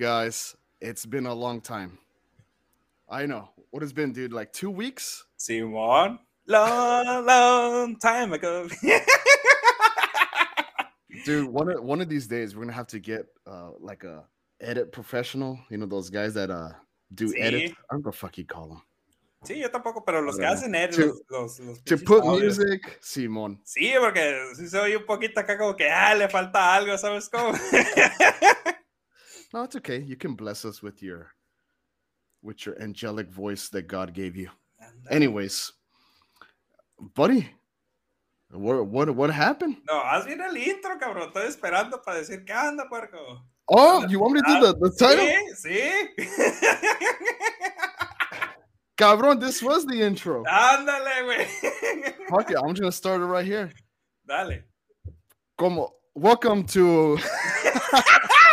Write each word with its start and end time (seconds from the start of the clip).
Guys, 0.00 0.56
it's 0.80 1.04
been 1.04 1.26
a 1.26 1.34
long 1.34 1.60
time. 1.60 1.98
I 3.06 3.26
know. 3.26 3.50
What 3.70 3.82
has 3.82 3.92
been, 3.92 4.14
dude? 4.14 4.32
Like 4.32 4.50
two 4.50 4.70
weeks? 4.70 5.26
Simon, 5.36 6.18
long, 6.46 7.26
long 7.26 7.96
time 7.98 8.32
ago. 8.32 8.66
dude, 11.26 11.50
one 11.50 11.68
of 11.70 11.84
one 11.84 12.00
of 12.00 12.08
these 12.08 12.26
days 12.26 12.56
we're 12.56 12.62
gonna 12.62 12.72
have 12.72 12.86
to 12.86 12.98
get 12.98 13.26
uh 13.46 13.72
like 13.78 14.04
a 14.04 14.24
edit 14.62 14.90
professional. 14.90 15.58
You 15.68 15.76
know 15.76 15.84
those 15.86 16.08
guys 16.08 16.32
that 16.32 16.50
uh 16.50 16.70
do 17.14 17.28
Sí. 17.28 17.34
edit. 17.38 17.72
I 17.90 17.92
don't 17.92 18.06
know 18.06 18.10
fuck 18.10 18.38
you 18.38 18.46
call 18.46 18.68
them. 18.68 18.82
Sí, 19.44 19.58
yo 19.60 19.68
tampoco, 19.68 20.02
pero 20.06 20.22
los 20.22 20.38
que 20.38 20.46
hacen 20.46 20.74
edit, 20.74 20.96
To- 20.96 21.14
los, 21.30 21.30
los, 21.30 21.60
los 21.60 21.82
To 21.84 21.98
put 21.98 22.24
audios. 22.24 22.58
music, 22.58 22.96
Simon. 23.02 23.60
Sí, 23.64 23.92
porque 24.00 24.46
sí 24.56 24.66
se 24.66 24.78
oye 24.78 24.96
un 24.96 25.04
poquito 25.04 25.40
acá 25.40 25.58
como 25.58 25.76
que, 25.76 25.90
ah, 25.90 26.14
le 26.14 26.26
falta 26.30 26.74
algo, 26.74 26.96
¿sabes 26.96 27.28
cómo? 27.28 27.52
No, 29.52 29.64
it's 29.64 29.76
okay. 29.76 30.00
You 30.00 30.16
can 30.16 30.34
bless 30.34 30.64
us 30.64 30.82
with 30.82 31.02
your 31.02 31.32
with 32.42 32.64
your 32.66 32.80
angelic 32.80 33.30
voice 33.30 33.68
that 33.70 33.88
God 33.88 34.14
gave 34.14 34.36
you. 34.36 34.48
Uh, 34.80 34.86
Anyways, 35.10 35.72
buddy, 37.14 37.48
what 38.52 38.86
what 38.86 39.10
what 39.14 39.30
happened? 39.30 39.76
No, 39.88 40.00
haz 40.00 40.26
bien 40.26 40.40
el 40.40 40.56
intro, 40.56 40.98
cabrón. 40.98 41.28
Estoy 41.32 41.46
esperando 41.48 42.02
para 42.04 42.18
decir, 42.18 42.44
¿qué 42.44 42.54
onda, 42.54 42.88
puerco? 42.88 43.42
Oh, 43.68 44.06
you 44.08 44.18
want 44.18 44.34
me 44.34 44.40
to 44.40 44.46
do 44.46 44.60
the, 44.60 44.74
the 44.78 44.90
title? 44.96 45.24
Sí, 45.54 46.08
sí. 46.16 46.26
Cabrón, 48.98 49.40
this 49.40 49.62
was 49.62 49.86
the 49.86 50.02
intro. 50.02 50.44
Ándale, 50.44 51.22
güey. 51.24 51.46
Fuck 52.28 52.50
it, 52.50 52.58
I'm 52.58 52.70
just 52.70 52.80
gonna 52.80 52.92
start 52.92 53.20
it 53.22 53.24
right 53.24 53.46
here. 53.46 53.72
Dale. 54.28 54.58
Como, 55.56 55.94
welcome 56.14 56.64
to 56.64 57.16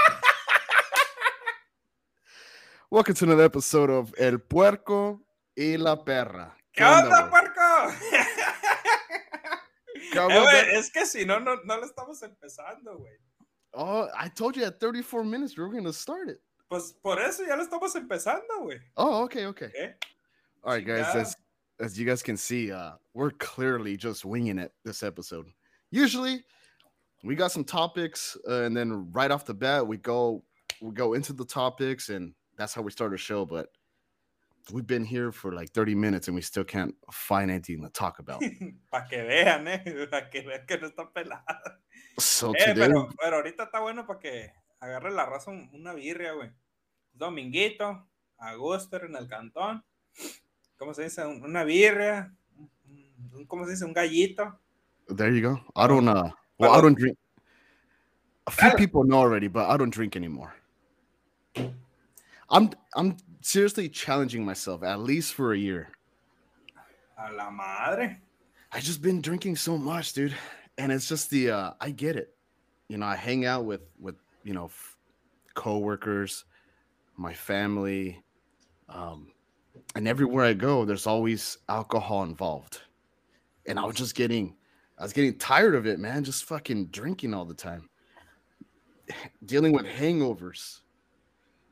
welcome 2.90 3.16
to 3.16 3.26
another 3.26 3.44
episode 3.44 3.90
of 3.90 4.14
El 4.18 4.40
Puerco 4.40 5.20
y 5.58 5.78
la 5.78 5.96
Perra. 6.04 6.54
¿Qué 6.76 6.84
onda, 6.84 7.22
güey? 7.30 7.30
puerco? 7.30 7.94
Eh, 10.14 10.28
that- 10.30 10.68
es 10.74 10.90
que 10.92 11.06
si 11.06 11.26
no, 11.26 11.40
no, 11.40 11.58
no 11.66 11.78
le 11.80 11.86
estamos 11.86 12.22
empezando, 12.24 12.98
güey. 12.98 13.14
Oh, 13.74 14.08
I 14.18 14.30
told 14.30 14.56
you 14.56 14.64
at 14.66 14.80
34 14.80 15.24
minutes 15.24 15.58
we 15.58 15.64
were 15.64 15.72
gonna 15.72 15.94
start 15.94 16.30
it. 16.30 16.40
Pues 16.70 16.94
por 17.04 17.20
eso 17.20 17.44
ya 17.46 17.56
lo 17.56 17.64
estamos 17.66 17.96
empezando, 17.96 18.62
güey. 18.64 18.80
Oh, 18.96 19.24
okay, 19.24 19.46
okay. 19.46 19.70
¿Eh? 19.78 19.94
All 20.64 20.74
right, 20.76 20.86
guys. 20.86 21.06
As 21.16 21.36
as 21.80 21.98
you 22.00 22.06
guys 22.06 22.24
can 22.24 22.38
see, 22.38 22.72
uh, 22.72 22.94
we're 23.14 23.32
clearly 23.32 23.96
just 23.96 24.26
winging 24.26 24.58
it 24.58 24.72
this 24.84 25.04
episode. 25.04 25.46
Usually, 25.92 26.44
we 27.24 27.36
got 27.36 27.52
some 27.52 27.64
topics, 27.64 28.36
uh, 28.50 28.64
and 28.64 28.76
then 28.76 29.12
right 29.12 29.30
off 29.32 29.46
the 29.46 29.54
bat, 29.54 29.86
we 29.86 29.98
go 29.98 30.44
we 30.82 30.92
go 30.92 31.14
into 31.14 31.34
the 31.34 31.46
topics, 31.46 32.10
and 32.10 32.34
that's 32.58 32.74
how 32.74 32.82
we 32.82 32.92
start 32.92 33.14
a 33.14 33.18
show. 33.18 33.46
But 33.46 33.70
we've 34.72 34.88
been 34.88 35.06
here 35.06 35.32
for 35.32 35.54
like 35.54 35.70
30 35.72 35.96
minutes, 35.96 36.28
and 36.28 36.36
we 36.36 36.42
still 36.42 36.64
can't 36.66 36.96
find 37.12 37.50
anything 37.50 37.82
to 37.84 37.90
talk 37.90 38.20
about. 38.20 38.42
Para 38.92 39.08
que 39.08 39.24
vean, 39.24 39.68
¿eh? 39.68 40.08
Para 40.12 40.30
que 40.30 40.42
vean 40.42 40.66
que 40.68 40.78
no 40.78 40.90
está 40.90 41.08
pelada. 41.14 41.80
So 42.20 42.52
Eh, 42.56 42.74
today, 42.74 42.88
pero, 42.88 43.10
pero 43.22 43.36
ahorita 43.38 43.64
está 43.66 43.80
bueno 43.80 44.06
para 44.08 44.20
que 44.20 44.52
agarre 44.80 45.12
la 45.12 45.26
raza 45.26 45.52
una 45.52 45.94
birria, 45.94 46.34
güey. 46.34 46.52
Dominguito, 47.14 48.08
a 48.40 48.54
en 48.54 49.16
el 49.16 49.28
cantón. 49.28 49.84
¿Cómo 50.78 50.94
se 50.94 51.04
dice? 51.04 51.26
Una 51.26 51.64
birria. 51.64 52.34
un- 53.34 53.46
¿Cómo 53.46 53.66
se 53.66 53.72
dice? 53.72 53.86
Un 53.86 53.94
gallito. 53.94 54.60
there 55.16 55.32
you 55.34 55.42
go. 55.42 55.60
I 55.76 55.88
don't 55.88 56.08
uh, 56.08 56.30
well, 56.60 56.74
I 56.74 56.82
don't 56.82 56.98
drink. 56.98 57.18
A 58.48 58.52
few 58.52 58.72
people 58.78 59.04
know 59.04 59.20
already, 59.20 59.48
but 59.48 59.70
I 59.70 59.78
don't 59.78 59.94
drink 59.94 60.16
anymore. 60.16 60.54
I'm 62.50 62.72
I'm 62.96 63.18
seriously 63.42 63.90
challenging 63.90 64.46
myself 64.46 64.84
at 64.84 65.00
least 65.00 65.34
for 65.34 65.54
a 65.54 65.58
year. 65.58 65.90
A 67.18 67.34
la 67.34 67.50
madre. 67.50 68.18
I 68.72 68.80
just 68.80 69.02
been 69.02 69.22
drinking 69.22 69.56
so 69.56 69.78
much, 69.78 70.14
dude, 70.14 70.36
and 70.78 70.92
it's 70.92 71.08
just 71.08 71.30
the 71.30 71.52
uh, 71.52 71.72
I 71.82 71.92
get 71.92 72.16
it. 72.16 72.34
You 72.90 72.98
know, 72.98 73.06
I 73.06 73.16
hang 73.16 73.46
out 73.46 73.66
with 73.66 73.82
with 74.00 74.16
you 74.44 74.54
know 74.54 74.66
f- 74.66 74.98
coworkers, 75.56 76.46
my 77.18 77.34
family, 77.34 78.24
um, 78.90 79.32
and 79.96 80.08
everywhere 80.08 80.46
I 80.46 80.54
go, 80.54 80.86
there's 80.86 81.08
always 81.08 81.58
alcohol 81.68 82.24
involved, 82.24 82.82
and 83.66 83.80
I 83.80 83.86
was 83.86 83.96
just 83.96 84.16
getting, 84.16 84.56
I 84.98 85.04
was 85.04 85.14
getting 85.14 85.38
tired 85.38 85.76
of 85.76 85.86
it, 85.86 86.00
man. 86.00 86.24
Just 86.24 86.46
fucking 86.46 86.88
drinking 86.88 87.34
all 87.34 87.46
the 87.46 87.54
time, 87.54 87.90
dealing 89.46 89.74
with 89.74 89.86
hangovers. 89.86 90.82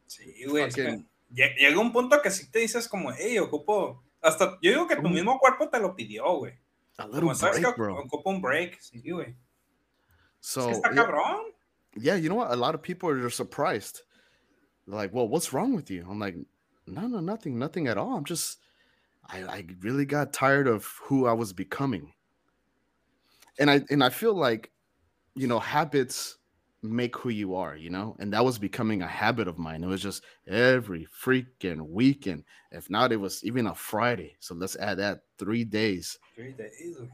Sí, 0.08 0.46
güey. 0.48 0.64
es 0.66 0.76
que 0.76 1.06
Llega 1.32 1.80
un 1.80 1.92
punto 1.92 2.22
que 2.22 2.32
sí 2.32 2.50
te 2.52 2.60
dices 2.60 2.88
como, 2.88 3.12
hey, 3.12 3.40
ocupo. 3.40 4.04
Hasta 4.22 4.58
yo 4.62 4.72
digo 4.72 4.88
que 4.88 4.96
tu 4.96 5.10
mismo 5.10 5.38
cuerpo 5.40 5.70
te 5.70 5.80
lo 5.80 5.96
pidió, 5.96 6.38
güey. 6.38 6.54
A 6.98 7.06
little 7.06 7.22
Como 7.22 7.36
sabes 7.36 7.60
break, 7.60 7.76
que 7.76 7.82
bro. 7.82 7.98
ocupa 8.00 8.30
un 8.30 8.42
break. 8.42 8.80
Sí, 8.80 9.02
güey. 9.12 9.30
Es 9.32 9.36
So 10.40 10.68
que 10.68 10.72
está 10.74 10.92
yeah, 10.94 11.04
cabrón. 11.04 11.42
yeah, 11.96 12.16
you 12.16 12.30
know 12.30 12.38
what? 12.38 12.52
A 12.52 12.56
lot 12.56 12.74
of 12.76 12.82
people 12.82 13.10
are 13.10 13.30
surprised. 13.30 14.02
They're 14.88 14.96
like, 14.96 15.14
"Well, 15.14 15.28
what's 15.28 15.52
wrong 15.52 15.76
with 15.76 15.90
you?" 15.90 16.06
I'm 16.10 16.20
like, 16.20 16.36
"No, 16.88 17.08
no, 17.08 17.20
nothing, 17.20 17.58
nothing 17.60 17.88
at 17.88 17.98
all. 17.98 18.16
I'm 18.16 18.24
just, 18.24 18.60
I, 19.28 19.44
I 19.44 19.66
really 19.82 20.06
got 20.06 20.32
tired 20.32 20.68
of 20.68 20.86
who 21.04 21.26
I 21.28 21.34
was 21.34 21.52
becoming, 21.54 22.14
and 23.60 23.70
I 23.70 23.82
and 23.90 24.04
I 24.04 24.10
feel 24.10 24.36
like, 24.36 24.72
you 25.36 25.48
know, 25.48 25.60
habits 25.60 26.38
make 26.91 27.16
who 27.18 27.29
you 27.29 27.56
are, 27.56 27.75
you 27.75 27.90
know, 27.90 28.16
and 28.19 28.31
that 28.34 28.44
was 28.46 28.57
becoming 28.59 29.01
a 29.01 29.07
habit 29.07 29.47
of 29.47 29.57
mine. 29.57 29.84
It 29.84 29.88
was 29.88 30.01
just 30.01 30.23
every 30.47 31.07
freaking 31.23 31.88
weekend. 31.90 32.44
If 32.72 32.90
not, 32.90 33.12
it 33.12 33.18
was 33.19 33.44
even 33.44 33.68
a 33.68 33.75
Friday. 33.75 34.35
So 34.40 34.56
let's 34.56 34.75
add 34.78 34.97
that 35.00 35.22
three 35.38 35.63
days. 35.66 36.18
Sí, 36.38 36.56
te 36.56 36.63
digo, 36.81 37.07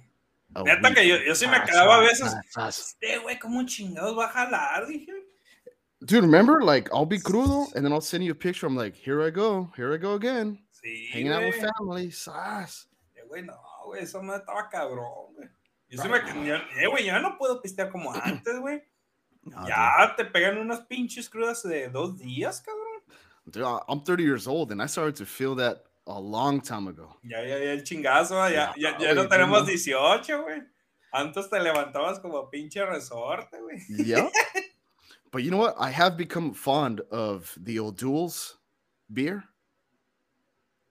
güey. 0.53 0.65
Neta 0.65 0.93
que 0.93 1.07
yo, 1.07 1.17
yo 1.25 1.33
sí 1.33 1.47
me 1.49 1.57
Ah, 1.57 1.65
quedaba 1.65 1.97
a 1.99 2.01
veces. 2.01 2.33
Este 2.67 3.17
güey, 3.21 3.39
¿cómo 3.39 3.65
chingados 3.65 4.17
va 4.17 4.25
a 4.25 4.29
jalar? 4.29 4.85
Dije. 4.87 5.07
Dude, 6.03 6.21
remember? 6.23 6.61
Like, 6.61 6.89
I'll 6.91 7.05
be 7.05 7.19
crudo, 7.19 7.67
and 7.75 7.85
then 7.85 7.93
I'll 7.93 8.01
send 8.01 8.23
you 8.23 8.31
a 8.31 8.35
picture. 8.35 8.65
I'm 8.65 8.75
like, 8.75 8.95
here 8.95 9.21
I 9.21 9.29
go, 9.29 9.71
here 9.75 9.93
I 9.93 9.97
go 9.97 10.15
again, 10.15 10.57
Sí, 10.83 11.07
hanging 11.13 11.31
out 11.31 11.43
with 11.43 11.55
güey. 11.55 11.69
family. 11.77 12.11
Sas. 12.11 12.87
Eh, 13.15 13.21
güey, 13.29 13.43
no, 13.45 13.53
güey, 13.85 14.01
eso 14.01 14.21
me 14.21 14.33
estaba 14.35 14.67
cabrón, 14.69 15.35
güey. 15.35 15.47
Yo 15.89 16.01
sí 16.01 16.09
me 16.09 16.19
yo- 16.47 16.55
eh, 16.55 16.87
güey, 16.89 17.03
yo 17.05 17.13
ya 17.13 17.19
no 17.19 17.37
puedo 17.37 17.61
pistear 17.61 17.89
como 17.91 18.11
antes, 18.13 18.59
güey. 18.59 18.81
Nah, 19.43 19.67
Ya 19.67 20.13
te 20.15 20.25
pegan 20.25 20.57
unas 20.57 20.81
pinches 20.81 21.29
crudas 21.29 21.63
de 21.63 21.89
dos 21.89 22.17
días, 22.19 22.61
cabrón. 22.61 23.01
dude. 23.45 23.63
Dude, 23.63 23.81
I'm 23.87 24.01
30 24.01 24.23
years 24.23 24.47
old, 24.47 24.71
and 24.71 24.81
I 24.81 24.85
started 24.85 25.15
to 25.17 25.25
feel 25.25 25.55
that 25.55 25.83
a 26.07 26.19
long 26.19 26.61
time 26.61 26.87
ago. 26.87 27.15
Ya, 27.23 27.41
ya, 27.41 27.57
ya, 27.57 27.71
el 27.71 27.81
chingazo, 27.83 28.33
ah, 28.39 28.47
ya, 28.49 28.73
ya, 28.77 28.97
ya 28.99 29.13
güey, 29.13 29.15
no 29.15 29.27
tenemos 29.27 29.65
18, 29.65 30.43
güey. 30.43 30.61
Antes 31.13 31.49
te 31.49 31.57
levantabas 31.59 32.21
como 32.21 32.49
pinche 32.49 32.85
resorte, 32.87 33.57
güey. 33.59 33.81
Yeah. 33.89 34.29
but 35.31 35.43
you 35.43 35.51
know 35.51 35.57
what? 35.57 35.75
I 35.79 35.89
have 35.89 36.15
become 36.17 36.53
fond 36.53 37.01
of 37.11 37.57
the 37.59 37.79
O'Doul's 37.79 38.57
beer. 39.11 39.43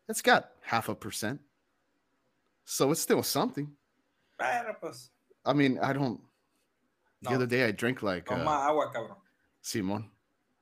It's 0.08 0.22
got 0.22 0.50
half 0.62 0.88
a 0.88 0.94
percent. 0.94 1.40
So 2.64 2.90
it's 2.90 3.00
still 3.00 3.22
something. 3.22 3.68
Pero 4.38 4.74
pues, 4.80 5.10
I 5.46 5.52
mean, 5.52 5.78
I 5.80 5.92
don't. 5.92 6.20
The 7.22 7.30
other 7.30 7.46
day 7.46 7.64
I 7.64 7.70
drank 7.72 8.02
like 8.02 8.26
toma 8.26 8.50
uh, 8.50 8.70
agua, 8.70 8.90
cabrón. 8.94 9.16
Simon. 9.62 10.10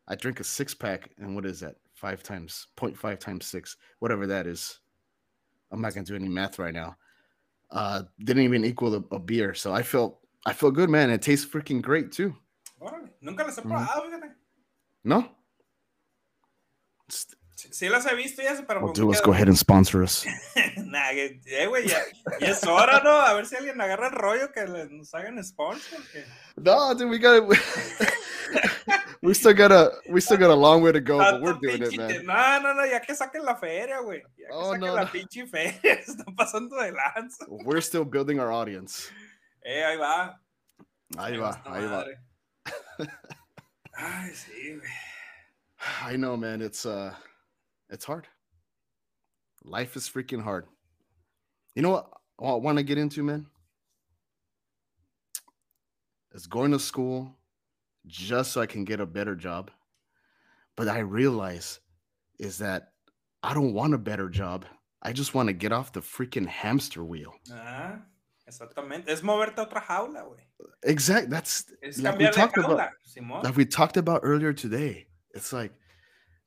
I 0.08 0.14
drink 0.16 0.40
a 0.40 0.44
six 0.44 0.74
pack, 0.74 1.10
and 1.18 1.34
what 1.34 1.44
is 1.44 1.60
that? 1.60 1.76
Five 1.94 2.22
times 2.22 2.68
0.5 2.76 3.18
times 3.18 3.46
six, 3.46 3.76
whatever 3.98 4.26
that 4.26 4.46
is. 4.46 4.80
I'm 5.70 5.80
not 5.80 5.94
gonna 5.94 6.06
do 6.06 6.14
any 6.14 6.28
math 6.28 6.58
right 6.58 6.72
now. 6.74 6.96
Uh, 7.70 8.02
didn't 8.24 8.44
even 8.44 8.64
equal 8.64 8.94
a, 8.94 9.04
a 9.14 9.18
beer, 9.18 9.54
so 9.54 9.72
I 9.72 9.82
felt 9.82 10.20
I 10.46 10.52
feel 10.52 10.70
good, 10.70 10.88
man. 10.88 11.10
It 11.10 11.22
tastes 11.22 11.46
freaking 11.46 11.82
great 11.82 12.10
too. 12.12 12.34
Órale, 12.80 13.10
nunca 13.20 13.42
las 13.44 13.56
he 13.56 13.62
probado. 13.62 14.04
No, 15.04 15.28
Just- 17.08 17.36
Sí, 17.70 17.88
las 17.88 18.06
he 18.06 18.14
visto 18.14 18.42
ya, 18.42 18.54
pero 18.66 18.80
well, 18.80 18.92
dude, 18.94 19.08
let's 19.08 19.20
go 19.22 19.32
ahead 19.32 19.48
and 19.48 19.56
sponsor 19.56 20.02
us. 20.02 20.24
Nah, 20.76 21.10
que- 21.10 21.40
eh, 21.46 21.66
güey, 21.66 21.86
ya, 21.86 21.98
ya 22.40 22.48
es 22.48 22.64
hora, 22.64 23.00
¿no? 23.04 23.10
A 23.10 23.34
ver 23.34 23.44
si 23.46 23.56
alguien 23.56 23.78
agarra 23.80 24.06
el 24.08 24.12
rollo 24.14 24.50
que 24.52 24.64
nos 24.90 25.12
hagan 25.14 25.42
sponsor. 25.44 25.98
que- 26.12 26.24
No, 26.56 26.94
dude, 26.94 27.10
we 27.10 27.18
got 27.18 27.46
we 29.22 29.34
still 29.34 29.52
got 29.54 29.70
a 29.70 29.90
we 30.08 30.20
still 30.20 30.38
got 30.38 30.50
a 30.50 30.54
long 30.54 30.82
way 30.82 30.92
to 30.92 31.00
go, 31.00 31.18
but 31.18 31.42
we're 31.42 31.58
doing 31.60 31.82
it, 31.82 31.94
man. 31.96 32.24
No, 32.24 32.58
no, 32.60 32.72
no, 32.74 32.86
ya 32.86 33.00
que 33.00 33.14
saquen 33.14 33.44
la 33.44 33.56
feria, 33.56 34.00
güey. 34.00 34.22
Ya 34.38 34.46
que 34.48 34.52
Oh, 34.54 34.72
saquen 34.72 34.80
no, 34.80 34.94
la 34.94 35.04
no. 35.04 35.10
pinche 35.12 35.46
feria, 35.46 35.78
están 36.06 36.34
pasando 36.34 36.76
de 36.76 36.92
lanza. 36.92 37.44
We're 37.48 37.82
still 37.82 38.04
building 38.04 38.38
our 38.40 38.50
audience. 38.50 39.10
Eh, 39.62 39.84
ahí 39.84 39.96
va. 39.98 40.40
Ahí 41.18 41.36
va, 41.36 41.60
ahí 41.66 41.84
va. 41.86 42.04
Ay, 43.94 44.30
sí, 44.34 44.76
güey. 44.76 46.12
I 46.14 46.16
know, 46.16 46.36
man. 46.36 46.62
It's 46.62 46.84
uh, 46.86 47.12
it's 47.90 48.04
hard. 48.04 48.28
Life 49.64 49.96
is 49.96 50.08
freaking 50.08 50.42
hard. 50.42 50.66
You 51.74 51.82
know 51.82 51.90
what 51.90 52.10
I 52.40 52.54
want 52.54 52.78
to 52.78 52.84
get 52.84 52.98
into, 52.98 53.22
man? 53.22 53.46
Is 56.32 56.46
going 56.46 56.72
to 56.72 56.78
school 56.78 57.34
just 58.06 58.52
so 58.52 58.60
I 58.60 58.66
can 58.66 58.84
get 58.84 59.00
a 59.00 59.06
better 59.06 59.34
job. 59.34 59.70
but 60.78 60.86
I 60.86 61.00
realize 61.00 61.80
is 62.38 62.58
that 62.58 62.92
I 63.42 63.52
don't 63.52 63.74
want 63.74 63.94
a 63.94 63.98
better 63.98 64.28
job. 64.28 64.64
I 65.02 65.12
just 65.12 65.34
want 65.34 65.48
to 65.48 65.52
get 65.52 65.72
off 65.72 65.92
the 65.92 66.00
freaking 66.00 66.46
hamster 66.46 67.04
wheel. 67.04 67.34
Ah, 67.52 67.98
exactamente. 68.46 69.08
Es 69.08 69.22
moverte 69.22 69.58
a 69.58 69.66
otra 69.66 69.80
jaula, 69.82 70.22
güey. 70.22 70.44
Exact. 70.84 71.30
That's 71.30 71.64
Es 71.82 71.98
like 71.98 72.18
we 72.18 72.30
talked 72.30 72.58
about. 72.58 72.90
Simón. 73.04 73.42
Like 73.42 73.56
we 73.56 73.64
talked 73.64 73.96
about 73.96 74.20
earlier 74.22 74.52
today. 74.52 75.08
It's 75.34 75.52
like, 75.52 75.72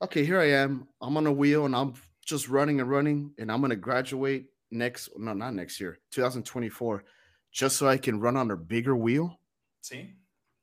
okay, 0.02 0.26
here 0.26 0.40
I 0.40 0.52
am. 0.52 0.88
I'm 1.02 1.18
on 1.18 1.28
a 1.28 1.32
wheel 1.32 1.66
and 1.66 1.76
I'm 1.76 1.94
just 2.26 2.50
running 2.50 2.80
and 2.82 2.90
running, 2.90 3.34
and 3.38 3.52
I'm 3.52 3.62
gonna 3.62 3.76
graduate 3.76 4.46
next. 4.72 5.10
No, 5.18 5.34
not 5.34 5.54
next 5.54 5.80
year, 5.80 6.00
2024, 6.12 7.04
just 7.52 7.78
so 7.78 7.88
I 7.88 7.98
can 7.98 8.20
run 8.20 8.38
on 8.38 8.52
a 8.52 8.56
bigger 8.58 8.96
wheel. 8.96 9.38
Sí. 9.84 10.16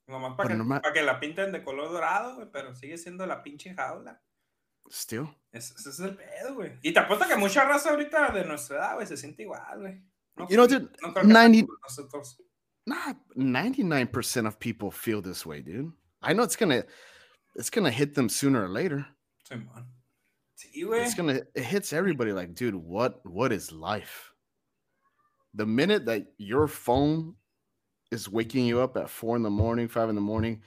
Nomás 0.08 0.36
para 0.36 0.48
que, 0.48 0.54
nomás- 0.56 0.82
pa' 0.82 0.92
que 0.92 1.02
la 1.02 1.18
pinten 1.20 1.52
de 1.52 1.62
color 1.62 1.90
dorado, 1.90 2.50
pero 2.52 2.74
sigue 2.74 2.96
siendo 2.96 3.26
la 3.26 3.42
pinche 3.42 3.74
jaula. 3.74 4.18
Still, 4.90 5.28
Ese, 5.52 5.74
ese 5.74 5.90
es 5.90 6.00
el 6.00 6.16
pedo, 6.16 6.54
güey. 6.54 6.78
Y 6.82 6.92
te 6.94 7.00
apuesto 7.00 7.26
que 7.28 7.36
mucha 7.36 7.62
raza 7.64 7.90
ahorita 7.90 8.30
de 8.30 8.44
nuestra 8.46 8.78
edad, 8.78 8.94
güey, 8.94 9.06
se 9.06 9.18
siente 9.18 9.42
igual, 9.42 9.80
güey. 9.80 10.02
No, 10.36 10.48
You 10.48 10.56
know, 10.56 10.66
dude, 10.66 10.88
no 11.02 11.10
90 11.12 11.66
nosotros. 11.82 12.40
not 12.86 13.16
99% 13.36 14.46
of 14.46 14.58
people 14.58 14.90
feel 14.90 15.20
this 15.20 15.44
way, 15.44 15.60
dude. 15.60 15.92
I 16.22 16.32
know 16.32 16.42
it's 16.42 16.56
gonna, 16.56 16.84
it's 17.54 17.68
gonna 17.68 17.90
hit 17.90 18.14
them 18.14 18.30
sooner 18.30 18.62
or 18.64 18.68
later. 18.70 19.04
Simón. 19.48 19.84
Sí. 20.56 20.68
It's 20.74 21.14
gonna, 21.14 21.40
it 21.54 21.62
hits 21.62 21.92
everybody. 21.92 22.32
Like, 22.32 22.54
dude, 22.54 22.74
what, 22.74 23.20
what 23.24 23.52
is 23.52 23.70
life? 23.72 24.32
The 25.54 25.66
minute 25.66 26.06
that 26.06 26.26
your 26.38 26.66
phone 26.66 27.34
is 28.10 28.28
waking 28.28 28.66
you 28.66 28.80
up 28.80 28.96
at 28.96 29.08
four 29.10 29.36
in 29.36 29.42
the 29.42 29.50
morning, 29.50 29.88
five 29.88 30.08
in 30.08 30.14
the 30.14 30.20
morning, 30.20 30.62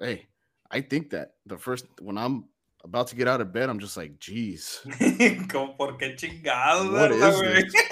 hey, 0.00 0.26
I 0.70 0.80
think 0.80 1.10
that 1.10 1.34
the 1.46 1.56
first 1.56 1.86
when 2.00 2.18
I'm 2.18 2.46
about 2.84 3.06
to 3.08 3.16
get 3.16 3.28
out 3.28 3.40
of 3.40 3.52
bed, 3.52 3.68
I'm 3.68 3.78
just 3.78 3.96
like, 3.96 4.18
geez, 4.18 4.80
Como 5.48 5.74
por 5.76 5.96
qué 5.96 6.16
chingados, 6.16 6.92
What 6.92 7.10
¿verdad, 7.12 7.56
is 7.58 7.74
güey? 7.74 7.82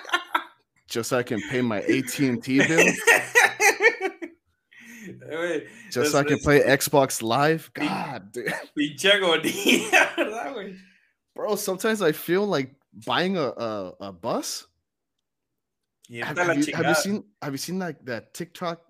just 0.88 1.10
so 1.10 1.18
I 1.18 1.22
can 1.22 1.40
pay 1.50 1.60
my 1.60 1.80
AT 1.82 2.18
and 2.20 2.42
T 2.42 2.58
bill, 2.58 2.86
Just 5.90 6.12
so 6.12 6.18
I 6.18 6.24
can 6.24 6.38
play 6.38 6.60
Xbox 6.60 7.22
Live. 7.22 7.70
God, 7.74 8.32
dude. 8.32 8.46
pinche 8.76 9.10
agonía, 9.12 10.14
¿verdad, 10.16 10.52
güey? 10.54 10.76
bro. 11.34 11.56
Sometimes 11.56 12.02
I 12.02 12.12
feel 12.12 12.46
like 12.46 12.74
buying 13.04 13.36
a 13.36 13.48
a, 13.48 13.92
a 14.00 14.12
bus. 14.12 14.66
Have, 16.22 16.38
have 16.38 16.56
you, 16.66 16.74
have 16.74 16.86
you 16.86 16.94
seen 16.94 17.24
have 17.42 17.52
you 17.52 17.58
seen 17.58 17.78
like 17.78 18.04
that 18.04 18.32
TikTok 18.32 18.80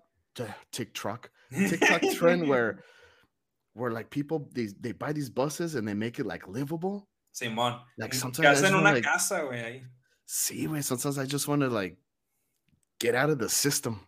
TikTok 0.71 1.31
TikTok 1.51 2.01
trend 2.15 2.47
where 2.47 2.83
where 3.73 3.91
like 3.91 4.09
people 4.11 4.49
they, 4.53 4.67
they 4.79 4.91
buy 4.91 5.13
these 5.13 5.29
buses 5.29 5.75
and 5.75 5.87
they 5.87 5.95
make 5.95 6.19
it 6.19 6.25
like 6.25 6.47
livable? 6.47 7.07
Simón. 7.33 7.79
Like, 7.97 8.11
que 8.11 8.19
sometimes 8.19 8.45
I 8.45 8.51
hacen 8.51 8.61
just 8.61 8.73
una 8.73 8.83
wanna, 8.83 8.93
like- 8.95 9.03
casa, 9.03 9.39
güey, 9.41 9.63
ahí. 9.63 9.81
See, 10.25 10.67
wait, 10.67 10.83
sometimes 10.83 11.17
I 11.17 11.25
just 11.25 11.47
want 11.47 11.61
to 11.61 11.69
like 11.69 11.97
get 12.99 13.15
out 13.15 13.29
of 13.29 13.39
the 13.39 13.47
system, 13.49 13.99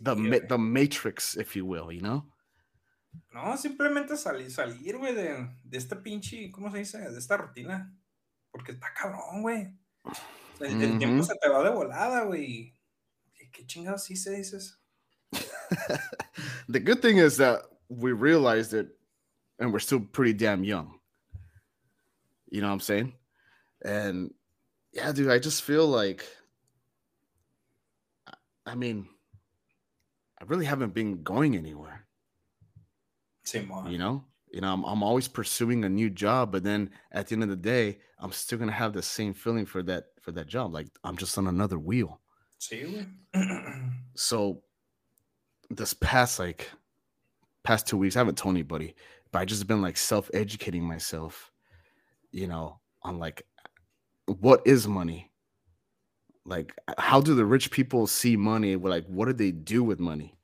the 0.00 0.14
ma- 0.14 0.46
the 0.48 0.58
matrix, 0.58 1.36
if 1.36 1.56
you 1.56 1.66
will, 1.66 1.90
you 1.92 2.00
know? 2.00 2.24
No, 3.34 3.56
simplemente 3.56 4.16
salir, 4.16 4.50
salir, 4.50 4.96
güey, 4.96 5.14
de, 5.14 5.48
de 5.64 5.78
esta 5.78 6.02
pinche, 6.02 6.50
¿cómo 6.50 6.70
se 6.70 6.78
dice? 6.78 6.98
De 6.98 7.18
esta 7.18 7.36
rutina. 7.36 7.92
Porque 8.50 8.72
está 8.72 8.92
cabrón, 8.94 9.42
güey. 9.42 9.74
O 10.04 10.14
sea, 10.58 10.68
el, 10.68 10.82
el 10.82 10.98
tiempo 10.98 11.22
se 11.22 11.34
te 11.36 11.48
va 11.48 11.62
de 11.62 11.70
volada, 11.70 12.24
güey. 12.24 12.74
¿Qué, 13.52 13.66
chingados 13.66 14.04
sí 14.04 14.16
se 14.16 14.30
dices? 14.36 14.78
the 16.68 16.80
good 16.80 17.00
thing 17.00 17.18
is 17.18 17.36
that 17.38 17.62
we 17.88 18.12
realized 18.12 18.74
it 18.74 18.88
and 19.58 19.72
we're 19.72 19.80
still 19.80 20.00
pretty 20.00 20.32
damn 20.32 20.64
young. 20.64 20.98
You 22.50 22.60
know 22.60 22.68
what 22.68 22.74
I'm 22.74 22.80
saying? 22.80 23.14
And 23.82 24.34
yeah, 24.92 25.12
dude, 25.12 25.30
I 25.30 25.38
just 25.38 25.62
feel 25.62 25.86
like 25.86 26.24
I 28.66 28.74
mean, 28.74 29.08
I 30.42 30.44
really 30.46 30.64
haven't 30.64 30.92
been 30.92 31.22
going 31.22 31.56
anywhere, 31.56 32.04
Simón. 33.46 33.92
you 33.92 33.98
know? 33.98 34.24
You 34.50 34.60
know, 34.60 34.72
I'm, 34.72 34.82
I'm 34.84 35.02
always 35.04 35.28
pursuing 35.28 35.84
a 35.84 35.88
new 35.88 36.10
job, 36.10 36.50
but 36.50 36.64
then 36.64 36.90
at 37.12 37.28
the 37.28 37.34
end 37.34 37.44
of 37.44 37.48
the 37.48 37.56
day, 37.56 37.98
I'm 38.18 38.32
still 38.32 38.58
gonna 38.58 38.72
have 38.72 38.92
the 38.92 39.02
same 39.02 39.34
feeling 39.34 39.64
for 39.64 39.82
that 39.84 40.06
for 40.20 40.32
that 40.32 40.48
job. 40.48 40.74
Like 40.74 40.88
I'm 41.04 41.16
just 41.16 41.38
on 41.38 41.46
another 41.46 41.78
wheel. 41.78 42.20
Güey. 42.60 43.06
so 44.14 44.62
this 45.70 45.94
past 45.94 46.40
like 46.40 46.68
past 47.62 47.86
two 47.86 47.96
weeks, 47.96 48.16
I 48.16 48.20
haven't 48.20 48.36
told 48.36 48.54
anybody, 48.54 48.96
but 49.30 49.38
I 49.38 49.44
just 49.44 49.66
been 49.68 49.80
like 49.80 49.96
self-educating 49.96 50.82
myself, 50.82 51.52
you 52.32 52.48
know, 52.48 52.80
on 53.02 53.18
like 53.18 53.46
what 54.26 54.66
is 54.66 54.88
money? 54.88 55.31
Like 56.44 56.74
how 56.98 57.20
do 57.20 57.34
the 57.34 57.44
rich 57.44 57.70
people 57.70 58.06
see 58.06 58.36
money? 58.36 58.76
Like 58.76 59.06
what 59.08 59.26
do 59.26 59.32
they 59.32 59.52
do 59.52 59.84
with 59.84 59.98
money? 60.00 60.34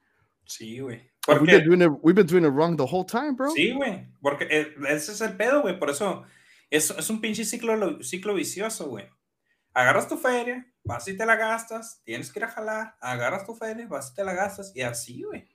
Sí, 0.47 0.79
güey. 0.79 1.01
Like, 1.27 1.41
we've 1.43 1.51
been 1.51 1.65
doing 1.65 1.83
it, 1.83 1.91
we've 2.03 2.15
been 2.15 2.27
doing 2.27 2.45
it 2.45 2.49
wrong 2.49 2.77
the 2.77 2.87
whole 2.87 3.05
time, 3.05 3.35
bro. 3.37 3.53
sí, 3.55 3.73
güey. 3.75 4.07
Porque 4.23 4.47
eh, 4.49 4.75
ese 4.89 5.13
es 5.13 5.21
el 5.21 5.37
pedo, 5.37 5.63
güey. 5.63 5.79
Por 5.79 5.91
eso 5.91 6.25
es, 6.71 6.91
es 6.91 7.11
un 7.11 7.21
pinche 7.21 7.45
ciclo, 7.45 7.77
lo- 7.77 8.03
ciclo 8.03 8.35
vicioso, 8.35 8.89
güey. 8.89 9.07
Agarras 9.75 10.09
tu 10.09 10.17
feria, 10.17 10.67
vas 10.85 11.07
y 11.07 11.17
te 11.17 11.27
la 11.27 11.37
gastas, 11.37 12.01
tienes 12.05 12.33
que 12.33 12.39
ir 12.39 12.45
a 12.45 12.49
jalar, 12.49 12.97
agarras 13.01 13.45
tu 13.45 13.55
feria, 13.55 13.87
vas 13.87 14.11
y 14.11 14.15
te 14.15 14.25
la 14.25 14.33
gastas, 14.33 14.73
y 14.75 14.81
así, 14.81 15.23
güey. 15.23 15.47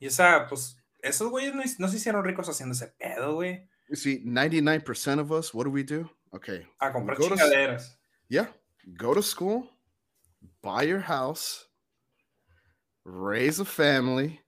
Y 0.00 0.06
esa, 0.06 0.46
pues, 0.48 0.76
esos 1.00 1.30
güeyes 1.30 1.54
no, 1.54 1.62
no 1.78 1.88
se 1.88 1.96
hicieron 1.96 2.24
ricos 2.24 2.48
haciendo 2.48 2.74
ese 2.74 2.88
pedo, 2.88 3.34
güey. 3.36 3.68
You 3.88 3.96
see, 3.96 4.20
99% 4.24 5.20
of 5.20 5.30
us, 5.30 5.54
what 5.54 5.64
do 5.64 5.70
we 5.70 5.84
do? 5.84 6.10
Okay. 6.32 6.66
A 6.80 6.92
comprar 6.92 7.16
Go 7.16 7.28
to 7.28 7.36
chingaderas. 7.36 7.96
Yeah. 8.28 8.48
Go 8.96 9.14
to 9.14 9.22
school, 9.22 9.68
buy 10.62 10.82
your 10.82 11.00
house, 11.00 11.66
raise 13.04 13.60
a 13.60 13.64
family, 13.64 14.40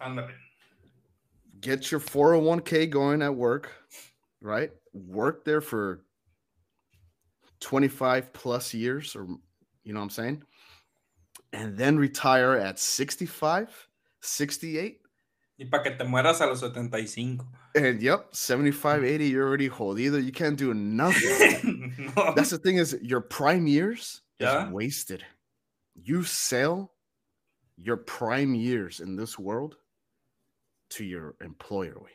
Ándale. 0.00 0.32
get 1.60 1.90
your 1.90 2.00
401k 2.00 2.88
going 2.88 3.22
at 3.22 3.34
work, 3.34 3.70
right? 4.40 4.70
Work 4.92 5.44
there 5.44 5.60
for 5.60 6.02
25 7.60 8.32
plus 8.32 8.72
years, 8.72 9.16
or 9.16 9.26
you 9.84 9.92
know 9.92 10.00
what 10.00 10.04
I'm 10.04 10.10
saying? 10.10 10.42
And 11.52 11.76
then 11.76 11.96
retire 11.98 12.54
at 12.54 12.78
65, 12.78 13.88
68. 14.20 15.00
Y 15.58 15.66
para 15.70 15.82
que 15.82 15.96
te 15.96 16.04
mueras 16.04 16.40
a 16.40 16.46
los 16.46 16.60
75. 16.60 17.40
And 17.76 18.00
yep, 18.00 18.28
75, 18.34 19.04
80, 19.04 19.26
you're 19.28 19.46
already 19.46 19.68
jodido. 19.68 20.24
You 20.24 20.32
can't 20.32 20.56
do 20.56 20.72
nothing. 20.74 21.94
no. 22.16 22.32
That's 22.36 22.50
the 22.50 22.58
thing 22.58 22.76
is 22.78 22.96
your 23.02 23.20
prime 23.20 23.66
years 23.66 24.22
Yeah. 24.38 24.66
is 24.66 24.72
wasted. 24.72 25.24
You 25.94 26.24
sell 26.24 26.92
your 27.76 27.98
prime 27.98 28.54
years 28.54 29.00
in 29.00 29.16
this 29.16 29.38
world 29.38 29.76
to 30.90 31.04
your 31.04 31.34
employer. 31.42 31.98
Way. 32.00 32.10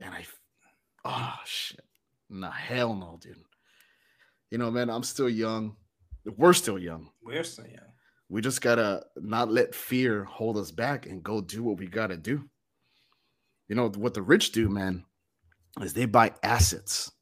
And 0.00 0.14
I, 0.14 0.24
oh 1.04 1.34
shit, 1.44 1.84
nah, 2.30 2.50
hell 2.52 2.94
no, 2.94 3.18
dude. 3.20 3.36
You 4.50 4.58
know, 4.58 4.70
man, 4.70 4.88
I'm 4.90 5.02
still 5.02 5.28
young. 5.28 5.74
We're 6.36 6.52
still 6.52 6.78
young. 6.78 7.10
We're 7.22 7.42
still 7.44 7.66
young. 7.66 7.92
We 8.28 8.40
just 8.40 8.60
gotta 8.60 9.04
not 9.16 9.50
let 9.50 9.74
fear 9.74 10.22
hold 10.24 10.56
us 10.58 10.70
back 10.70 11.06
and 11.06 11.22
go 11.22 11.40
do 11.40 11.62
what 11.64 11.78
we 11.78 11.86
gotta 11.88 12.16
do. 12.16 12.48
You 13.68 13.76
know 13.76 13.88
what 13.88 14.14
the 14.14 14.22
rich 14.22 14.52
do, 14.52 14.68
man, 14.68 15.04
is 15.80 15.92
they 15.92 16.06
buy 16.06 16.32
assets. 16.42 17.12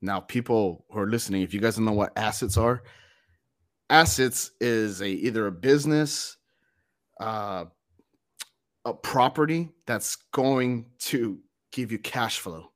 Now, 0.00 0.20
people 0.20 0.84
who 0.90 1.00
are 1.00 1.08
listening, 1.08 1.42
if 1.42 1.52
you 1.54 1.60
guys 1.60 1.76
don't 1.76 1.84
know 1.84 1.92
what 1.92 2.16
assets 2.16 2.56
are, 2.56 2.82
assets 3.90 4.52
is 4.60 5.00
a 5.00 5.08
either 5.08 5.46
a 5.46 5.52
business, 5.52 6.36
uh, 7.20 7.64
a 8.84 8.94
property 8.94 9.70
that's 9.86 10.16
going 10.32 10.86
to 10.98 11.38
give 11.72 11.90
you 11.90 11.98
cash 11.98 12.38
flow. 12.38 12.70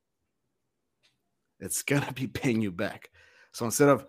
It's 1.60 1.82
gonna 1.82 2.12
be 2.12 2.26
paying 2.26 2.60
you 2.60 2.72
back. 2.72 3.10
So 3.52 3.64
instead 3.64 3.88
of 3.88 4.06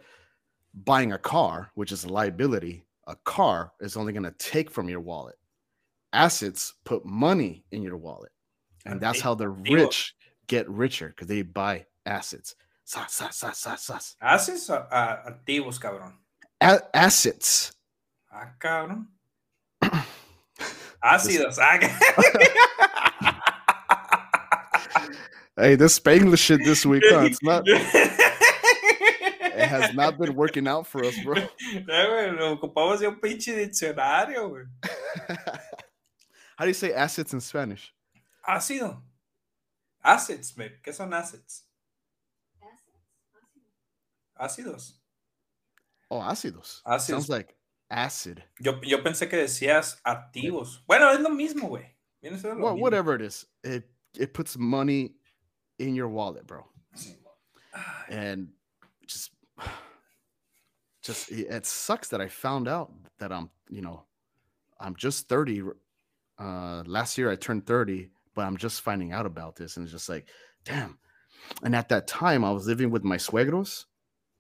buying 0.73 1.13
a 1.13 1.17
car, 1.17 1.71
which 1.75 1.91
is 1.91 2.03
a 2.03 2.09
liability, 2.09 2.85
a 3.07 3.15
car 3.25 3.71
is 3.79 3.97
only 3.97 4.13
going 4.13 4.23
to 4.23 4.35
take 4.37 4.69
from 4.69 4.87
your 4.87 4.99
wallet. 4.99 5.35
Assets 6.13 6.75
put 6.85 7.05
money 7.05 7.65
in 7.71 7.81
your 7.81 7.97
wallet. 7.97 8.31
And 8.85 8.99
that's 9.01 9.21
how 9.21 9.35
the 9.35 9.49
rich 9.49 10.13
get 10.47 10.69
richer 10.69 11.09
because 11.09 11.27
they 11.27 11.41
buy 11.43 11.85
assets. 12.05 12.55
Sas, 12.85 13.13
sas, 13.13 13.35
sas, 13.35 13.57
sas, 13.59 13.83
sas. 13.83 14.15
Haces 14.21 14.69
a- 14.69 14.87
a- 14.91 15.31
activos, 15.31 15.79
cabrón. 15.79 16.13
A- 16.61 16.81
assets. 16.95 17.71
Ah, 18.31 18.51
cabrón. 18.59 19.05
Ácidos. 21.03 21.57
Ah, 21.59 21.79
Hey, 25.55 25.75
this 25.75 25.99
Spanglish 25.99 26.39
shit 26.39 26.63
this 26.63 26.85
week, 26.85 27.03
huh? 27.09 27.25
It's 27.25 27.43
not. 27.43 27.63
It 29.61 29.67
has 29.67 29.93
not 29.93 30.17
been 30.17 30.35
working 30.35 30.69
out 30.69 30.87
for 30.87 31.03
us, 31.03 31.13
bro. 31.21 31.35
Ocupamos 31.35 32.99
de 32.99 33.07
un 33.07 33.15
pinche 33.19 33.53
diccionario. 33.53 34.67
How 36.57 36.63
do 36.63 36.67
you 36.67 36.73
say 36.73 36.93
assets 36.93 37.33
in 37.33 37.41
Spanish? 37.41 37.93
Ácido. 38.47 39.01
Assets, 40.03 40.55
babe. 40.55 40.81
¿Qué 40.83 40.93
son 40.93 41.13
assets? 41.13 41.65
Ácidos. 44.39 44.93
Oh, 46.09 46.21
ácidos. 46.21 46.81
Ácidos. 46.85 47.05
Sounds 47.05 47.29
like 47.29 47.55
acid. 47.89 48.41
Yo, 48.59 48.79
yo 48.81 49.03
pensé 49.03 49.29
que 49.29 49.37
decías 49.37 49.99
activos. 50.05 50.81
Bueno, 50.87 51.11
es 51.11 51.19
lo 51.19 51.29
mismo, 51.29 51.67
güey. 51.67 51.85
Well, 52.21 52.33
mismo. 52.33 52.79
whatever 52.79 53.15
it 53.15 53.21
is, 53.21 53.45
it 53.63 53.83
it 54.17 54.33
puts 54.33 54.57
money 54.57 55.13
in 55.77 55.95
your 55.95 56.07
wallet, 56.07 56.45
bro. 56.47 56.65
And 58.09 58.49
just 59.07 59.31
just 61.01 61.31
it 61.31 61.47
it 61.49 61.65
sucks 61.65 62.09
that 62.09 62.21
I 62.21 62.27
found 62.27 62.67
out 62.67 62.91
that 63.19 63.31
I'm, 63.31 63.49
you 63.69 63.81
know, 63.81 64.03
I'm 64.79 64.95
just 64.95 65.27
30. 65.29 65.63
Uh 66.37 66.83
last 66.85 67.17
year 67.17 67.29
I 67.29 67.35
turned 67.35 67.65
30, 67.65 68.09
but 68.39 68.45
I'm 68.45 68.55
just 68.55 68.79
finding 68.79 69.11
out 69.11 69.25
about 69.25 69.57
this 69.57 69.75
and 69.75 69.83
it's 69.83 69.91
just 69.91 70.07
like, 70.07 70.29
damn. 70.63 70.97
And 71.61 71.75
at 71.75 71.89
that 71.89 72.07
time 72.07 72.45
I 72.45 72.51
was 72.51 72.67
living 72.67 72.89
with 72.89 73.03
my 73.03 73.17
suegros, 73.17 73.83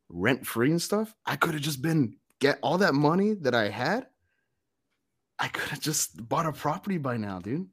rent 0.07 0.47
free 0.47 0.71
and 0.71 0.81
stuff. 0.81 1.13
I 1.25 1.35
could 1.35 1.53
have 1.53 1.61
just 1.61 1.81
been 1.81 2.15
get 2.39 2.59
all 2.61 2.77
that 2.77 2.93
money 2.93 3.33
that 3.41 3.53
I 3.53 3.67
had. 3.67 4.07
I 5.37 5.49
could 5.49 5.67
have 5.71 5.81
just 5.81 6.15
bought 6.29 6.45
a 6.45 6.53
property 6.53 6.97
by 6.97 7.17
now, 7.17 7.39
dude. 7.39 7.67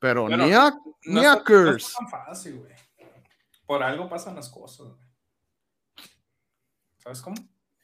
Pero 0.00 0.26
Bueno, 0.26 0.48
niak, 0.48 0.74
No 1.06 1.22
está, 1.22 1.22
no 1.22 1.22
Knackers. 1.22 1.84
está 1.84 1.98
tan 2.00 2.10
fácil, 2.10 2.58
güey. 2.58 2.74
Por 3.64 3.84
algo 3.84 4.08
pasan 4.08 4.34
las 4.34 4.48
cosas. 4.48 4.88
¿Sabes 6.98 7.22
cómo? 7.22 7.36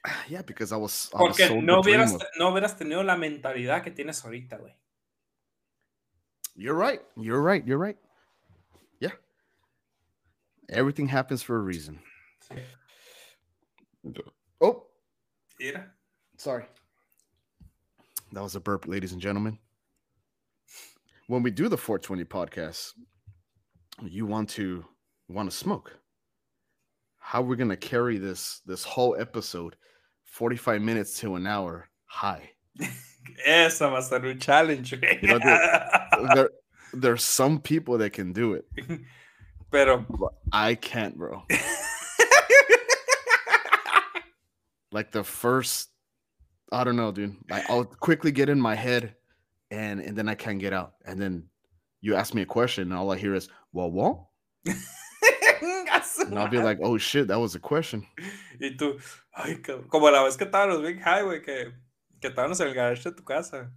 yeah, 0.28 0.42
because 0.42 0.72
I 0.72 0.76
was, 0.76 1.10
I 1.14 1.18
Porque 1.18 1.62
no 1.62 1.80
hubieras, 1.80 2.18
no 2.40 2.48
hubieras 2.48 2.76
tenido 2.76 3.04
la 3.04 3.14
mentalidad 3.16 3.84
que 3.84 3.92
tienes 3.92 4.24
ahorita, 4.24 4.56
güey. 4.56 4.74
You're 6.60 6.74
right. 6.74 7.00
You're 7.16 7.40
right. 7.40 7.64
You're 7.64 7.78
right. 7.78 7.96
Yeah. 8.98 9.12
Everything 10.68 11.06
happens 11.06 11.40
for 11.40 11.54
a 11.54 11.60
reason. 11.60 12.00
Oh, 14.60 14.86
Yeah. 15.60 15.84
sorry. 16.36 16.64
That 18.32 18.42
was 18.42 18.56
a 18.56 18.60
burp, 18.60 18.88
ladies 18.88 19.12
and 19.12 19.22
gentlemen. 19.22 19.58
When 21.28 21.44
we 21.44 21.52
do 21.52 21.68
the 21.68 21.78
420 21.78 22.24
podcast, 22.24 22.92
you 24.02 24.26
want 24.26 24.48
to 24.50 24.84
want 25.28 25.48
to 25.50 25.56
smoke. 25.56 25.96
How 27.18 27.40
we're 27.42 27.56
gonna 27.56 27.76
carry 27.76 28.18
this 28.18 28.60
this 28.66 28.82
whole 28.82 29.14
episode, 29.18 29.76
45 30.24 30.82
minutes 30.82 31.20
to 31.20 31.36
an 31.36 31.46
hour 31.46 31.88
high. 32.06 32.50
Esa 33.46 33.88
va 33.90 33.98
a 33.98 34.02
ser 34.02 34.26
un 34.26 34.38
challenge. 34.40 34.92
You 34.92 35.28
know, 35.28 35.38
there 36.34 36.50
there's 36.92 37.22
some 37.24 37.60
people 37.60 37.98
that 37.98 38.12
can 38.12 38.32
do 38.32 38.54
it. 38.54 38.64
Pero. 39.70 40.06
but 40.08 40.32
I 40.50 40.74
can't, 40.74 41.16
bro. 41.16 41.42
like 44.90 45.12
the 45.12 45.22
first 45.22 45.90
i 46.72 46.82
don't 46.82 46.96
know 46.96 47.12
dude 47.12 47.36
like 47.50 47.68
i'll 47.68 47.84
quickly 47.84 48.32
get 48.32 48.48
in 48.48 48.58
my 48.58 48.74
head 48.74 49.14
and 49.70 50.00
and 50.00 50.16
then 50.16 50.30
i 50.30 50.34
can't 50.34 50.58
get 50.60 50.72
out 50.72 50.94
and 51.04 51.20
then 51.20 51.44
you 52.00 52.14
ask 52.14 52.32
me 52.32 52.40
a 52.40 52.46
question 52.46 52.84
and 52.84 52.94
all 52.94 53.12
i 53.12 53.16
hear 53.18 53.34
is 53.34 53.50
well 53.74 53.90
what 53.90 54.18
and 54.66 56.38
i'll 56.38 56.48
be 56.48 56.56
like 56.56 56.78
oh 56.82 56.96
shit 56.96 57.28
that 57.28 57.38
was 57.38 57.54
a 57.54 57.58
question 57.58 58.02
Y 58.60 58.76
tú, 58.76 58.98
ay. 59.32 59.62
Como 59.88 60.10
la 60.10 60.22
vez 60.24 60.36
que 60.36 60.44
estábamos 60.44 60.82
bien 60.82 60.98
high, 60.98 61.22
güey, 61.22 61.42
que, 61.42 61.72
que 62.20 62.28
estábamos 62.28 62.60
en 62.60 62.68
el 62.68 62.74
garage 62.74 63.04
de 63.04 63.12
tu 63.12 63.24
casa. 63.24 63.72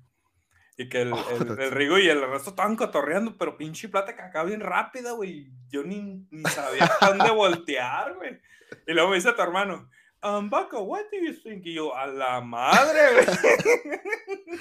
Y 0.77 0.89
que 0.89 1.01
el, 1.01 1.13
Oh, 1.13 1.25
el, 1.31 1.59
el 1.59 1.71
Rigo 1.71 1.99
y 1.99 2.07
el 2.09 2.21
resto 2.21 2.51
estaban 2.51 2.75
cotorreando, 2.75 3.37
pero 3.37 3.57
pinche 3.57 3.89
plática 3.89 4.27
acá 4.27 4.43
bien 4.43 4.61
rápida, 4.61 5.11
güey. 5.11 5.51
Yo 5.69 5.83
ni, 5.83 6.25
ni 6.31 6.43
sabía 6.49 6.89
a 6.99 7.07
dónde 7.09 7.29
voltear, 7.35 8.15
güey. 8.15 8.39
Y 8.87 8.93
luego 8.93 9.09
me 9.09 9.15
dice 9.15 9.33
tu 9.33 9.41
hermano, 9.41 9.89
um, 10.23 10.49
Baco, 10.49 10.81
what 10.83 11.03
do 11.11 11.17
you 11.17 11.33
think? 11.33 11.65
Y 11.65 11.73
yo, 11.73 11.95
a 11.95 12.07
la 12.07 12.41
madre, 12.41 13.25
güey. 13.25 14.59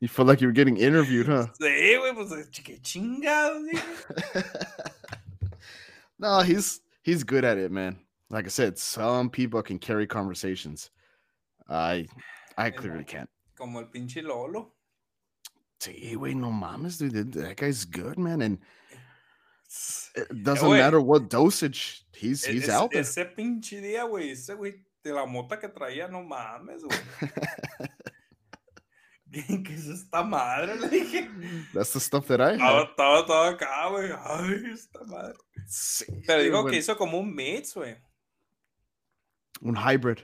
you 0.00 0.08
feel 0.08 0.26
like 0.26 0.40
you're 0.40 0.52
getting 0.52 0.76
interviewed 0.76 1.26
huh 1.26 1.46
Sí, 1.58 1.96
güey, 1.96 2.14
pues 2.14 2.30
qué 2.50 2.80
güey. 2.82 3.82
no 6.18 6.42
he's 6.42 6.82
he's 7.02 7.24
good 7.24 7.44
at 7.44 7.56
it 7.58 7.70
man 7.70 7.98
like 8.28 8.44
i 8.46 8.48
said 8.50 8.78
some 8.78 9.30
people 9.30 9.62
can 9.62 9.78
carry 9.78 10.06
conversations 10.06 10.90
i 11.68 12.06
i 12.58 12.70
clearly 12.70 13.04
can't 13.04 13.28
Como 13.56 13.78
el 13.80 13.86
pinche 13.86 14.22
Lolo. 14.22 14.72
Sí, 15.80 16.14
wait, 16.16 16.36
no 16.36 16.50
mames, 16.52 16.98
dude. 16.98 17.32
That- 17.32 17.56
guy's 17.56 17.84
good, 17.84 18.18
man. 18.18 18.42
And 18.42 18.58
it 20.14 20.42
doesn't 20.44 20.68
güey. 20.68 20.78
matter 20.78 21.00
what 21.00 21.28
dosage 21.30 22.04
he's 22.14 22.44
E- 22.46 22.52
he's 22.52 22.64
ese- 22.64 22.70
out 22.70 22.90
there. 22.90 23.00
Ese 23.00 23.24
pinche 23.34 23.80
día, 23.80 24.04
güey, 24.04 24.30
ese 24.30 24.54
güey, 24.54 24.84
de 25.02 25.12
la 25.12 25.24
mota 25.24 25.58
que 25.58 25.68
traía, 25.68 26.06
no 26.08 26.22
mames, 26.22 26.82
güey. 26.84 26.98
¿Qué 29.32 29.74
es 29.74 29.86
esta 29.86 30.22
madre? 30.24 30.74
Le 30.76 30.88
dije. 30.88 31.30
That's 31.72 31.92
the 31.92 32.00
stuff 32.00 32.26
that 32.26 32.40
I 32.40 32.58
have. 32.60 32.88
estaba 32.90 33.24
todo 33.26 33.44
acá, 33.44 33.88
güey. 33.88 34.10
Ay, 34.24 34.72
esta 34.72 35.04
madre. 35.04 35.34
Sí, 35.68 36.04
Pero 36.26 36.42
digo 36.42 36.66
que 36.66 36.78
hizo 36.78 36.96
como 36.96 37.18
un 37.20 37.32
mix, 37.34 37.74
güey. 37.74 37.96
un 39.60 39.76
hybrid. 39.76 40.18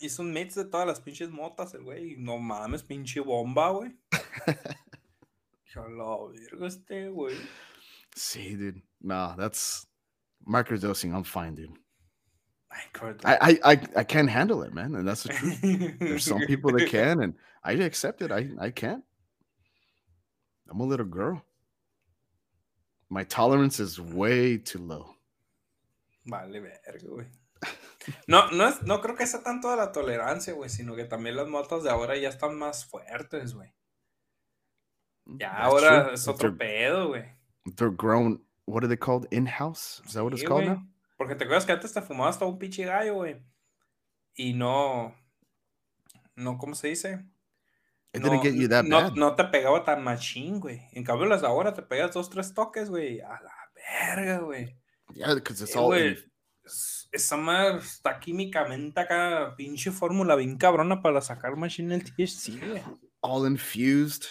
Hizo 0.00 0.22
un 0.22 0.32
mix 0.32 0.54
de 0.56 0.64
todas 0.64 0.86
las 0.88 1.00
pinches 1.00 1.30
motas, 1.30 1.72
el 1.74 1.82
güey. 1.84 2.16
No 2.18 2.38
mames, 2.38 2.82
pinche 2.82 3.20
bomba, 3.20 3.70
güey. 3.70 3.96
Verga 5.74 6.66
este, 6.66 7.08
güey. 7.10 7.36
See, 8.14 8.56
dude. 8.56 8.82
Nah, 9.00 9.36
that's 9.36 9.86
microdosing. 10.46 11.14
I'm 11.14 11.24
fine, 11.24 11.54
dude. 11.54 11.78
I, 13.24 13.58
I 13.64 13.72
I 13.72 13.80
I 13.96 14.04
can't 14.04 14.30
handle 14.30 14.62
it, 14.62 14.72
man. 14.72 14.94
And 14.94 15.06
that's 15.06 15.24
the 15.24 15.30
truth. 15.30 15.60
There's 15.98 16.24
some 16.24 16.46
people 16.46 16.72
that 16.72 16.88
can, 16.90 17.20
and 17.22 17.34
I 17.64 17.72
accept 17.72 18.22
it. 18.22 18.30
I 18.30 18.50
I 18.60 18.70
can't. 18.70 19.02
I'm 20.68 20.80
a 20.80 20.84
little 20.84 21.06
girl. 21.06 21.42
My 23.08 23.24
tolerance 23.24 23.80
is 23.80 24.00
way 24.00 24.56
too 24.56 24.78
low. 24.78 25.16
Vale, 26.24 26.60
verga, 26.60 27.08
güey. 27.08 27.26
No, 28.28 28.50
no, 28.50 28.68
es, 28.68 28.82
no 28.82 29.00
creo 29.00 29.16
que 29.16 29.26
sea 29.26 29.42
tanto 29.42 29.70
de 29.70 29.76
la 29.76 29.92
tolerancia, 29.92 30.54
güey, 30.54 30.70
sino 30.70 30.94
que 30.94 31.04
también 31.04 31.36
las 31.36 31.48
motas 31.48 31.82
de 31.82 31.90
ahora 31.90 32.16
ya 32.16 32.28
están 32.28 32.56
más 32.56 32.86
fuertes, 32.86 33.54
güey. 33.54 33.74
Ya 35.38 35.50
That's 35.50 35.64
ahora 35.64 36.04
true. 36.04 36.14
es 36.14 36.28
otro 36.28 36.48
they're, 36.54 36.58
pedo, 36.58 37.08
güey. 37.08 37.24
they're 37.76 37.94
grown. 37.94 38.44
What 38.66 38.82
are 38.84 38.88
they 38.88 38.96
called? 38.98 39.26
In 39.32 39.46
house? 39.46 40.02
Is 40.06 40.12
that 40.14 40.22
what 40.22 40.32
it's 40.32 40.42
Sí, 40.42 40.46
called 40.46 40.64
güey. 40.64 40.74
now? 40.76 40.86
Porque 41.16 41.34
te 41.34 41.44
acuerdas 41.44 41.66
que 41.66 41.72
antes 41.72 41.92
te 41.92 42.00
fumabas 42.02 42.38
todo 42.38 42.48
un 42.48 42.58
pinche 42.58 42.84
gallo, 42.84 43.14
güey. 43.14 43.42
Y 44.34 44.54
no. 44.54 45.14
No, 46.36 46.56
¿cómo 46.58 46.74
se 46.74 46.88
dice? 46.88 47.24
It 48.12 48.22
no, 48.22 48.28
didn't 48.30 48.42
get 48.42 48.54
you 48.54 48.68
that 48.68 48.84
no, 48.84 49.02
bad. 49.02 49.12
no 49.12 49.36
te 49.36 49.44
pegaba 49.44 49.84
tan 49.84 50.02
machín, 50.02 50.58
güey. 50.60 50.82
En 50.92 51.04
cambio, 51.04 51.26
las 51.26 51.42
de 51.42 51.46
ahora 51.46 51.74
te 51.74 51.82
pegas 51.82 52.12
dos, 52.12 52.30
tres 52.30 52.54
toques, 52.54 52.88
güey. 52.90 53.20
A 53.20 53.28
la 53.40 53.52
verga, 54.16 54.38
güey. 54.40 54.76
Yeah, 55.14 55.34
because 55.34 55.62
it's 55.62 55.74
Eh, 55.74 55.78
all 55.78 55.94
es- 55.94 56.26
Esa 57.12 57.36
madre 57.36 57.78
está 57.78 58.18
químicamente 58.20 59.00
acá, 59.00 59.54
pinche 59.56 59.90
fórmula 59.90 60.36
bien 60.36 60.56
cabrona 60.56 61.02
para 61.02 61.20
sacar 61.20 61.56
machine 61.56 61.94
el 61.96 62.04
THC, 62.04 62.58
güey. 62.64 62.82
all 63.20 63.46
infused. 63.46 64.26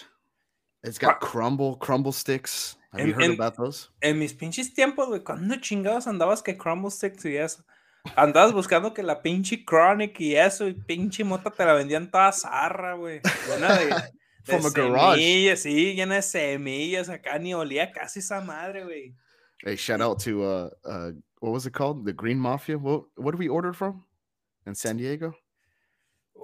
It's 0.82 0.98
got 0.98 1.20
crumble, 1.20 1.76
crumble 1.78 2.12
sticks. 2.12 2.76
Have 2.92 3.02
you 3.06 3.12
En- 3.12 3.20
heard 3.20 3.30
en- 3.30 3.40
about 3.40 3.56
those? 3.56 3.88
En 4.00 4.18
mis 4.18 4.32
pinches 4.32 4.72
tiempos, 4.74 5.08
güey, 5.08 5.22
¿cuándo 5.22 5.54
chingados 5.60 6.06
andabas 6.06 6.42
que 6.42 6.56
Crumble 6.56 6.90
Sticks 6.90 7.24
y 7.26 7.36
eso? 7.36 7.62
Andabas 8.16 8.52
buscando 8.52 8.92
que 8.94 9.02
la 9.02 9.20
pinche 9.22 9.62
Chronic 9.64 10.18
y 10.20 10.34
eso, 10.34 10.66
y 10.66 10.72
pinche 10.72 11.22
mota 11.22 11.50
te 11.50 11.64
la 11.64 11.74
vendían 11.74 12.10
toda 12.10 12.32
zarra, 12.32 12.94
güey. 12.94 13.20
Llena 13.46 13.76
de, 13.76 13.84
de 14.46 14.58
From 14.58 14.66
a 14.66 14.70
garage. 14.70 15.20
semillas, 15.20 15.60
sí, 15.60 15.94
llena 15.94 16.14
de 16.16 16.22
semillas, 16.22 17.08
acá 17.10 17.38
ni 17.38 17.52
olía 17.54 17.92
casi 17.92 18.20
esa 18.20 18.40
madre, 18.40 18.84
güey. 18.84 19.14
Hey, 19.62 19.76
shout 19.76 20.00
out 20.00 20.18
to 20.24 20.42
uh 20.42 20.70
uh 20.84 21.12
what 21.40 21.52
was 21.52 21.66
it 21.66 21.74
called? 21.74 22.06
The 22.06 22.14
Green 22.14 22.38
Mafia. 22.40 22.78
What 22.78 23.02
what 23.16 23.32
did 23.32 23.38
we 23.38 23.48
order 23.50 23.74
from 23.74 24.06
in 24.66 24.74
San 24.74 24.96
Diego? 24.96 25.34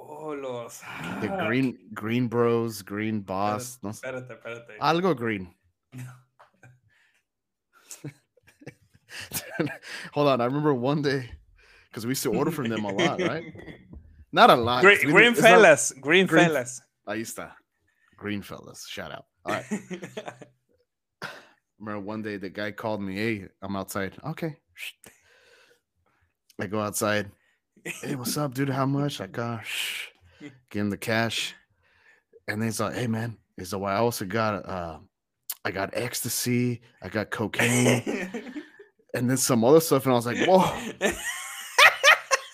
Oh, 0.08 0.32
los. 0.34 0.80
The 1.20 1.28
Green 1.46 1.78
Green 1.92 2.28
Bros, 2.28 2.82
Green 2.82 3.20
Boss. 3.20 3.78
no 3.82 3.90
Espérate, 3.90 4.30
espérate. 4.30 4.78
Algo 4.80 5.16
green. 5.16 5.52
Hold 10.12 10.28
on, 10.28 10.40
I 10.40 10.44
remember 10.44 10.74
one 10.74 11.02
day 11.02 11.30
because 11.88 12.04
we 12.04 12.10
used 12.10 12.22
to 12.24 12.32
order 12.34 12.50
from 12.50 12.68
them 12.68 12.84
a 12.84 12.92
lot, 12.92 13.20
right? 13.20 13.44
Not 14.32 14.50
a 14.50 14.54
lot. 14.56 14.82
Green, 14.82 14.98
green 15.10 15.32
it's 15.32 15.40
not- 15.40 15.48
fellas, 15.48 15.92
green, 15.92 16.26
Green- 16.26 16.44
fellas. 16.44 16.82
Ahí 17.08 17.20
está. 17.22 17.52
Green 18.18 18.42
fellas. 18.42 18.86
Shout 18.86 19.10
out. 19.12 19.24
All 19.46 19.54
right. 19.54 19.64
remember 21.78 22.00
one 22.04 22.22
day 22.22 22.36
the 22.36 22.50
guy 22.50 22.72
called 22.72 23.00
me, 23.00 23.14
Hey, 23.14 23.46
I'm 23.62 23.76
outside. 23.76 24.12
Okay. 24.26 24.56
I 26.60 26.66
go 26.66 26.80
outside. 26.80 27.30
Hey, 27.86 28.16
what's 28.16 28.36
up, 28.36 28.52
dude? 28.54 28.68
How 28.68 28.84
much? 28.84 29.20
I 29.20 29.28
got 29.28 29.64
shh. 29.64 30.08
Give 30.70 30.80
him 30.82 30.90
the 30.90 30.96
cash. 30.96 31.54
And 32.48 32.60
then 32.60 32.66
he's 32.68 32.80
like, 32.80 32.94
Hey 32.94 33.06
man, 33.06 33.36
he's 33.56 33.72
like, 33.72 33.82
well, 33.82 33.92
I 33.94 33.98
also 33.98 34.24
got 34.24 34.68
uh 34.68 34.98
I 35.64 35.70
got 35.70 35.90
ecstasy, 35.94 36.80
I 37.02 37.08
got 37.08 37.30
cocaine, 37.30 38.02
and 39.14 39.30
then 39.30 39.36
some 39.36 39.64
other 39.64 39.80
stuff, 39.80 40.04
and 40.04 40.12
I 40.12 40.16
was 40.16 40.26
like, 40.26 40.38
whoa, 40.46 40.64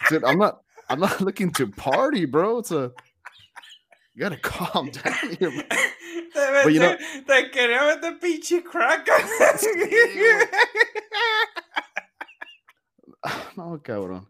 dude, 0.08 0.24
I'm 0.24 0.38
not, 0.38 0.62
I'm 0.88 0.98
not 1.00 1.20
looking 1.26 1.50
to 1.52 1.66
party, 1.66 2.24
bro. 2.24 2.58
It's 2.58 2.70
a, 2.70 2.90
you 4.14 4.20
gotta 4.20 4.38
calm 4.38 4.90
down 5.04 5.36
here. 5.38 5.50
Bro. 5.50 5.62
But 6.64 6.72
you 6.72 6.80
know- 6.80 6.96
te- 6.96 7.50
quería 7.50 7.96
meter 7.96 8.18
pinche 8.18 8.64
crack. 8.64 9.06
no, 13.56 13.78
cabrón. 13.82 14.26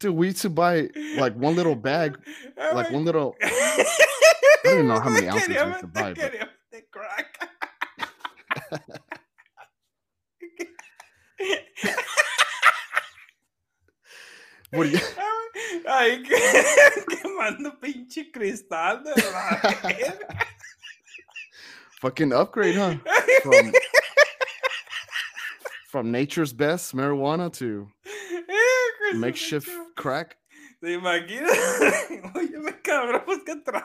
Dude, 0.00 0.16
we 0.16 0.28
used 0.28 0.40
to 0.42 0.50
buy 0.50 0.88
like 1.16 1.34
one 1.36 1.54
little 1.54 1.76
bag, 1.76 2.18
like 2.56 2.90
one 2.90 3.04
little. 3.04 3.36
I 3.42 3.84
don't 4.64 4.74
even 4.74 4.88
know 4.88 4.98
how 4.98 5.10
many 5.10 5.28
ounces 5.28 5.48
we 5.48 5.54
used 5.54 5.80
to 5.80 5.86
buy, 5.86 6.14
but-. 6.14 6.48
What 14.70 14.84
do 14.84 14.90
you? 14.90 14.98
Ay, 15.88 16.22
que- 16.24 17.04
quemando 17.16 17.72
pinche 17.80 18.32
cristal 18.32 19.02
de 19.02 19.10
la. 19.10 20.12
Fucking 22.00 22.32
upgrade, 22.32 22.76
huh? 22.76 22.96
From 23.42 23.72
from 25.88 26.10
nature's 26.12 26.52
best 26.52 26.94
marijuana 26.94 27.52
to 27.54 27.88
Hijo 28.04 28.04
de 28.04 28.08
su 28.08 28.19
makeshift 29.14 29.68
crack. 29.96 30.38
¿Te 30.80 30.92
imaginas? 30.92 31.50
Oye, 32.34 32.58
me 32.58 32.80
cabrón, 32.80 33.22
pues 33.26 33.40
que 33.44 33.56
traes. 33.56 33.84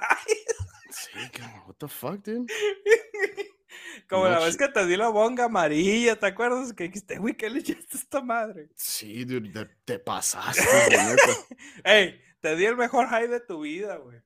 Sí, 0.91 1.29
cabrón, 1.33 1.63
what 1.67 1.75
the 1.77 1.87
fuck, 1.87 2.23
dude? 2.23 2.45
Como 4.09 4.27
la 4.27 4.39
vez 4.39 4.55
que 4.57 4.67
te 4.67 4.85
di 4.85 4.95
la 4.97 5.09
bonga 5.09 5.45
amarilla, 5.45 6.17
¿te 6.17 6.27
acuerdas? 6.27 6.73
Que 6.73 6.85
dijiste, 6.85 7.17
güey, 7.17 7.35
¿qué 7.35 7.49
le 7.49 7.59
echaste 7.59 7.87
a 7.93 7.97
esta 7.97 8.21
madre? 8.21 8.69
Sí, 8.75 9.25
dude, 9.25 9.49
te, 9.51 9.65
te 9.83 9.99
pasaste. 9.99 10.61
Ey, 11.83 12.21
te 12.39 12.55
di 12.55 12.65
el 12.65 12.75
mejor 12.77 13.07
high 13.07 13.27
de 13.27 13.39
tu 13.39 13.61
vida, 13.61 13.97
güey. 13.97 14.21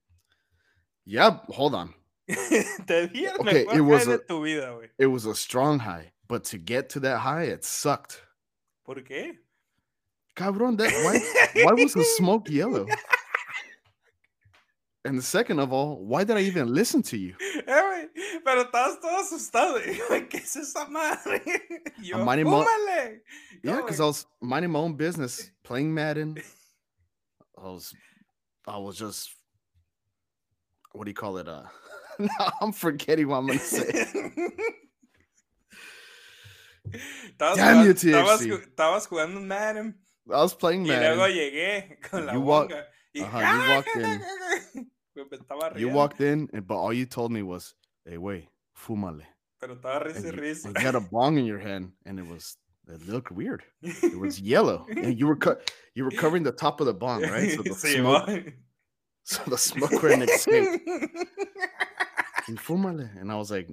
yeah, 1.05 1.43
hold 1.47 1.73
on. 1.75 1.95
te 2.85 3.07
di 3.07 3.25
el 3.25 3.35
Okay, 3.39 3.65
mejor 3.65 3.97
high 3.99 4.05
de 4.05 4.13
a- 4.15 4.25
tu 4.25 4.41
vida, 4.43 4.71
güey. 4.71 4.89
It 4.97 5.07
was 5.07 5.25
a 5.25 5.33
strong 5.33 5.79
high, 5.79 6.11
but 6.27 6.43
to 6.51 6.57
get 6.57 6.89
to 6.89 6.99
that 6.99 7.19
high, 7.21 7.45
it 7.45 7.63
sucked. 7.63 8.17
¿Por 8.83 9.03
qué? 9.03 9.39
Cabrón, 10.39 10.77
that 10.77 10.91
why 11.03 11.63
why 11.65 11.73
was 11.73 11.93
the 11.93 12.03
smoke 12.17 12.49
yellow? 12.49 12.87
And 15.05 15.17
the 15.17 15.21
second 15.21 15.59
of 15.59 15.71
all, 15.73 16.05
why 16.05 16.23
did 16.23 16.37
I 16.37 16.41
even 16.41 16.73
listen 16.73 17.01
to 17.03 17.17
you? 17.17 17.33
Güey, 17.67 18.07
pero 18.45 18.63
estabas 18.65 19.01
todo 19.01 19.19
asustado. 19.19 19.79
Yo, 19.85 20.05
¿qué 20.27 20.35
es 20.35 20.55
esa 20.55 20.87
madre? 20.89 21.41
Yo, 22.01 22.23
minding 22.23 22.45
my- 22.49 22.65
Yeah, 23.63 23.77
because. 23.77 23.99
I 23.99 24.05
was 24.05 24.25
minding 24.41 24.71
my 24.71 24.79
own 24.79 24.93
business, 24.95 25.51
playing 25.63 25.93
Madden. 25.93 26.37
I 27.57 27.63
was, 27.63 27.93
I 28.67 28.77
was 28.77 28.97
just, 28.97 29.29
what 30.93 31.05
do 31.05 31.11
you 31.11 31.15
call 31.15 31.37
it? 31.37 31.47
Uh, 31.47 31.63
I'm 32.61 32.71
forgetting 32.73 33.27
what 33.27 33.37
I'm 33.37 33.47
gonna 33.47 33.59
say. 33.59 34.05
Damn 37.37 37.85
you, 37.85 37.93
TFC. 37.93 38.51
Estabas 38.51 39.07
jugando 39.07 39.41
Madden 39.41 39.95
I 40.31 40.41
was 40.41 40.53
playing 40.53 40.85
y 40.85 40.89
luego 40.95 41.27
llegué 41.27 41.99
con 42.09 42.25
la 42.25 42.33
You 42.33 42.41
walk- 42.41 42.71
y- 43.15 43.21
Ajá, 43.21 43.39
you 43.39 43.61
¡Ah! 43.61 43.75
walked 43.75 43.95
in. 44.75 44.91
You 45.75 45.89
walked 45.89 46.21
in, 46.21 46.47
and 46.53 46.65
but 46.65 46.77
all 46.77 46.93
you 46.93 47.05
told 47.05 47.31
me 47.31 47.41
was, 47.43 47.75
"Hey, 48.05 48.17
wait, 48.17 48.47
fumale." 48.73 49.25
Pero 49.59 49.75
estaba 49.75 49.99
risa 50.05 50.23
you, 50.27 50.31
risa. 50.31 50.65
and 50.67 50.77
you 50.77 50.85
had 50.85 50.95
a 50.95 51.01
bong 51.01 51.37
in 51.37 51.45
your 51.45 51.59
hand, 51.59 51.91
and 52.05 52.17
it 52.19 52.25
was 52.25 52.55
it 52.87 53.05
looked 53.05 53.29
weird. 53.29 53.61
It 53.81 54.17
was 54.17 54.39
yellow, 54.53 54.85
and 54.87 55.19
you 55.19 55.27
were 55.27 55.35
cut. 55.35 55.69
You 55.93 56.05
were 56.05 56.11
covering 56.11 56.43
the 56.43 56.53
top 56.53 56.79
of 56.79 56.85
the 56.87 56.93
bong, 56.93 57.23
right? 57.23 57.51
So 57.51 57.63
the 57.63 57.71
Sí, 57.71 57.97
smoke, 57.99 58.53
so 59.25 59.41
the 59.49 59.57
smoke 59.57 59.91
couldn't 59.99 60.23
escape. 60.29 60.79
And 62.47 62.57
fúmale, 62.57 63.09
and 63.19 63.29
I 63.29 63.35
was 63.35 63.51
like, 63.51 63.67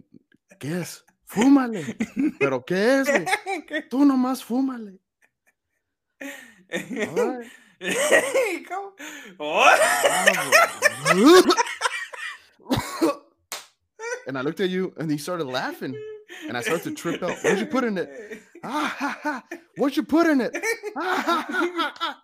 "¿Qué 0.59 0.81
es? 0.81 1.03
Fúmale." 1.31 1.95
Pero 2.41 2.61
qué 2.63 3.03
es? 3.03 3.09
Tú 3.89 4.05
nomás 4.05 4.43
fúmale. 4.43 4.99
All 6.23 6.29
right. 7.39 7.47
¿Cómo? 8.69 8.93
Oh. 9.39 9.73
and 14.27 14.39
I 14.39 14.41
looked 14.41 14.61
at 14.61 14.71
you, 14.71 14.95
and 14.97 15.11
you 15.11 15.19
started 15.19 15.45
laughing. 15.45 15.95
And 16.49 16.57
I 16.57 16.63
started 16.63 16.85
to 16.85 16.95
trip 16.95 17.23
out. 17.23 17.37
What'd 17.43 17.59
you 17.59 17.67
put 17.67 17.85
in 17.85 17.99
it? 17.99 18.09
Ah, 18.65 18.97
ha, 18.99 19.19
ha. 19.23 19.45
What'd 19.77 19.97
you 19.97 20.03
put 20.03 20.27
in 20.27 20.41
it? 20.41 20.57
Ah, 20.97 21.23
ha, 21.25 21.47
ha, 21.49 21.93
ha. 21.95 22.23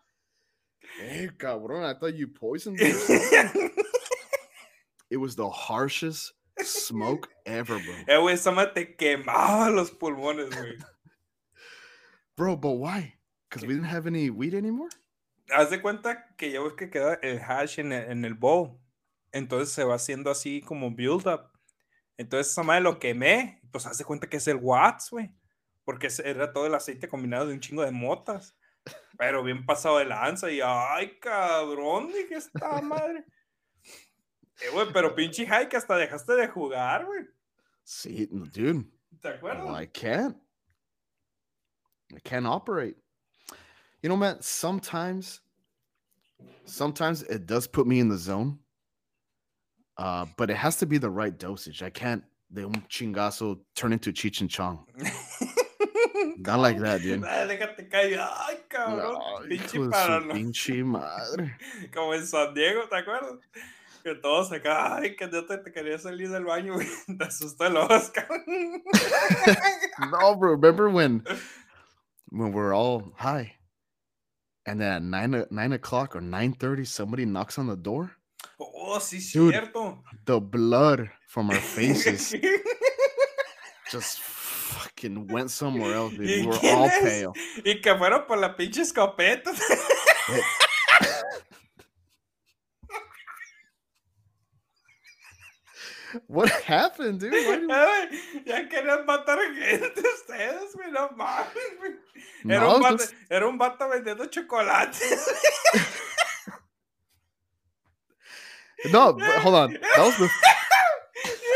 Hey, 0.98 1.30
cabrón, 1.36 1.84
I 1.84 1.96
thought 1.96 2.14
you 2.14 2.26
poisoned 2.26 2.78
me. 2.78 2.92
It 5.12 5.18
was 5.18 5.36
the 5.36 5.48
harshest 5.48 6.32
smoke 6.62 7.28
ever, 7.44 7.78
bro. 7.78 7.94
Eh, 8.08 8.16
güey, 8.16 8.32
esa 8.32 8.72
te 8.74 8.96
quemaba 8.96 9.70
los 9.70 9.90
pulmones, 9.90 10.48
güey. 10.48 10.82
Bro, 12.34 12.56
but 12.56 12.72
why? 12.72 13.14
Because 13.52 13.66
we 13.66 13.74
didn't 13.74 13.90
have 13.90 14.06
any 14.06 14.30
weed 14.30 14.54
anymore? 14.54 14.88
Haz 15.50 15.68
de 15.68 15.82
cuenta 15.82 16.34
que 16.38 16.50
ya 16.50 16.62
ves 16.62 16.72
que 16.72 16.88
queda 16.88 17.18
el 17.20 17.38
hash 17.38 17.78
en 17.78 17.92
el, 17.92 18.10
en 18.10 18.24
el 18.24 18.32
bowl. 18.32 18.80
Entonces 19.30 19.74
se 19.74 19.84
va 19.84 19.96
haciendo 19.96 20.30
así 20.30 20.62
como 20.62 20.90
build 20.90 21.26
up. 21.26 21.50
Entonces 22.16 22.50
esa 22.50 22.62
madre 22.62 22.80
lo 22.80 22.98
quemé. 22.98 23.60
Pues 23.70 23.84
haz 23.84 23.98
de 23.98 24.06
cuenta 24.06 24.26
que 24.26 24.38
es 24.38 24.48
el 24.48 24.56
watts, 24.56 25.10
güey. 25.10 25.34
Porque 25.84 26.08
era 26.24 26.50
todo 26.54 26.66
el 26.66 26.74
aceite 26.74 27.08
combinado 27.08 27.46
de 27.46 27.52
un 27.52 27.60
chingo 27.60 27.82
de 27.82 27.90
motas. 27.90 28.56
Pero 29.18 29.42
bien 29.42 29.66
pasado 29.66 29.98
de 29.98 30.06
lanza. 30.06 30.50
Y 30.50 30.60
ay, 30.64 31.18
cabrón, 31.20 32.08
dije 32.08 32.36
esta 32.36 32.80
madre. 32.80 33.26
Eh, 34.62 34.70
güey, 34.72 34.86
pero 34.94 35.14
pinche 35.14 35.46
high 35.46 35.68
que 35.68 35.76
hasta 35.76 35.96
dejaste 35.96 36.32
de 36.32 36.48
jugar, 36.48 37.04
güey. 37.04 37.26
See, 37.84 38.28
dude, 38.30 38.86
¿Te 39.20 39.28
acuerdas? 39.28 39.66
well, 39.66 39.82
I 39.82 39.86
can't. 39.88 40.38
I 42.16 42.20
can't 42.20 42.46
operate. 42.46 42.96
You 44.02 44.08
know, 44.08 44.16
man, 44.16 44.38
sometimes, 44.40 45.40
sometimes 46.64 47.22
it 47.22 47.46
does 47.46 47.66
put 47.66 47.86
me 47.86 48.00
in 48.00 48.08
the 48.08 48.18
zone. 48.18 48.58
Uh, 49.96 50.26
but 50.36 50.50
it 50.50 50.56
has 50.56 50.76
to 50.76 50.86
be 50.86 50.98
the 50.98 51.10
right 51.10 51.38
dosage. 51.38 51.82
I 51.82 51.90
can't 51.90 52.24
de 52.52 52.64
un 52.64 52.82
chingazo 52.90 53.60
turn 53.76 53.92
into 53.92 54.12
Cheech 54.12 54.40
and 54.40 54.50
Chong. 54.50 54.84
Not 56.38 56.58
like 56.60 56.78
that, 56.80 57.02
dude. 57.02 57.22
Déjate 57.22 57.88
caer. 57.90 58.18
Ay, 58.18 58.56
cabrón. 58.68 59.48
Pinche 59.48 59.74
hijo 59.74 59.86
de 59.86 59.90
su 59.90 59.90
parano- 59.90 60.32
pinche 60.32 60.84
madre. 60.84 61.52
Como 61.94 62.12
en 62.14 62.26
San 62.26 62.52
Diego, 62.54 62.82
¿te 62.88 62.96
acuerdas? 62.96 63.38
Que 64.02 64.14
todos 64.16 64.50
acá, 64.50 64.96
ay, 64.96 65.14
que 65.14 65.28
yo 65.30 65.46
te, 65.46 65.58
te 65.58 65.72
quería 65.72 65.96
salir 65.98 66.28
del 66.30 66.44
baño, 66.44 66.74
güey. 66.74 66.88
Te 67.16 67.24
asustó 67.24 67.66
el 67.66 67.76
Oscar. 67.76 68.26
No, 70.10 70.34
bro. 70.36 70.52
Remember 70.56 70.88
when 70.88 71.22
when 72.30 72.52
we're 72.52 72.74
all 72.74 73.12
high, 73.16 73.54
and 74.66 74.80
then 74.80 75.12
at 75.34 75.50
nine 75.52 75.72
o'clock 75.72 76.14
or 76.16 76.20
nine 76.20 76.52
thirty, 76.52 76.84
somebody 76.84 77.24
knocks 77.24 77.58
on 77.58 77.66
the 77.66 77.76
door. 77.76 78.12
Oh, 78.60 78.98
sí, 79.00 79.18
Dude. 79.32 79.54
cierto. 79.54 79.98
The 80.24 80.40
blood 80.40 81.10
from 81.28 81.50
our 81.50 81.56
faces 81.56 82.34
just 83.90 84.20
fucking 84.20 85.28
went 85.28 85.50
somewhere 85.50 85.94
else, 85.94 86.12
dude. 86.12 86.20
We 86.26 86.46
were 86.46 86.54
all 86.54 86.84
es? 86.84 87.02
pale. 87.02 87.32
y 87.64 87.80
que 87.80 87.94
fueron 87.96 88.26
por 88.26 88.38
la 88.38 88.54
pinche 88.56 88.82
escopeta. 88.82 89.50
What 96.26 96.50
happened, 96.50 97.20
dude? 97.20 97.32
Why 97.32 97.56
Ay, 97.70 98.08
ya 98.44 98.68
querían 98.68 99.06
matar 99.06 99.38
gente 99.54 100.00
ustedes, 100.00 100.74
güey, 100.76 100.90
no 100.92 101.08
mames, 101.16 101.72
güey. 101.80 101.96
Era, 102.48 102.60
No, 102.60 102.76
un 102.76 102.82
vato, 102.82 103.04
era 103.30 103.48
un 103.48 103.58
vato 103.58 103.88
vendiendo 103.88 104.26
chocolates. 104.30 105.00
no, 108.90 109.12
but 109.12 109.22
hold 109.42 109.54
on. 109.54 109.72
That 109.74 109.98
was 110.04 110.16
the 110.18 110.28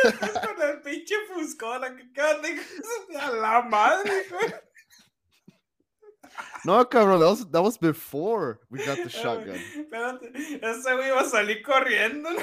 Y 0.04 0.10
después 0.12 0.32
con 0.32 0.62
el 0.62 0.80
pinche 0.82 1.14
fuscona 1.32 1.96
que 2.14 2.20
a 3.18 3.30
la 3.32 3.62
madre, 3.62 4.24
güey. 4.30 4.52
no, 6.64 6.84
cabrón. 6.84 7.18
That 7.20 7.28
was 7.28 7.46
that 7.50 7.62
was 7.62 7.78
before 7.78 8.60
we 8.70 8.84
got 8.84 8.98
the 9.02 9.08
shotgun. 9.08 9.58
Espérate, 9.58 10.34
ese 10.62 10.86
güey 10.86 11.08
iba 11.08 11.20
a 11.20 11.24
salir 11.24 11.62
corriendo. 11.62 12.28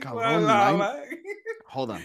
Cabrón, 0.00 0.44
nine-. 0.46 1.20
Hold 1.68 1.92
on. 1.92 2.02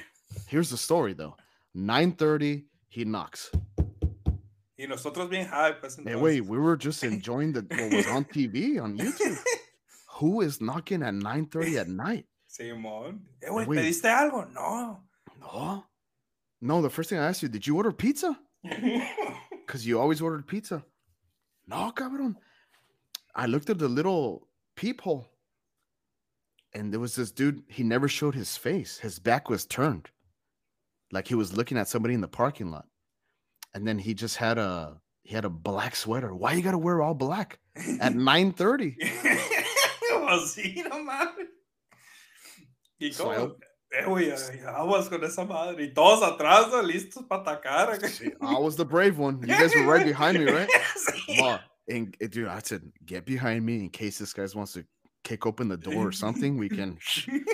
Here's 0.47 0.69
the 0.69 0.77
story 0.77 1.13
though. 1.13 1.35
Nine 1.73 2.13
thirty, 2.13 2.65
he 2.87 3.03
knocks. 3.05 3.49
Y 4.81 4.87
nosotros 4.87 5.29
bien 5.29 5.47
high, 5.47 5.73
pues 5.79 5.95
Hey, 6.03 6.15
wait, 6.15 6.41
we 6.41 6.57
were 6.57 6.75
just 6.75 7.03
enjoying 7.03 7.53
the 7.53 7.61
what 7.69 7.93
was 7.93 8.07
on 8.07 8.25
TV 8.33 8.81
on 8.81 8.97
YouTube. 8.97 9.37
Who 10.19 10.41
is 10.41 10.59
knocking 10.59 11.03
at 11.03 11.13
9:30 11.13 11.81
at 11.81 11.87
night? 11.87 12.25
Simón. 12.49 13.19
Eh, 13.43 13.49
güey, 13.49 13.65
Güey. 13.67 13.77
¿pediste 13.77 14.05
algo? 14.09 14.51
No. 14.51 15.03
No. 15.39 15.85
No, 16.61 16.81
the 16.81 16.89
first 16.89 17.09
thing 17.11 17.19
I 17.19 17.27
asked 17.27 17.43
you, 17.43 17.49
did 17.49 17.67
you 17.67 17.77
order 17.77 17.91
pizza? 17.91 18.35
Because 19.67 19.85
you 19.85 19.99
always 19.99 20.19
ordered 20.19 20.47
pizza. 20.47 20.83
No, 21.67 21.91
cabrón. 21.95 22.35
I 23.35 23.45
looked 23.45 23.69
at 23.69 23.77
the 23.77 23.87
little 23.87 24.47
peephole, 24.75 25.27
and 26.73 26.91
there 26.91 26.99
was 26.99 27.15
this 27.15 27.31
dude. 27.31 27.61
He 27.67 27.83
never 27.83 28.07
showed 28.07 28.33
his 28.35 28.57
face. 28.57 28.97
His 28.97 29.19
back 29.19 29.47
was 29.47 29.65
turned, 29.65 30.09
like 31.11 31.27
he 31.27 31.35
was 31.35 31.53
looking 31.55 31.77
at 31.77 31.87
somebody 31.87 32.15
in 32.15 32.21
the 32.21 32.27
parking 32.27 32.71
lot. 32.71 32.85
And 33.73 33.87
then 33.87 33.97
he 33.99 34.13
just 34.13 34.37
had 34.37 34.57
a 34.57 34.97
he 35.23 35.33
had 35.35 35.45
a 35.45 35.49
black 35.49 35.95
sweater. 35.95 36.33
Why 36.35 36.53
you 36.53 36.61
gotta 36.61 36.77
wear 36.77 37.01
all 37.01 37.13
black 37.13 37.59
at 38.01 38.15
nine 38.15 38.51
thirty? 38.51 38.97
pues 38.99 40.55
sí, 40.55 40.83
no 40.87 41.03
mames. 41.03 41.47
Y 42.99 43.11
So 43.11 43.23
como, 43.23 43.31
I 43.31 43.35
hope- 43.39 43.63
eh, 43.93 44.03
güey, 44.05 44.31
ay, 44.31 44.59
eh, 44.59 44.65
aguas 44.67 45.09
con 45.09 45.23
esa 45.23 45.45
madre. 45.45 45.83
Y 45.83 45.93
todos 45.93 46.21
atrás, 46.21 46.69
¿no? 46.71 46.81
listos 46.81 47.27
para 47.27 47.43
atacar. 47.43 48.03
Eh. 48.03 48.29
I 48.41 48.59
was 48.59 48.75
the 48.75 48.85
brave 48.85 49.17
one. 49.17 49.39
You 49.41 49.47
guys 49.47 49.73
were 49.75 49.85
right 49.85 50.05
behind 50.05 50.37
me, 50.37 50.51
right? 50.51 50.69
And 51.89 52.15
dude, 52.29 52.47
I 52.47 52.59
said, 52.63 52.83
get 53.05 53.25
behind 53.25 53.65
me 53.65 53.79
in 53.79 53.89
case 53.89 54.17
this 54.19 54.31
guy 54.33 54.45
wants 54.55 54.73
to 54.73 54.85
kick 55.23 55.45
open 55.45 55.67
the 55.67 55.77
door 55.77 56.07
or 56.07 56.11
something. 56.11 56.57
We 56.57 56.69
can. 56.69 56.97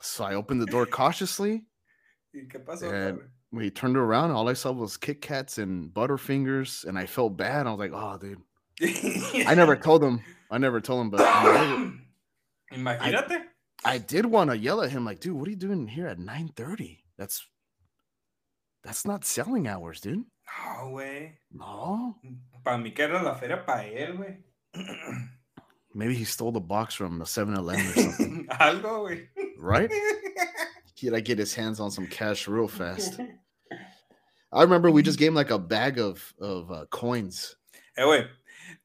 So 0.00 0.24
I 0.24 0.34
opened 0.34 0.60
the 0.62 0.66
door 0.66 0.86
cautiously. 0.86 1.64
¿Y 2.36 2.46
qué 2.48 2.58
pasó? 2.64 2.90
And- 2.92 3.20
he 3.62 3.70
turned 3.70 3.96
around, 3.96 4.32
all 4.32 4.48
I 4.48 4.52
saw 4.52 4.72
was 4.72 4.96
Kit 4.98 5.22
Kats 5.22 5.56
and 5.56 5.88
Butterfingers, 5.94 6.84
and 6.84 6.98
I 6.98 7.06
felt 7.06 7.36
bad. 7.38 7.66
I 7.66 7.70
was 7.70 7.78
like, 7.78 7.92
oh, 7.94 8.18
dude. 8.18 8.42
I 9.46 9.54
never 9.54 9.76
told 9.88 10.02
him. 10.04 10.20
I 10.50 10.58
never 10.58 10.80
told 10.80 11.00
him, 11.02 11.10
but 11.10 11.20
I, 11.24 11.90
Imagínate. 12.72 13.44
I 13.84 13.98
did 13.98 14.26
want 14.26 14.50
to 14.50 14.58
yell 14.58 14.82
at 14.82 14.90
him, 14.90 15.04
like, 15.06 15.20
dude, 15.20 15.34
what 15.36 15.46
are 15.48 15.50
you 15.50 15.56
doing 15.56 15.86
here 15.88 16.06
at 16.06 16.18
9:30? 16.18 16.98
That's 17.16 17.46
that's 18.84 19.06
not 19.06 19.24
selling 19.24 19.66
hours, 19.68 20.00
dude. 20.00 20.18
No, 20.18 20.88
güey. 20.90 21.32
No. 21.52 22.16
Para 22.64 22.78
mí 22.78 22.94
que 22.94 23.04
era 23.04 23.22
la 23.22 23.34
feria 23.36 23.64
para 23.64 23.84
él, 23.84 24.16
güey. 24.18 24.36
Maybe 25.94 26.14
he 26.14 26.24
stole 26.24 26.52
the 26.52 26.60
box 26.60 26.94
from 26.94 27.18
the 27.18 27.24
7-Eleven 27.24 27.86
or 27.86 27.94
something, 27.94 28.46
Algo, 28.50 29.08
güey. 29.08 29.26
right? 29.58 29.90
He'd 30.96 31.10
like 31.10 31.26
get 31.26 31.38
his 31.38 31.54
hands 31.54 31.78
on 31.78 31.90
some 31.90 32.06
cash 32.06 32.48
real 32.48 32.68
fast. 32.68 33.20
I 34.52 34.62
remember 34.62 34.90
we 34.90 35.02
just 35.02 35.18
gave 35.18 35.28
him 35.28 35.34
like 35.34 35.50
a 35.50 35.58
bag 35.58 35.98
of 35.98 36.32
of 36.40 36.70
uh, 36.70 36.86
coins. 36.90 37.56
Eh, 37.96 38.04
güey, 38.04 38.26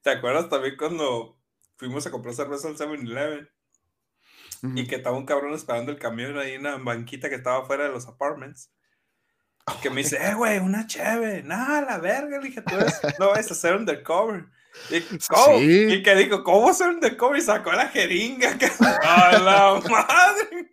¿te 0.04 0.10
acuerdas 0.10 0.50
también 0.50 0.76
cuando 0.76 1.36
fuimos 1.78 2.06
a 2.06 2.10
comprar 2.10 2.34
cerveza 2.34 2.68
al 2.68 2.76
7-Eleven? 2.76 3.48
Mhm. 4.62 4.78
Y 4.78 4.86
que 4.86 4.96
estaba 4.96 5.16
un 5.16 5.24
cabrón 5.24 5.54
esperando 5.54 5.90
el 5.90 5.98
camión 5.98 6.38
ahí 6.38 6.52
en 6.52 6.60
una 6.60 6.76
banquita 6.76 7.30
que 7.30 7.36
estaba 7.36 7.64
fuera 7.64 7.84
de 7.84 7.90
los 7.90 8.06
apartments. 8.06 8.70
Que 9.80 9.88
me 9.88 10.02
dice, 10.02 10.18
eh, 10.20 10.34
güey, 10.34 10.58
una 10.58 10.86
cheve. 10.86 11.42
Nada, 11.42 11.82
la 11.82 11.98
verga. 11.98 12.38
Le 12.38 12.48
dije, 12.48 12.62
tú 12.62 12.74
eres, 12.74 13.00
no 13.18 13.28
vas 13.28 13.48
a 13.48 13.54
hacer 13.54 13.76
undercover. 13.76 14.46
Y, 14.90 15.00
¿cómo? 15.28 15.58
Sí. 15.58 15.94
y 15.94 16.02
que 16.02 16.14
dijo, 16.16 16.44
¿cómo 16.44 16.68
hacer 16.68 16.88
undercover? 16.88 17.38
Y 17.38 17.42
sacó 17.42 17.72
la 17.72 17.88
jeringa. 17.88 18.56
Que, 18.58 18.68
¡A 19.02 19.38
la 19.38 19.80
madre! 19.88 20.72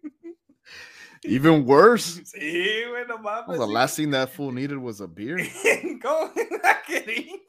Even 1.26 1.66
worse. 1.66 2.20
Sí, 2.26 2.84
güey, 2.88 3.06
no 3.08 3.18
Well, 3.18 3.46
mames. 3.48 3.58
the 3.58 3.66
last 3.68 3.96
thing 3.98 4.12
that 4.12 4.30
fool 4.32 4.52
needed 4.52 4.78
was 4.78 5.02
a 5.02 5.08
beer. 5.08 5.38
¿Cómo? 6.02 6.34
La 6.64 6.76
jeringa. 6.88 7.40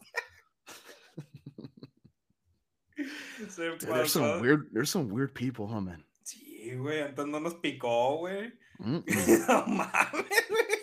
Se 3.48 3.62
Dude, 3.68 3.80
there's 3.80 4.12
some 4.12 4.40
weird. 4.40 4.66
There's 4.72 4.90
some 4.90 5.08
weird 5.08 5.34
people, 5.34 5.66
huh, 5.66 5.80
man? 5.80 6.04
Sí, 6.24 6.74
güey, 6.76 7.00
entonces 7.00 7.30
no 7.32 7.38
nos 7.40 7.54
picó, 7.54 8.18
güey. 8.20 8.52
Mm-mm. 8.82 9.48
No 9.48 9.64
mames, 9.66 10.48
güey. 10.48 10.76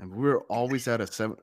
and 0.00 0.14
we 0.14 0.22
were 0.28 0.42
always 0.50 0.86
at 0.88 1.00
a 1.00 1.06
seven. 1.06 1.36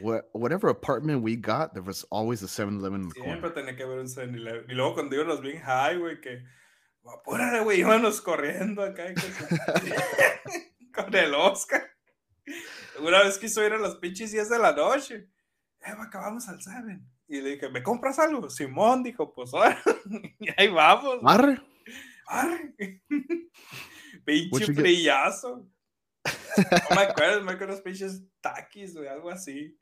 What 0.00 0.24
whatever 0.32 0.68
apartment 0.68 1.22
we 1.22 1.36
got, 1.36 1.74
there 1.74 1.82
was 1.82 2.04
always 2.10 2.42
a 2.42 2.46
7-Eleven 2.46 3.02
in 3.02 3.08
the 3.10 3.14
Siempre 3.14 3.50
corner. 3.50 3.54
tenía 3.54 3.76
que 3.76 3.84
haber 3.84 3.98
un 4.00 4.06
7-Eleven. 4.06 4.64
Y 4.68 4.74
luego 4.74 4.94
cuando 4.94 5.14
íbamos 5.16 5.42
bien 5.42 5.60
high, 5.60 5.96
güey, 5.98 6.20
que 6.20 6.42
apúrale, 7.10 7.60
güey, 7.60 7.80
íbamos 7.80 8.20
corriendo 8.20 8.82
acá 8.82 9.04
con 10.94 11.14
el 11.14 11.34
Oscar. 11.34 11.90
Una 13.00 13.22
vez 13.22 13.38
quiso 13.38 13.64
ir 13.64 13.72
a 13.72 13.78
las 13.78 13.96
pinches 13.96 14.32
10 14.32 14.48
de 14.50 14.58
la 14.58 14.72
noche. 14.72 15.28
Eh, 15.80 15.94
acabamos 15.98 16.48
al 16.48 16.60
7. 16.60 17.00
Y 17.28 17.40
le 17.40 17.50
dije, 17.50 17.68
¿me 17.70 17.82
compras 17.82 18.18
algo? 18.18 18.50
Simón 18.50 19.02
dijo, 19.02 19.32
pues 19.32 19.52
ahora. 19.54 19.80
Y 20.38 20.48
ahí 20.56 20.68
vamos. 20.68 21.18
Arre. 21.24 21.60
Arre. 22.26 22.74
Pinche 24.24 24.72
frillazo. 24.72 25.68
No 26.56 26.96
me 26.96 27.02
acuerdo, 27.02 27.42
me 27.42 27.52
acuerdo 27.52 27.74
los 27.74 27.80
pinches 27.80 28.22
taquis, 28.40 28.94
güey, 28.94 29.08
algo 29.08 29.30
así. 29.30 29.76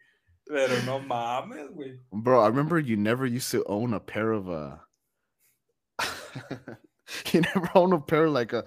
Pero 0.45 0.75
no 0.85 1.01
mames, 1.01 1.69
güey. 1.71 2.01
Bro, 2.11 2.43
I 2.43 2.49
remember 2.49 2.79
you 2.79 2.97
never 2.97 3.27
used 3.27 3.51
to 3.51 3.65
own 3.67 3.93
a 3.93 4.01
pair 4.01 4.31
of 4.31 4.49
uh 4.49 4.79
you 7.33 7.41
never 7.41 7.71
own 7.75 7.93
a 7.93 8.01
pair 8.01 8.29
like 8.29 8.53
a 8.53 8.65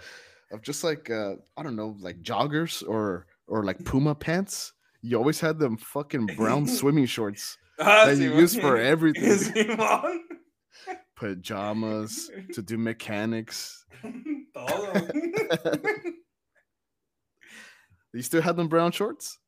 of 0.52 0.62
just 0.62 0.84
like 0.84 1.10
uh 1.10 1.36
I 1.58 1.64
don't 1.64 1.76
know, 1.76 1.96
like 2.00 2.22
joggers 2.22 2.84
or 2.88 3.28
or 3.48 3.64
like 3.64 3.84
Puma 3.86 4.16
pants. 4.16 4.74
You 5.02 5.18
always 5.18 5.40
had 5.40 5.60
them 5.60 5.78
fucking 5.78 6.28
brown 6.38 6.66
swimming 6.80 7.06
shorts 7.08 7.58
Ah, 7.80 8.06
that 8.06 8.18
you 8.18 8.34
use 8.36 8.56
for 8.56 8.78
everything. 8.78 9.78
Pajamas 11.16 12.30
to 12.54 12.62
do 12.62 12.78
mechanics. 12.78 13.86
You 18.14 18.22
still 18.22 18.42
had 18.42 18.56
them 18.56 18.68
brown 18.68 18.92
shorts? 18.92 19.40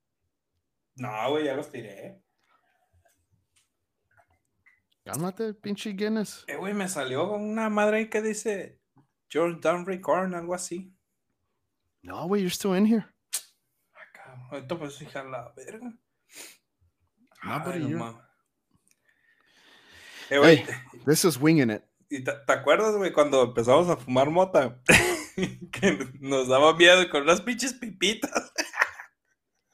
No, 0.98 1.10
güey, 1.10 1.46
ya 1.46 1.56
los 1.56 1.68
tiré. 1.70 2.16
Cálmate, 5.08 5.54
pinche 5.62 5.96
Guinness. 5.96 6.44
Eh, 6.48 6.56
güey, 6.56 6.74
me 6.74 6.86
salió 6.88 7.32
una 7.36 7.70
madre 7.70 8.10
que 8.10 8.22
dice 8.22 8.80
Jordan 9.36 9.86
Recorn, 9.86 10.34
algo 10.34 10.56
así. 10.56 10.94
No, 12.02 12.26
wait, 12.28 12.40
you're 12.40 12.50
still 12.50 12.74
in 12.74 12.86
here. 12.86 13.06
Acá, 13.94 14.38
ahorita 14.52 14.78
pues 14.78 15.02
hija 15.02 15.24
la 15.24 15.52
verga. 15.56 15.94
Buddy, 17.44 17.90
no. 17.90 18.22
Eh, 20.30 20.38
güey, 20.38 20.58
Hey. 20.58 20.66
This 21.06 21.26
is 21.26 21.38
winging 21.38 21.70
it. 21.70 21.84
¿y 22.10 22.24
te, 22.24 22.32
te 22.32 22.54
acuerdas, 22.54 22.96
güey, 22.96 23.12
cuando 23.12 23.44
empezamos 23.44 23.90
a 23.90 23.98
fumar 23.98 24.30
mota? 24.30 24.80
que 25.36 26.12
nos 26.20 26.48
daba 26.48 26.76
miedo 26.76 27.10
con 27.10 27.24
unas 27.24 27.42
pinches 27.42 27.74
pipitas. 27.74 28.54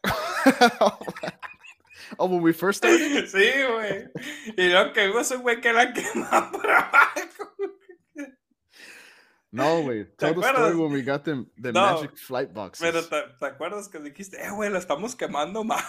oh, 2.17 2.25
when 2.25 2.41
we 2.41 2.53
first 2.53 2.79
started? 2.79 3.27
Sí, 3.27 3.51
güey. 3.71 4.09
Y 4.57 4.69
luego 4.69 4.93
que 4.93 5.07
vimos 5.07 5.29
un 5.31 5.41
güey 5.41 5.61
que 5.61 5.71
la 5.71 5.93
quemaba 5.93 6.51
por 6.51 6.69
abajo. 6.69 7.21
No. 9.53 9.83
Tell 10.17 10.33
the 10.33 10.41
story 10.41 10.75
when 10.75 10.91
we 10.93 11.01
got 11.01 11.25
them 11.25 11.47
the 11.57 11.73
No, 11.73 11.81
magic 11.81 12.17
flight 12.17 12.53
boxes. 12.53 12.81
Pero 12.81 13.03
te, 13.03 13.21
te 13.37 13.45
acuerdas 13.45 13.89
que 13.89 13.99
dijiste, 13.99 14.37
eh, 14.41 14.49
güey, 14.49 14.69
la 14.69 14.79
estamos 14.79 15.15
quemando 15.15 15.63
mal. 15.65 15.83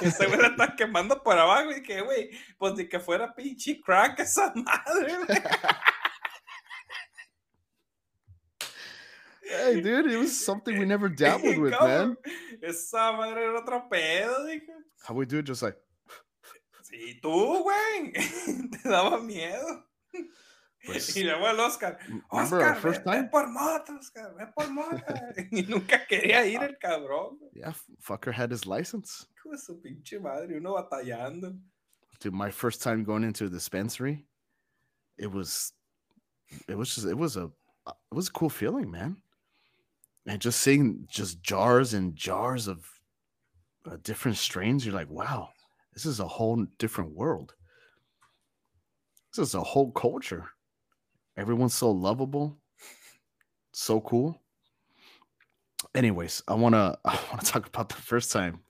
Ese 0.00 0.26
güey 0.26 0.40
la 0.40 0.48
está 0.48 0.74
quemando 0.76 1.22
por 1.22 1.38
abajo. 1.38 1.70
Y 1.70 1.82
que, 1.82 2.00
güey, 2.00 2.30
pues 2.58 2.74
ni 2.74 2.88
que 2.88 2.98
fuera 2.98 3.32
pinche 3.34 3.80
crack 3.80 4.18
esa 4.20 4.52
madre, 4.54 5.16
güey. 5.26 5.42
hey, 9.44 9.80
dude, 9.80 10.06
it 10.06 10.18
was 10.18 10.44
something 10.44 10.78
we 10.78 10.84
never 10.84 11.08
dabbled 11.08 11.58
with, 11.58 11.72
man. 11.80 12.16
Esa 12.62 13.12
madre 13.12 13.44
era 13.44 13.58
otro 13.60 13.88
pedo, 13.88 14.44
dije. 14.46 14.72
How 15.06 15.14
we 15.14 15.26
do 15.26 15.38
it 15.38 15.46
just 15.46 15.62
like, 15.62 15.76
Sí, 16.82 17.20
tú, 17.22 17.62
güey. 17.62 18.12
Te 18.82 18.88
daba 18.88 19.20
miedo. 19.20 19.84
Pues, 20.84 21.16
Y 21.16 21.24
luego 21.24 21.48
el 21.48 21.60
Oscar. 21.60 21.98
remember 22.30 22.60
Oscar, 22.60 22.76
first 22.76 23.04
time? 23.04 23.28
por 23.30 23.48
mota, 23.48 23.94
Oscar, 23.98 24.52
por 24.56 24.68
mota. 24.70 25.32
Y 25.52 25.62
nunca 25.62 26.06
quería 26.08 26.44
ir 26.46 26.62
el 26.62 26.76
cabrón. 26.82 27.38
Yeah, 27.54 27.72
fucker 28.00 28.32
had 28.32 28.50
his 28.50 28.66
license. 28.66 29.26
Hijo 29.36 29.56
su 29.56 29.80
pinche 29.80 30.20
madre, 30.20 30.56
uno 30.56 30.74
batallando. 30.74 31.58
Dude, 32.20 32.34
my 32.34 32.50
first 32.50 32.82
time 32.82 33.02
going 33.04 33.24
into 33.24 33.46
a 33.46 33.48
dispensary, 33.48 34.24
it 35.18 35.30
was, 35.30 35.72
it 36.68 36.76
was 36.76 36.94
just, 36.94 37.06
it 37.06 37.16
was 37.18 37.36
a, 37.36 37.50
it 37.86 38.14
was 38.14 38.28
a 38.28 38.32
cool 38.32 38.50
feeling, 38.50 38.90
man. 38.90 39.16
And 40.26 40.40
just 40.40 40.60
seeing 40.60 41.04
just 41.10 41.42
jars 41.42 41.94
and 41.94 42.14
jars 42.14 42.68
of 42.68 42.86
uh, 43.90 43.96
different 44.04 44.36
strains, 44.36 44.86
you're 44.86 44.94
like, 44.94 45.10
wow, 45.10 45.48
this 45.94 46.06
is 46.06 46.20
a 46.20 46.28
whole 46.28 46.64
different 46.78 47.10
world. 47.10 47.54
This 49.34 49.48
is 49.48 49.54
a 49.54 49.62
whole 49.62 49.90
culture. 49.90 50.48
Everyone's 51.36 51.74
so 51.74 51.90
lovable, 51.90 52.58
so 53.72 54.00
cool. 54.00 54.40
Anyways, 55.94 56.42
I 56.46 56.54
wanna 56.54 56.98
I 57.04 57.18
wanna 57.30 57.42
talk 57.42 57.66
about 57.66 57.88
the 57.88 57.96
first 57.96 58.32
time 58.32 58.60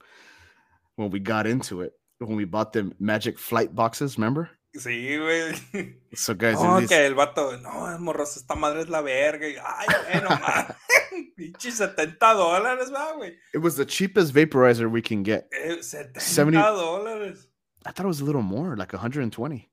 when 0.95 1.09
we 1.09 1.19
got 1.19 1.47
into 1.47 1.81
it 1.81 1.93
when 2.19 2.37
we 2.37 2.45
bought 2.45 2.73
them 2.73 2.93
magic 2.99 3.37
flight 3.37 3.75
boxes. 3.75 4.17
Remember? 4.17 4.49
Sí, 4.75 5.17
güey. 5.17 5.95
So 6.15 6.33
guys, 6.33 6.55
No, 6.55 6.79
que 6.87 7.05
el 7.05 7.13
vato, 7.13 7.61
no, 7.61 7.97
morros, 7.99 8.37
esta 8.37 8.55
madre 8.55 8.81
es 8.81 8.89
la 8.89 9.01
verga. 9.01 9.47
Y, 9.47 9.55
ay, 9.63 9.87
güey, 9.87 10.23
no 10.23 10.29
mames. 10.29 10.75
Pinche 11.37 11.71
70 11.71 12.33
dólares, 12.33 12.89
güey. 12.89 13.33
It 13.53 13.59
was 13.59 13.75
the 13.75 13.85
cheapest 13.85 14.33
vaporizer 14.33 14.89
we 14.89 15.01
can 15.01 15.21
get. 15.21 15.47
Eh, 15.53 15.81
70 15.81 16.19
70 16.19 16.57
dólares. 16.57 17.45
I 17.85 17.91
thought 17.91 18.05
it 18.05 18.07
was 18.07 18.21
a 18.21 18.25
little 18.25 18.41
more, 18.41 18.75
like 18.75 18.93
120. 18.93 19.69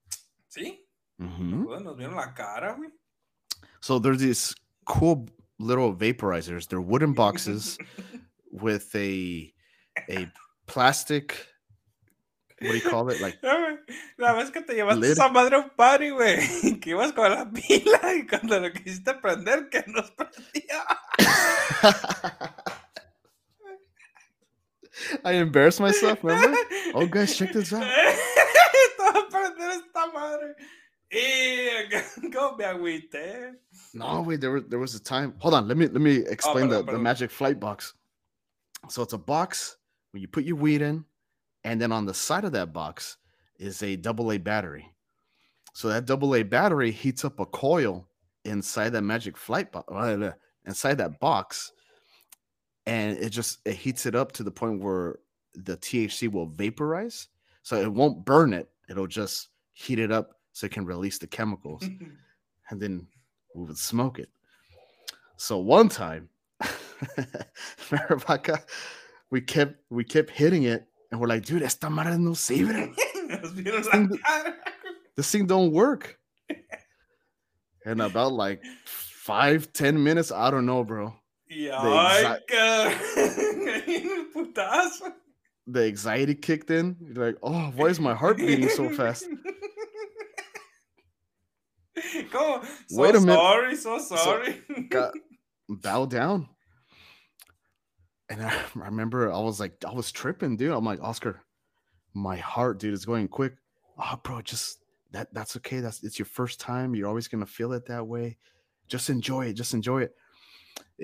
Sí. 0.51 0.79
Hmm 1.21 1.65
Pues 1.67 1.83
nos 1.83 1.97
vieron 1.97 2.17
la 2.17 2.33
cara, 2.35 2.75
güey. 2.75 2.91
So 3.81 3.99
there's 3.99 4.19
these 4.19 4.55
cool 4.87 5.29
little 5.59 5.95
vaporizers. 5.95 6.67
They're 6.67 6.81
wooden 6.81 7.13
boxes 7.13 7.79
with 8.51 8.95
a 8.95 9.53
a 10.09 10.27
plastic. 10.67 11.47
What 12.61 12.73
do 12.73 12.77
you 12.77 12.91
call 12.91 13.09
it? 13.11 13.21
Like 13.21 13.39
La 14.19 14.35
vez 14.35 14.51
que 14.51 14.61
te 14.63 14.75
llevaste 14.75 15.01
Lid. 15.01 15.13
esa 15.13 15.29
madre 15.31 15.57
a 15.57 15.61
un 15.61 15.71
party, 15.77 16.11
güey, 16.11 16.79
que 16.81 16.91
ibas 16.91 17.13
con 17.15 17.31
la 17.31 17.47
pila 17.51 18.15
y 18.15 18.27
cuando 18.27 18.61
lo 18.61 18.71
quisiste 18.73 19.15
prender, 19.15 19.69
que 19.71 19.83
nos 19.87 20.11
prendía. 20.11 20.85
I 25.25 25.33
embarrassed 25.33 25.81
myself. 25.81 26.23
Remember? 26.23 26.59
Oh, 26.95 27.07
guys, 27.07 27.35
check 27.35 27.53
this 27.53 27.73
out. 27.73 27.83
Estaba 31.13 32.31
go 32.33 32.57
back 32.57 32.81
with 32.81 33.03
madre. 33.13 33.55
Y 33.91 33.91
cómo 33.91 33.93
me 33.93 33.95
agüité. 33.95 33.95
No, 33.95 34.23
wait. 34.23 34.41
There 34.41 34.53
was 34.53 34.65
there 34.69 34.79
was 34.79 34.95
a 34.95 35.03
time. 35.03 35.35
Hold 35.39 35.55
on. 35.55 35.69
Let 35.69 35.77
me 35.77 35.87
let 35.87 36.01
me 36.01 36.19
explain 36.29 36.69
perdón, 36.69 36.87
the, 36.87 36.93
the 36.93 36.99
magic 36.99 37.31
flight 37.31 37.59
box. 37.59 37.95
So 38.89 39.03
it's 39.03 39.13
a 39.13 39.19
box 39.19 39.77
where 40.11 40.21
you 40.21 40.29
put 40.29 40.45
your 40.45 40.57
weed 40.57 40.83
in, 40.83 41.05
and 41.65 41.81
then 41.81 41.93
on 41.93 42.07
the 42.07 42.15
side 42.15 42.45
of 42.45 42.53
that 42.53 42.73
box 42.73 43.17
is 43.59 43.83
a 43.83 43.97
double 43.97 44.33
A 44.33 44.39
battery. 44.39 44.87
So 45.75 45.89
that 45.89 46.07
double 46.07 46.35
A 46.35 46.43
battery 46.43 46.91
heats 46.91 47.25
up 47.25 47.41
a 47.41 47.47
coil 47.47 48.07
inside 48.45 48.91
that 48.91 49.03
magic 49.03 49.37
flight 49.37 49.71
box, 49.71 49.93
uh, 49.93 50.33
inside 50.67 50.99
that 50.99 51.21
box, 51.21 51.73
and 52.87 53.19
it 53.19 53.31
just 53.31 53.59
it 53.65 53.75
heats 53.75 54.07
it 54.07 54.15
up 54.15 54.33
to 54.33 54.43
the 54.43 54.51
point 54.51 54.81
where 54.81 55.19
the 55.55 55.77
THC 55.77 56.31
will 56.31 56.47
vaporize. 56.47 57.29
So 57.63 57.77
it 57.77 57.93
won't 57.93 58.25
burn 58.25 58.53
it; 58.53 58.71
it'll 58.89 59.07
just 59.07 59.49
heat 59.73 59.99
it 59.99 60.11
up 60.13 60.40
so 60.53 60.67
it 60.67 60.73
can 60.73 60.85
release 60.85 61.19
the 61.19 61.27
chemicals 61.27 61.83
mm-hmm. 61.83 62.11
and 62.71 62.81
then 62.81 63.07
we 63.55 63.65
would 63.67 63.79
smoke 63.79 64.19
it. 64.19 64.29
So 65.37 65.59
one 65.59 65.89
time, 65.89 66.29
Marivaca, 67.91 68.63
we 69.31 69.41
kept 69.41 69.77
we 69.91 70.05
kept 70.05 70.31
hitting 70.31 70.65
it, 70.65 70.87
and 71.11 71.21
we're 71.21 71.29
like, 71.29 71.45
dude, 71.45 71.63
esta 71.63 71.89
madre 71.89 72.19
no 72.19 72.33
sirve. 72.33 72.95
La 73.31 74.09
cara. 74.17 74.57
This 75.17 75.31
thing 75.31 75.47
don't 75.47 75.73
work. 75.73 76.19
And 77.87 78.03
about 78.03 78.33
like 78.33 78.63
five, 78.85 79.73
ten 79.73 80.03
minutes, 80.03 80.31
I 80.31 80.51
don't 80.51 80.67
know, 80.67 80.85
bro. 80.85 81.15
Yeah, 81.49 81.83
The 81.83 81.89
ay, 81.89 82.19
exact- 82.19 82.51
cabrón. 82.51 84.33
Putazo. 84.35 85.13
The 85.67 85.85
anxiety 85.85 86.35
kicked 86.35 86.71
in. 86.71 86.97
You're 87.01 87.27
like, 87.27 87.37
oh, 87.43 87.73
why 87.77 87.87
is 87.87 88.01
my 88.01 88.15
heart 88.15 88.37
beating 88.37 88.69
so 88.69 88.91
fast? 88.91 89.27
¿Cómo? 92.31 92.65
So 92.89 93.01
Wait 93.01 93.15
a 93.15 93.21
minute. 93.21 93.35
sorry, 93.35 93.77
so 93.77 93.99
sorry. 93.99 94.63
Got 94.89 95.13
bow 95.69 96.07
down. 96.07 96.49
And 98.29 98.43
I, 98.43 98.53
I 98.53 98.87
remember 98.87 99.33
I 99.33 99.39
was 99.41 99.59
like, 99.59 99.85
I 99.85 99.93
was 99.93 100.13
tripping, 100.13 100.57
dude. 100.57 100.73
I'm 100.73 100.85
like, 100.85 101.03
Oscar, 101.03 101.41
my 102.15 102.37
heart, 102.37 102.79
dude, 102.79 102.95
is 102.95 103.05
going 103.05 103.29
quick. 103.29 103.55
Oh, 103.99 104.19
bro, 104.23 104.41
just 104.43 104.79
that 105.13 105.33
that's 105.35 105.57
okay. 105.57 105.81
That's 105.81 106.03
it's 106.05 106.19
your 106.19 106.27
first 106.27 106.61
time. 106.61 106.95
You're 106.95 107.09
always 107.09 107.29
gonna 107.29 107.47
feel 107.47 107.73
it 107.73 107.87
that 107.87 108.07
way. 108.07 108.39
Just 108.87 109.11
enjoy 109.11 109.47
it. 109.47 109.55
Just 109.55 109.75
enjoy 109.75 110.03
it. 110.03 110.15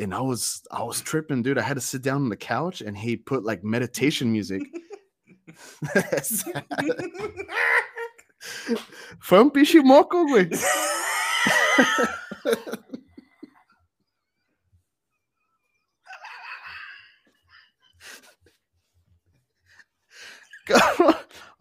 And 0.01 0.15
I 0.15 0.21
was 0.21 0.63
I 0.71 0.83
was 0.83 1.01
tripping, 1.01 1.43
dude. 1.43 1.59
I 1.59 1.63
had 1.63 1.75
to 1.75 1.81
sit 1.81 2.03
down 2.03 2.23
on 2.23 2.29
the 2.29 2.37
couch 2.37 2.81
and 2.81 2.97
he 2.97 3.17
put 3.17 3.45
like 3.45 3.65
meditation 3.65 4.31
music. 4.31 4.63
Fue 9.21 9.41
un 9.41 9.51
pichi 9.51 9.81
moco, 9.81 10.25
güey. 10.27 10.49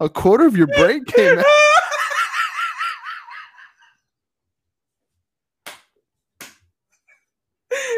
a 0.00 0.08
quarter 0.08 0.46
of 0.46 0.56
your 0.56 0.66
brain 0.66 1.04
came 1.04 1.38
out. 1.38 1.44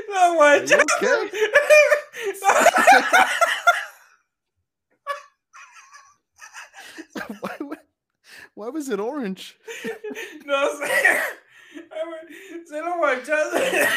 No 0.09 0.35
you 0.71 0.77
okay? 0.77 1.31
why, 7.41 7.57
wa- 7.61 7.77
why 8.59 8.69
was 8.71 8.89
it 8.89 8.99
orange? 8.99 9.57
No 10.45 10.69
sé. 10.81 11.21
Se 12.67 12.81
lo 12.81 12.97
manchaste. 12.97 13.89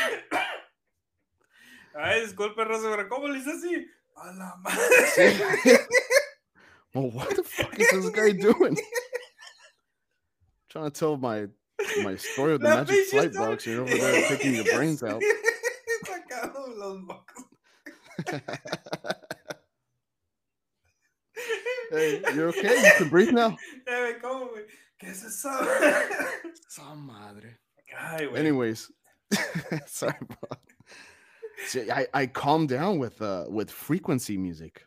Ay, 1.95 2.21
disculpe, 2.21 2.63
Rosa, 2.63 2.89
pero 2.91 3.10
¿cómo 3.10 3.28
le 3.28 3.39
hice 3.39 3.52
así? 3.52 3.88
A 4.17 4.32
la 4.34 4.56
madre. 4.62 4.78
well, 6.93 7.10
what 7.10 7.36
the 7.36 7.43
fuck 7.43 7.80
is 7.80 7.89
this 7.89 8.10
guy 8.12 8.32
doing? 8.34 8.78
Trying 10.69 10.91
to 10.91 10.91
tell 10.91 11.17
my 11.17 11.47
my 12.04 12.15
story 12.17 12.54
of 12.54 12.62
the 12.62 12.67
La 12.67 12.76
magic 12.76 13.06
flight 13.06 13.34
box. 13.34 13.65
You're 13.65 13.82
over 13.82 13.97
there 13.97 14.28
taking 14.28 14.56
your 14.56 14.65
brains 14.65 15.02
out. 15.02 15.24
Sacando 16.06 16.67
los 16.78 17.00
mocos. 17.02 17.45
Hey, 21.91 22.21
you're 22.34 22.47
okay? 22.49 22.75
You 22.82 22.91
can 22.97 23.10
breathe 23.10 23.32
now. 23.34 23.58
Eh, 23.88 23.91
güey, 24.13 24.21
¿Cómo, 24.21 24.49
güey? 24.49 24.63
¿Qué 24.99 25.10
es 25.10 25.23
eso? 25.23 25.49
Sa 26.69 26.95
madre. 26.95 27.58
Ay, 27.99 28.27
güey. 28.27 28.38
Anyways, 28.39 28.89
sorry, 29.88 30.15
bro. 30.25 30.58
See, 31.67 31.91
I, 31.91 32.08
I 32.13 32.27
calmed 32.27 32.69
down 32.69 32.97
with 32.97 33.21
uh 33.21 33.45
with 33.49 33.69
frequency 33.69 34.38
music. 34.38 34.86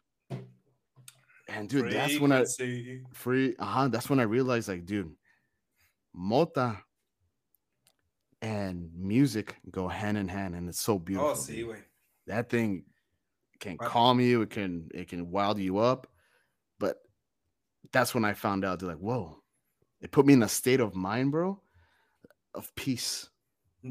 And 1.49 1.69
dude, 1.69 1.91
that's 1.91 2.19
when 2.19 2.33
I 2.33 2.45
Frequency. 2.45 3.03
free 3.13 3.55
uh-huh, 3.59 3.89
that's 3.89 4.09
when 4.09 4.19
I 4.19 4.23
realized 4.25 4.69
like, 4.69 4.87
dude, 4.87 5.13
mota 6.15 6.79
and 8.41 8.91
music 8.97 9.57
go 9.71 9.89
hand 9.89 10.17
in 10.17 10.27
hand 10.29 10.55
and 10.55 10.69
it's 10.69 10.81
so 10.81 10.99
beautiful. 10.99 11.31
Oh, 11.31 11.35
sí, 11.35 11.57
dude. 11.57 11.69
güey. 11.69 11.83
That 12.27 12.49
thing 12.49 12.85
can 13.61 13.77
Wow. 13.79 13.89
calm 13.89 14.21
you, 14.21 14.43
it 14.43 14.51
can 14.51 14.89
it 14.95 15.09
can 15.09 15.31
wild 15.31 15.59
you 15.59 15.79
up. 15.79 16.07
That's 17.95 18.15
when 18.15 18.25
I 18.25 18.35
found 18.35 18.65
out, 18.65 18.79
they're 18.81 18.89
like, 18.91 19.01
whoa, 19.01 19.43
it 20.01 20.11
put 20.11 20.27
me 20.27 20.35
in 20.35 20.43
a 20.43 20.49
state 20.49 20.81
of 20.83 20.95
mind, 20.95 21.31
bro, 21.31 21.63
of 22.53 22.71
peace. 22.75 23.31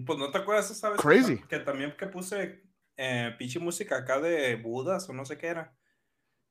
Pues 0.06 0.20
no 0.20 0.30
te 0.30 0.38
acuerdas 0.40 0.70
esa 0.72 0.90
vez 0.90 0.98
que 0.98 1.02
Crazy. 1.04 1.38
ta- 1.38 1.48
que, 1.48 1.60
también 1.60 1.96
que 1.98 2.08
puse 2.08 2.64
eh, 2.98 3.32
pinche 3.40 3.60
música 3.60 3.98
acá 3.98 4.20
de 4.20 4.56
Budas 4.58 5.08
o 5.10 5.14
no 5.14 5.24
sé 5.26 5.38
qué 5.38 5.48
era. 5.48 5.76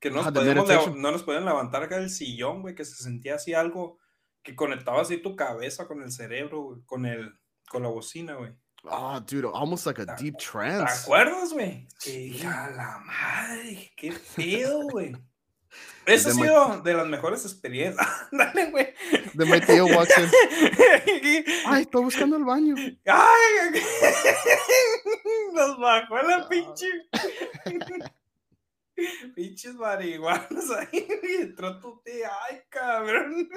Que 0.00 0.10
no 0.10 0.16
nos, 0.16 0.26
Ah, 0.26 0.32
podíamos 0.32 0.96
no 0.96 1.12
nos 1.12 1.22
podían 1.22 1.44
levantar 1.44 1.82
acá 1.84 1.98
del 1.98 2.10
sillón, 2.10 2.62
güey, 2.62 2.74
que 2.74 2.84
se 2.84 2.96
sentía 3.02 3.36
así 3.36 3.54
algo 3.54 3.98
que 4.42 4.56
conectaba 4.56 5.00
así 5.02 5.18
tu 5.18 5.36
cabeza 5.36 5.86
con 5.86 6.02
el 6.02 6.10
cerebro, 6.10 6.62
güey, 6.62 6.82
con 6.86 7.06
el 7.06 7.32
con 7.68 7.82
la 7.84 7.88
bocina, 7.88 8.34
güey. 8.34 8.52
Oh, 8.84 9.20
dude, 9.20 9.46
almost 9.54 9.86
like 9.86 10.00
a 10.02 10.16
deep 10.16 10.36
¿Te 10.38 10.44
trance. 10.44 11.02
acuerdas, 11.04 11.52
güey? 11.52 11.86
Que 12.04 12.44
a 12.44 12.70
la 12.70 12.98
madre, 13.06 13.92
qué 13.96 14.10
feo, 14.10 14.88
güey. 14.90 15.12
Esa 16.06 16.30
ha 16.30 16.32
De 16.32 16.38
my- 16.40 16.46
sido 16.48 16.80
de 16.82 16.94
las 16.94 17.06
mejores 17.06 17.44
experiencias. 17.44 18.06
Dale, 18.32 18.70
güey. 18.70 18.94
Then 19.36 19.48
my 19.48 19.60
tío 19.60 19.86
walks 19.86 20.16
in. 20.18 20.30
Ay, 21.66 21.82
estoy 21.82 22.02
buscando 22.02 22.36
el 22.36 22.44
baño. 22.44 22.74
Ay, 23.06 23.80
nos 25.52 25.78
bajó 25.78 26.16
la 26.22 26.36
Ah. 26.36 26.48
pinche. 26.48 26.86
Pinches 29.34 29.74
marihuanos 29.74 30.70
ahí. 30.70 31.08
y 31.22 31.42
Entró 31.42 31.78
tu 31.80 32.00
tía. 32.04 32.30
Ay, 32.50 32.60
cabrón. 32.68 33.48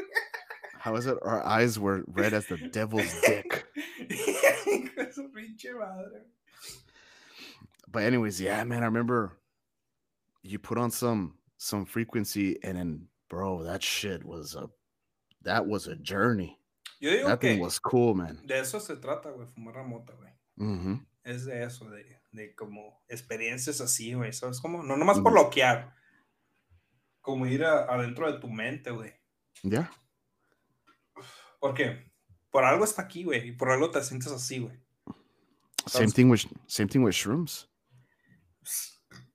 How 0.80 0.96
is 0.96 1.06
it? 1.08 1.18
Our 1.22 1.44
eyes 1.46 1.78
were 1.80 2.04
red 2.08 2.34
as 2.34 2.46
the 2.48 2.58
devil's 2.58 3.12
dick. 3.22 3.66
Su 5.14 5.30
pinche 5.32 5.74
madre. 5.78 6.22
But 7.88 8.04
anyways, 8.04 8.40
yeah, 8.42 8.64
man, 8.64 8.84
I 8.84 8.86
remember 8.86 9.38
you 10.44 10.60
put 10.60 10.78
on 10.78 10.92
some 10.92 11.36
some 11.58 11.86
frequency 11.86 12.58
and 12.64 12.78
then 12.78 13.08
bro, 13.30 13.64
that 13.64 13.82
shit 13.84 14.24
was 14.24 14.56
a 14.56 14.70
that 15.44 15.66
was 15.66 15.88
a 15.88 15.96
journey. 15.96 16.60
Yo 17.00 17.12
digo 17.12 17.28
That 17.28 17.40
que 17.40 17.50
thing 17.54 17.62
was 17.62 17.80
cool, 17.80 18.16
man. 18.16 18.42
de 18.46 18.60
eso 18.60 18.80
se 18.80 18.96
trata, 18.96 19.30
güey, 19.32 19.48
fumar 19.48 19.76
la 19.76 19.84
mota, 19.84 20.14
güey. 20.14 20.32
hmm 20.58 20.96
Es 21.24 21.46
de 21.46 21.64
eso, 21.64 21.90
de, 21.90 22.06
de 22.32 22.54
como 22.56 23.04
experiencias 23.10 23.82
así, 23.82 24.14
güey. 24.14 24.32
¿Sabes 24.32 24.60
cómo? 24.62 24.84
No 24.84 24.96
nomás 24.96 25.20
por 25.20 25.34
Ujú. 25.34 25.44
loquear. 25.44 25.94
Como 27.22 27.46
ir 27.48 27.64
a- 27.66 27.86
adentro 27.86 28.32
de 28.32 28.40
tu 28.40 28.48
mente, 28.48 28.92
güey. 28.92 29.12
Yeah. 29.64 29.92
Porque 31.60 32.12
por 32.52 32.64
algo 32.64 32.86
está 32.86 33.02
aquí, 33.02 33.24
güey. 33.24 33.48
Y 33.50 33.52
por 33.54 33.72
algo 33.72 33.90
te 33.90 34.02
sientes 34.04 34.32
así, 34.32 34.60
güey. 34.60 34.80
Same 35.88 36.12
thing 36.12 36.30
with 36.30 36.46
same 36.68 36.88
thing 36.88 37.02
with 37.04 37.14
shrooms. 37.14 37.68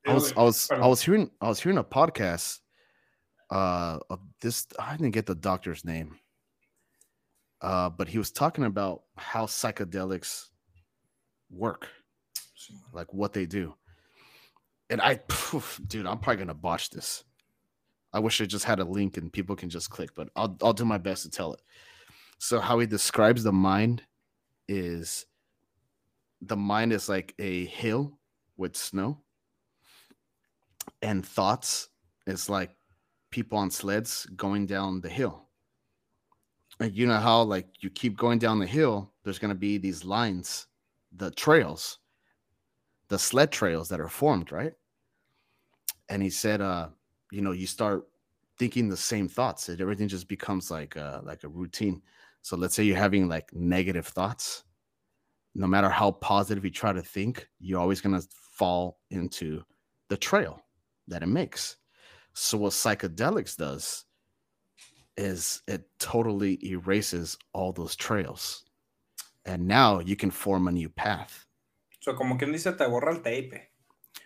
I 0.07 0.15
was 0.15 0.33
I 0.33 0.43
was 0.43 0.71
I 0.71 0.87
was 0.87 1.03
hearing 1.03 1.31
I 1.41 1.49
was 1.49 1.61
hearing 1.61 1.79
a 1.79 1.85
podcast 1.85 2.61
uh 3.51 3.99
of 4.09 4.21
this 4.41 4.67
I 4.79 4.97
didn't 4.97 5.11
get 5.11 5.27
the 5.27 5.35
doctor's 5.35 5.85
name. 5.85 6.19
Uh 7.61 7.91
but 7.91 8.09
he 8.09 8.19
was 8.19 8.31
talking 8.31 8.65
about 8.65 9.03
how 9.17 9.47
psychedelics 9.47 10.49
work, 11.51 11.89
like 12.93 13.13
what 13.13 13.33
they 13.33 13.47
do. 13.47 13.75
And 14.89 15.01
I 15.01 15.17
poof, 15.29 15.81
dude, 15.87 16.07
I'm 16.07 16.19
probably 16.19 16.39
gonna 16.39 16.55
botch 16.55 16.91
this. 16.91 17.25
I 18.13 18.19
wish 18.19 18.41
I 18.41 18.47
just 18.47 18.65
had 18.65 18.81
a 18.81 18.85
link 18.85 19.17
and 19.19 19.33
people 19.33 19.55
can 19.55 19.69
just 19.69 19.91
click, 19.91 20.11
but 20.15 20.31
I'll 20.35 20.57
I'll 20.63 20.73
do 20.73 20.85
my 20.85 20.99
best 20.99 21.25
to 21.25 21.31
tell 21.31 21.53
it. 21.53 21.61
So 22.39 22.59
how 22.59 22.79
he 22.79 22.87
describes 22.87 23.45
the 23.45 23.53
mind 23.53 24.03
is 24.67 25.27
the 26.41 26.57
mind 26.57 26.93
is 26.93 27.09
like 27.09 27.35
a 27.39 27.67
hill 27.67 28.19
with 28.57 28.77
snow 28.77 29.19
and 31.03 31.25
thoughts 31.25 31.89
is 32.27 32.49
like 32.49 32.71
people 33.31 33.59
on 33.59 33.71
sleds 33.71 34.27
going 34.37 34.67
down 34.67 35.01
the 35.01 35.09
hill. 35.09 35.47
And 36.81 36.95
you 36.95 37.07
know 37.07 37.19
how 37.19 37.43
like 37.43 37.67
you 37.81 37.91
keep 37.91 38.17
going 38.17 38.39
down 38.39 38.59
the 38.59 38.67
hill, 38.67 39.13
there's 39.23 39.39
gonna 39.39 39.55
be 39.55 39.79
these 39.79 40.05
lines, 40.05 40.67
the 41.13 41.31
trails, 41.33 41.99
the 43.09 43.19
sled 43.19 43.53
trails 43.53 43.89
that 43.89 44.01
are 44.01 44.09
formed, 44.09 44.51
right? 44.53 44.73
And 46.09 46.23
he 46.23 46.31
said, 46.31 46.61
uh, 46.61 46.89
you 47.31 47.43
know, 47.43 47.53
you 47.53 47.67
start 47.67 48.09
thinking 48.59 48.89
the 48.89 48.97
same 48.97 49.29
thoughts, 49.29 49.69
and 49.69 49.81
everything 49.81 50.09
just 50.09 50.29
becomes 50.29 50.71
like 50.71 50.97
uh 50.97 51.21
like 51.23 51.45
a 51.45 51.49
routine. 51.49 52.03
So 52.43 52.57
let's 52.57 52.75
say 52.75 52.85
you're 52.85 52.97
having 52.97 53.29
like 53.29 53.53
negative 53.53 54.07
thoughts, 54.07 54.65
no 55.55 55.67
matter 55.67 55.91
how 55.91 56.13
positive 56.13 56.65
you 56.65 56.71
try 56.71 56.93
to 56.93 57.03
think, 57.03 57.47
you're 57.59 57.81
always 57.81 58.01
gonna 58.01 58.23
fall 58.33 59.01
into 59.11 59.63
the 60.09 60.17
trail 60.17 60.63
that 61.11 61.23
it 61.23 61.29
makes. 61.29 61.77
So 62.33 62.59
what 62.59 62.73
psychedelics 62.73 63.57
does 63.57 64.05
is 65.17 65.63
it 65.67 65.83
totally 65.99 66.59
erases 66.63 67.37
all 67.53 67.73
those 67.73 67.95
trails. 67.95 68.65
And 69.45 69.67
now 69.67 70.01
you 70.01 70.17
can 70.17 70.31
form 70.31 70.69
a 70.69 70.73
new 70.73 70.89
path, 70.89 71.47
O 72.01 72.03
sea, 72.03 72.15
como 72.15 72.39
quien 72.39 72.53
dice, 72.53 72.73
te 72.73 72.85
borra 72.87 73.11
el 73.11 73.23
tape. 73.23 73.71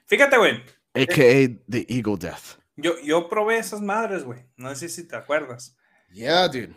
Fíjate, 0.07 0.37
güey. 0.37 0.63
aka 0.95 1.61
the 1.69 1.87
ego 1.89 2.17
death. 2.17 2.57
Yo, 2.77 2.95
yo 3.03 3.29
probé 3.29 3.59
esas 3.59 3.81
madres, 3.81 4.25
güey. 4.25 4.45
No 4.57 4.75
sé 4.75 4.89
si 4.89 5.09
te 5.09 5.17
acuerdas. 5.17 5.77
Yeah, 6.13 6.49
dude. 6.49 6.75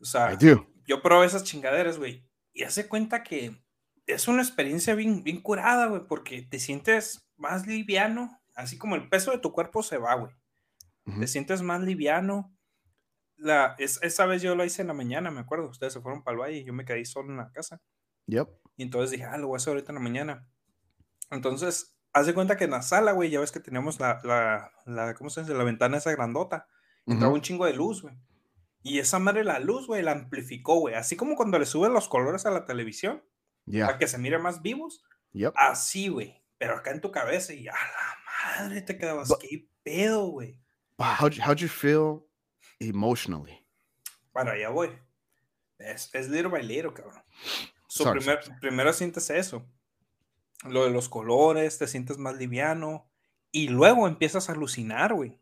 O 0.00 0.04
sea, 0.04 0.32
I 0.32 0.36
do. 0.36 0.66
yo 0.86 1.02
probé 1.02 1.26
esas 1.26 1.44
chingaderas, 1.44 1.98
güey. 1.98 2.26
Y 2.52 2.64
hace 2.64 2.88
cuenta 2.88 3.22
que 3.22 3.62
es 4.06 4.28
una 4.28 4.42
experiencia 4.42 4.94
bien, 4.94 5.22
bien 5.22 5.40
curada, 5.40 5.86
güey, 5.86 6.02
porque 6.06 6.42
te 6.42 6.58
sientes 6.58 7.28
más 7.36 7.66
liviano, 7.66 8.39
así 8.60 8.78
como 8.78 8.94
el 8.94 9.08
peso 9.08 9.30
de 9.30 9.38
tu 9.38 9.52
cuerpo 9.52 9.82
se 9.82 9.98
va, 9.98 10.14
güey. 10.14 10.32
Te 11.18 11.26
sientes 11.26 11.62
más 11.62 11.80
liviano. 11.80 12.54
La, 13.36 13.74
es, 13.78 13.98
esa 14.02 14.26
vez 14.26 14.42
yo 14.42 14.54
lo 14.54 14.64
hice 14.64 14.82
en 14.82 14.88
la 14.88 14.94
mañana, 14.94 15.30
me 15.30 15.40
acuerdo. 15.40 15.68
Ustedes 15.68 15.92
se 15.92 16.00
fueron 16.00 16.22
para 16.22 16.34
el 16.34 16.40
valle 16.40 16.56
y 16.58 16.64
yo 16.64 16.72
me 16.72 16.84
quedé 16.84 17.04
solo 17.04 17.30
en 17.30 17.38
la 17.38 17.50
casa. 17.50 17.80
Yep. 18.26 18.48
Y 18.76 18.82
entonces 18.84 19.10
dije, 19.10 19.24
ah, 19.24 19.36
lo 19.38 19.48
voy 19.48 19.56
a 19.56 19.58
hacer 19.58 19.72
ahorita 19.72 19.90
en 19.92 19.94
la 19.96 20.02
mañana. 20.02 20.46
Entonces, 21.30 21.98
haz 22.12 22.26
de 22.26 22.34
cuenta 22.34 22.56
que 22.56 22.64
en 22.64 22.70
la 22.72 22.82
sala, 22.82 23.12
güey, 23.12 23.30
ya 23.30 23.40
ves 23.40 23.50
que 23.50 23.60
teníamos 23.60 23.98
la, 23.98 24.20
la, 24.24 24.72
la 24.84 25.14
¿cómo 25.14 25.30
se 25.30 25.40
dice? 25.40 25.54
La 25.54 25.64
ventana 25.64 25.96
esa 25.96 26.12
grandota. 26.12 26.68
Entraba 27.06 27.32
un 27.34 27.40
chingo 27.40 27.64
de 27.64 27.72
luz, 27.72 28.02
güey. 28.02 28.14
Y 28.82 28.98
esa 28.98 29.18
madre, 29.18 29.42
la 29.42 29.58
luz, 29.58 29.86
güey, 29.86 30.02
la 30.02 30.12
amplificó, 30.12 30.78
güey. 30.78 30.94
Así 30.94 31.16
como 31.16 31.34
cuando 31.34 31.58
le 31.58 31.66
suben 31.66 31.92
los 31.92 32.08
colores 32.08 32.46
a 32.46 32.50
la 32.50 32.66
televisión, 32.66 33.24
Yeah. 33.66 33.86
para 33.86 33.98
que 33.98 34.08
se 34.08 34.18
mire 34.18 34.38
más 34.38 34.62
vivos. 34.62 35.04
Yep. 35.32 35.52
Así, 35.56 36.08
güey. 36.08 36.42
Pero 36.58 36.76
acá 36.76 36.90
en 36.90 37.00
tu 37.00 37.10
cabeza 37.10 37.52
y 37.52 37.68
a 37.68 37.72
la 37.72 38.16
madre 38.58 38.82
te 38.82 38.96
quedabas, 38.98 39.28
But- 39.28 39.40
qué 39.40 39.66
pedo, 39.82 40.26
güey. 40.28 40.58
How'd 40.98 41.32
you, 41.32 41.42
how'd 41.42 41.58
you 41.58 41.68
feel 41.68 42.26
emotionally? 42.78 43.64
Para 44.32 44.52
allá 44.52 44.68
voy. 44.70 44.90
Es, 45.78 46.10
es 46.14 46.28
little 46.28 46.48
by 46.50 46.62
little, 46.62 46.92
cabrón. 46.92 47.22
So, 47.88 48.04
Sorry, 48.04 48.20
primer- 48.20 48.42
sorry, 48.44 48.60
Primero 48.60 48.92
sientes 48.92 49.30
eso. 49.30 49.66
Lo 50.64 50.84
de 50.84 50.90
los 50.90 51.08
colores, 51.08 51.78
te 51.78 51.86
sientes 51.86 52.18
más 52.18 52.36
liviano. 52.36 53.08
Y 53.50 53.68
luego 53.68 54.06
empiezas 54.06 54.48
a 54.48 54.52
alucinar, 54.52 55.14
güey. 55.14 55.40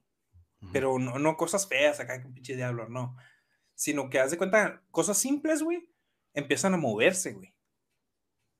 Pero 0.73 0.99
no, 0.99 1.19
no 1.19 1.37
cosas 1.37 1.69
feas, 1.69 2.01
acá 2.01 2.21
que 2.23 2.29
pinche 2.29 2.57
diablo, 2.57 2.89
no. 2.89 3.17
Sino 3.75 4.11
que 4.11 4.19
haz 4.21 4.31
de 4.31 4.39
cuenta, 4.39 4.83
cosas 4.91 5.19
simples, 5.19 5.63
güey, 5.63 5.89
empiezan 6.35 6.75
a 6.75 6.79
moverse, 6.79 7.33
güey. 7.33 7.55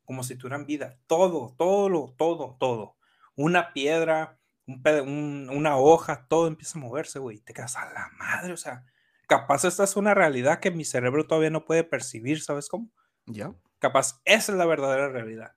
Como 0.05 0.23
si 0.23 0.37
tuvieran 0.37 0.67
vida. 0.67 0.99
Todo, 1.07 1.55
todo, 1.57 2.15
todo, 2.17 2.57
todo. 2.61 2.97
Una 3.41 3.73
piedra, 3.73 4.37
un 4.67 4.83
un- 4.85 5.51
una 5.51 5.77
hoja, 5.79 6.27
todo 6.29 6.49
empieza 6.49 6.77
a 6.79 6.83
moverse, 6.83 7.19
güey. 7.21 7.39
Te 7.39 7.55
quedas 7.55 7.77
a 7.77 7.85
la 7.93 8.11
madre, 8.19 8.53
o 8.53 8.57
sea, 8.57 8.85
capaz 9.29 9.65
esta 9.65 9.85
es 9.85 9.97
una 9.97 10.13
realidad 10.13 10.59
que 10.59 10.73
mi 10.73 10.85
cerebro 10.85 11.25
todavía 11.27 11.51
no 11.51 11.65
puede 11.65 11.85
percibir, 11.85 12.43
¿sabes 12.43 12.69
cómo? 12.69 12.91
Yep. 13.27 13.53
Capaz, 13.79 14.21
esa 14.25 14.53
es 14.53 14.59
la 14.59 14.67
verdadera 14.67 15.09
realidad. 15.09 15.53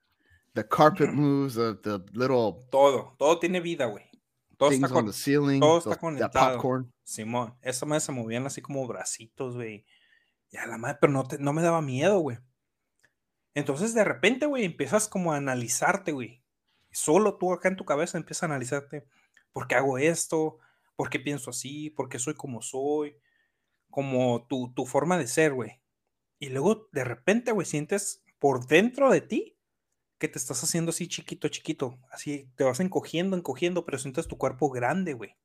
The 0.54 0.68
carpet 0.68 1.10
moves, 1.10 1.54
the, 1.54 1.74
the 1.82 1.98
little 2.12 2.54
Todo, 2.70 3.16
todo 3.18 3.38
tiene 3.40 3.58
vida, 3.60 3.86
güey. 3.86 4.04
Todo 4.56 4.70
está 4.70 4.88
con- 4.88 5.06
the 5.06 5.12
ceiling, 5.12 5.58
todo 5.60 5.78
está 5.78 5.96
conectado. 5.96 6.52
popcorn. 6.54 6.92
Simón, 7.02 7.56
esa 7.62 7.84
madre 7.84 8.00
se 8.00 8.12
movían 8.12 8.46
así 8.46 8.62
como 8.62 8.86
bracitos, 8.86 9.56
güey. 9.56 9.84
Y 10.50 10.56
a 10.58 10.66
la 10.66 10.78
madre, 10.78 10.98
pero 11.00 11.12
no, 11.12 11.24
te- 11.24 11.38
no 11.38 11.52
me 11.52 11.62
daba 11.62 11.82
miedo, 11.82 12.18
güey. 12.20 12.38
Entonces, 13.54 13.92
de 13.94 14.04
repente, 14.04 14.46
güey, 14.46 14.64
empiezas 14.64 15.08
como 15.08 15.32
a 15.32 15.36
analizarte, 15.36 16.12
güey. 16.12 16.41
Y 16.92 16.96
Solo 16.96 17.38
tú 17.38 17.52
acá 17.52 17.68
en 17.70 17.76
tu 17.76 17.84
cabeza 17.86 18.18
empiezas 18.18 18.44
a 18.44 18.46
analizarte. 18.46 19.06
¿Por 19.52 19.66
qué 19.68 19.76
hago 19.76 19.98
esto? 19.98 20.58
¿Por 20.96 21.10
qué 21.10 21.20
pienso 21.20 21.50
así? 21.50 21.90
¿Por 21.90 22.08
qué 22.08 22.18
soy 22.18 22.34
como 22.34 22.62
soy? 22.62 23.16
Como 23.90 24.46
tu, 24.48 24.72
tu 24.74 24.86
forma 24.86 25.18
de 25.18 25.26
ser, 25.28 25.54
güey. 25.54 25.80
Y 26.38 26.50
luego, 26.50 26.88
de 26.92 27.04
repente, 27.04 27.52
güey, 27.52 27.66
sientes 27.66 28.24
por 28.38 28.66
dentro 28.66 29.10
de 29.10 29.20
ti 29.22 29.58
que 30.18 30.28
te 30.28 30.38
estás 30.38 30.62
haciendo 30.64 30.90
así 30.90 31.08
chiquito, 31.08 31.48
chiquito. 31.48 31.98
Así 32.10 32.50
te 32.56 32.64
vas 32.64 32.80
encogiendo, 32.80 33.36
encogiendo, 33.36 33.84
pero 33.86 33.98
sientes 33.98 34.28
tu 34.28 34.38
cuerpo 34.38 34.70
grande, 34.70 35.14
güey 35.14 35.36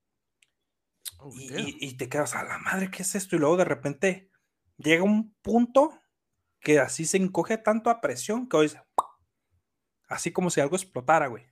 Oh, 1.20 1.34
y, 1.36 1.50
damn. 1.50 1.68
y- 1.68 1.78
y 1.80 1.98
te 1.98 2.10
quedas 2.10 2.36
a 2.36 2.44
la 2.44 2.58
madre, 2.60 2.92
¿qué 2.92 3.02
es 3.04 3.16
esto? 3.16 3.36
Y 3.36 3.40
luego 3.40 3.58
de 3.58 3.66
repente 3.66 4.32
llega 4.78 5.04
un 5.04 5.34
punto 5.42 6.00
que 6.60 6.80
así 6.80 7.06
se 7.06 7.18
encoge 7.18 7.58
tanto 7.58 7.90
a 7.90 8.02
presión 8.02 8.48
que 8.50 8.58
hoy 8.58 8.72
así 10.08 10.32
como 10.32 10.50
si 10.50 10.62
algo 10.62 10.76
explotara, 10.76 11.28
güey. 11.28 11.46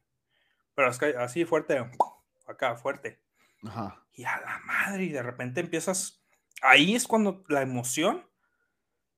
Pero 0.76 0.90
es 0.90 0.98
que 0.98 1.08
así 1.18 1.46
fuerte, 1.46 1.84
acá 2.48 2.76
fuerte. 2.76 3.22
Ajá. 3.64 4.06
Y 4.14 4.24
a 4.26 4.40
la 4.42 4.60
madre, 4.66 5.06
y 5.06 5.10
de 5.10 5.24
repente 5.24 5.60
empiezas. 5.62 6.24
Ahí 6.62 6.96
es 6.96 7.08
cuando 7.08 7.44
la 7.50 7.62
emoción, 7.62 8.30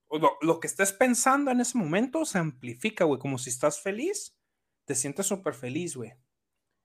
o 0.08 0.18
lo, 0.20 0.38
lo 0.42 0.60
que 0.60 0.68
estés 0.68 0.94
pensando 0.94 1.52
en 1.52 1.60
ese 1.62 1.78
momento 1.78 2.26
se 2.26 2.38
amplifica, 2.40 3.04
güey. 3.06 3.20
Como 3.20 3.38
si 3.38 3.50
estás 3.50 3.82
feliz, 3.82 4.38
te 4.86 4.96
sientes 4.96 5.26
súper 5.26 5.54
feliz, 5.54 5.96
güey. 5.96 6.14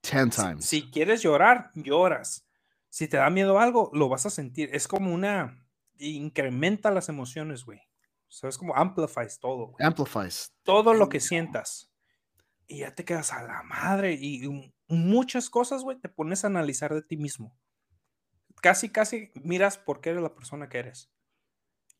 Ten 0.00 0.32
Si- 0.32 0.42
times. 0.42 0.64
Si, 0.66 0.90
quieres 0.90 1.22
llorar, 1.22 1.70
lloras. 1.74 2.48
Si 2.88 3.08
te 3.08 3.16
da 3.16 3.30
miedo 3.30 3.58
algo, 3.60 3.90
lo 3.94 4.08
vas 4.08 4.26
a 4.26 4.30
sentir. 4.30 4.70
Es 4.74 4.88
como 4.88 5.12
una. 5.14 5.58
Incrementa 5.98 6.90
las 6.90 7.08
emociones, 7.08 7.64
güey. 7.64 7.78
O 7.78 8.30
sea, 8.34 8.48
es 8.48 8.58
como 8.58 8.74
amplifies 8.74 9.38
todo, 9.38 9.66
güey. 9.68 9.86
Amplifies. 9.86 10.52
Todo 10.64 10.92
lo 10.94 11.08
que 11.08 11.20
sientas. 11.20 11.91
Y 12.66 12.78
ya 12.80 12.94
te 12.94 13.04
quedas 13.04 13.32
a 13.32 13.42
la 13.42 13.62
madre. 13.62 14.14
Y 14.14 14.72
muchas 14.88 15.50
cosas, 15.50 15.82
güey, 15.82 15.98
te 16.00 16.08
pones 16.08 16.44
a 16.44 16.48
analizar 16.48 16.94
de 16.94 17.02
ti 17.02 17.16
mismo. 17.16 17.56
Casi, 18.62 18.88
casi 18.90 19.30
miras 19.42 19.76
por 19.78 20.00
qué 20.00 20.10
eres 20.10 20.22
la 20.22 20.34
persona 20.34 20.68
que 20.68 20.78
eres. 20.78 21.10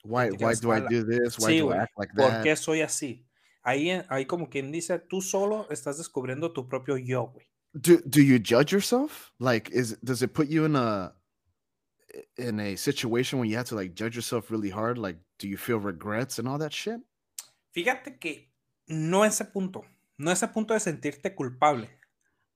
Why 0.05 0.31
why 0.31 0.55
do 0.61 0.75
I 0.75 0.81
do 0.81 1.05
this? 1.07 1.39
Why 1.39 1.53
Sí, 1.55 1.59
do 1.61 1.73
I 1.75 1.79
act 1.79 1.93
like 1.97 2.13
¿Por 2.15 2.31
that? 2.31 2.43
qué 2.43 2.57
soy 2.57 2.81
así? 2.81 3.27
Ahí, 3.63 3.91
en- 3.91 4.05
ahí 4.09 4.27
como 4.27 4.49
quien 4.51 4.73
dice, 4.73 4.99
tú 4.99 5.21
solo 5.21 5.69
estás 5.71 5.99
descubriendo 5.99 6.53
tu 6.53 6.69
propio 6.69 6.97
yo, 6.97 7.27
güey. 7.33 7.47
Do 7.75 7.99
do 8.05 8.21
you 8.21 8.39
judge 8.39 8.73
yourself? 8.73 9.33
Like 9.39 9.71
is 9.73 9.97
does 10.03 10.21
it 10.23 10.33
put 10.33 10.49
you 10.49 10.65
in 10.67 10.77
a 10.77 11.15
in 12.37 12.61
a 12.61 12.77
situation 12.77 13.39
where 13.39 13.49
you 13.49 13.57
have 13.57 13.69
to 13.69 13.75
like 13.77 13.95
judge 13.95 14.15
yourself 14.15 14.51
really 14.51 14.71
hard? 14.71 14.99
Like 14.99 15.19
do 15.39 15.49
you 15.49 15.57
feel 15.57 15.79
regrets 15.79 16.39
and 16.39 16.47
all 16.47 16.59
that 16.59 16.73
shit? 16.73 17.01
Fíjate 17.73 18.19
que 18.19 18.53
no 18.89 19.25
ese 19.25 19.45
punto, 19.47 19.85
no 20.19 20.31
ese 20.31 20.49
punto 20.49 20.75
de 20.75 20.81
sentirte 20.81 21.35
culpable, 21.35 21.99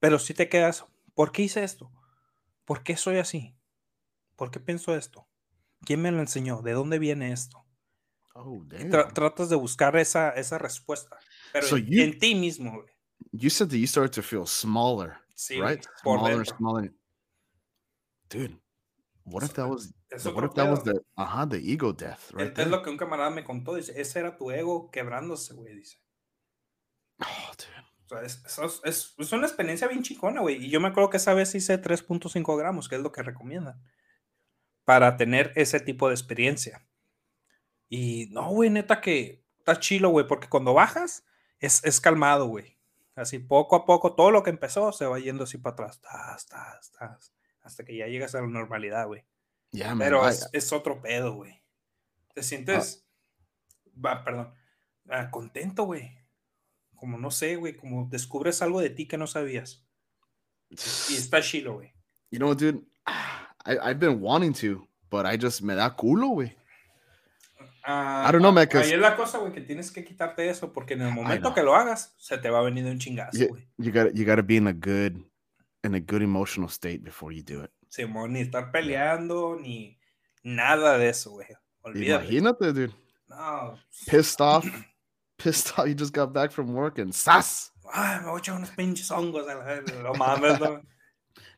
pero 0.01 0.19
si 0.19 0.35
te 0.35 0.49
quedas, 0.49 0.85
¿por 1.15 1.33
qué 1.33 1.43
hice 1.43 1.65
esto? 1.65 1.91
¿Por 2.65 2.83
qué 2.83 2.97
soy 2.97 3.19
así? 3.19 3.57
¿Por 4.37 4.51
qué 4.51 4.61
pienso 4.61 4.95
esto? 4.95 5.29
¿Quién 5.83 6.03
me 6.03 6.11
lo 6.11 6.21
enseñó? 6.21 6.63
¿De 6.63 6.73
dónde 6.73 6.99
viene 6.99 7.33
esto? 7.33 7.65
Oh 8.35 8.61
tra- 8.69 9.13
tratas 9.15 9.49
de 9.49 9.57
buscar 9.57 9.97
esa, 9.97 10.31
esa 10.31 10.59
respuesta, 10.59 11.19
pero 11.53 11.67
So 11.67 11.77
en, 11.79 11.87
you- 11.87 12.03
en 12.03 12.19
ti 12.19 12.35
mismo, 12.35 12.73
güey. 12.73 12.87
You 13.33 13.49
said 13.49 13.69
that 13.71 13.77
you 13.79 13.87
started 13.87 14.13
to 14.13 14.23
feel 14.23 14.47
smaller, 14.47 15.17
Sí, 15.35 15.59
right? 15.61 15.83
Smaller 16.03 16.45
smaller. 16.47 16.95
Dude, 18.29 18.61
what 19.25 19.43
if 19.43 19.55
that 19.55 19.69
was 19.69 19.93
Es 20.11 20.27
what 20.27 20.45
if 20.45 20.55
that 20.55 20.69
was 20.69 20.83
the 20.85 21.01
uh-huh 21.17 21.47
the 21.49 21.57
ego 21.59 21.93
death 21.93 22.31
right 22.33 22.57
Es 22.59 22.67
lo 22.69 22.83
que 22.83 22.91
un 22.91 22.97
camarada 22.97 23.31
me 23.31 23.45
contó, 23.45 23.75
dice, 23.75 23.99
ese 24.01 24.19
era 24.19 24.37
tu 24.37 24.51
ego 24.51 24.91
quebrándose, 24.91 25.55
güey, 25.55 25.75
dice. 25.77 25.99
Oh, 27.21 27.53
dude. 27.57 27.87
O 28.05 28.09
sea, 28.09 28.23
es, 28.23 28.43
es, 28.45 28.81
es, 28.85 29.14
es 29.19 29.33
una 29.33 29.47
experiencia 29.47 29.89
bien 29.89 30.03
chicona, 30.03 30.41
güey. 30.41 30.64
Y 30.64 30.71
yo 30.71 30.81
me 30.81 30.89
acuerdo 30.89 31.11
que 31.11 31.17
esa 31.17 31.35
vez 31.35 31.55
hice 31.55 31.81
3.5 31.81 32.57
gramos, 32.57 32.89
que 32.89 32.97
es 32.97 33.01
lo 33.01 33.12
que 33.12 33.23
recomiendan 33.23 33.83
para 34.87 35.17
tener 35.17 35.53
ese 35.57 35.81
tipo 35.81 36.09
de 36.09 36.14
experiencia. 36.14 36.87
Y 37.89 38.29
no, 38.31 38.49
güey, 38.51 38.71
neta 38.71 39.01
que 39.01 39.45
está 39.59 39.81
chilo, 39.81 40.11
güey, 40.11 40.27
porque 40.29 40.49
cuando 40.49 40.75
bajas 40.75 41.25
es, 41.59 41.85
es 41.85 42.01
calmado, 42.01 42.47
güey. 42.47 42.79
Así 43.17 43.41
poco 43.41 43.75
a 43.75 43.85
poco, 43.85 44.14
todo 44.14 44.31
lo 44.31 44.45
que 44.45 44.51
empezó 44.51 44.93
se 44.93 45.07
va 45.07 45.19
yendo 45.19 45.45
así 45.45 45.59
para 45.59 45.73
atrás, 45.73 46.01
tas, 46.01 46.47
tas, 46.47 46.93
tas, 46.93 47.35
hasta 47.62 47.85
que 47.85 47.97
ya 47.97 48.07
llegas 48.07 48.35
a 48.35 48.43
la 48.43 48.47
normalidad, 48.47 49.07
güey. 49.07 49.25
Yeah. 49.73 49.97
Pero 49.99 50.29
es, 50.29 50.73
otro 50.73 51.01
pedo, 51.01 51.35
güey. 51.35 51.64
Te 52.35 52.45
sientes, 52.45 53.09
va, 53.93 54.23
perdón, 54.23 54.55
ah, 55.09 55.31
contento, 55.31 55.85
güey. 55.85 56.17
Como 56.97 57.18
no 57.18 57.30
sé, 57.30 57.57
güey, 57.57 57.74
como 57.74 58.09
descubres 58.11 58.62
algo 58.62 58.80
de 58.80 58.90
ti 58.90 59.07
que 59.07 59.18
no 59.18 59.26
sabías. 59.26 59.86
Y 60.70 60.74
está 61.16 61.40
chilo, 61.40 61.74
güey. 61.74 61.92
you 62.30 62.38
know 62.38 62.49
what, 62.49 62.59
dude? 62.59 62.82
I, 63.64 63.78
I've 63.78 63.99
been 64.01 64.20
wanting 64.20 64.53
to, 64.55 64.86
but 65.11 65.26
I 65.26 65.36
just 65.36 65.62
me 65.62 65.74
da 65.74 65.90
culo, 65.94 66.28
güey. 66.28 66.53
Ah, 67.88 68.26
I 68.28 68.32
don't 68.32 68.42
know, 68.42 68.51
man, 68.51 68.68
Ahí 68.72 68.92
es 68.92 68.99
la 68.99 69.14
cosa, 69.14 69.38
güey, 69.38 69.53
que 69.53 69.61
tienes 69.61 69.92
que 69.92 70.05
quitarte 70.05 70.49
eso, 70.49 70.72
porque 70.72 70.94
en 70.94 71.03
el 71.03 71.12
momento 71.12 71.55
que 71.55 71.62
lo 71.62 71.74
hagas, 71.76 72.14
se 72.18 72.36
te 72.38 72.51
va 72.51 72.59
a 72.59 72.62
venir 72.62 72.84
un 72.84 72.99
chingazo, 72.99 73.38
You, 73.38 73.49
güey. 73.49 73.68
you 73.78 73.92
got 73.92 74.12
you 74.12 74.24
got 74.24 74.36
to 74.36 74.42
be 74.42 74.57
in 74.57 74.66
a 74.66 74.72
good 74.72 75.22
in 75.84 75.94
a 75.94 76.01
good 76.01 76.20
emotional 76.22 76.68
state 76.68 77.05
before 77.05 77.32
you 77.32 77.42
do 77.44 77.62
it. 77.62 77.70
Simón, 77.88 78.32
ni 78.32 78.40
estar 78.40 78.72
peleando, 78.72 79.57
ni 79.61 80.01
nada 80.42 80.99
de 80.99 81.09
eso, 81.11 81.30
güey. 81.30 81.47
Olvídate. 81.82 82.24
Imagínate, 82.24 82.72
dude. 82.72 82.92
No. 83.28 83.78
Pissed 84.09 84.40
off, 84.40 84.64
pissed 85.39 85.78
off. 85.78 85.89
You 85.89 85.95
just 85.95 86.12
got 86.12 86.32
back 86.32 86.51
from 86.53 86.72
work 86.72 86.99
and 86.99 87.14
sas 87.14 87.70
Ay, 87.93 88.18
me 88.18 88.24
voy 88.24 88.37
a 88.37 88.41
echar 88.41 88.57
unos 88.57 88.70
pinches 88.70 89.11
hongos 89.11 89.49
a 89.49 89.55
la 89.55 89.64
vez. 89.64 89.84
No 90.03 90.12
mames, 90.12 90.61
no. 90.61 90.80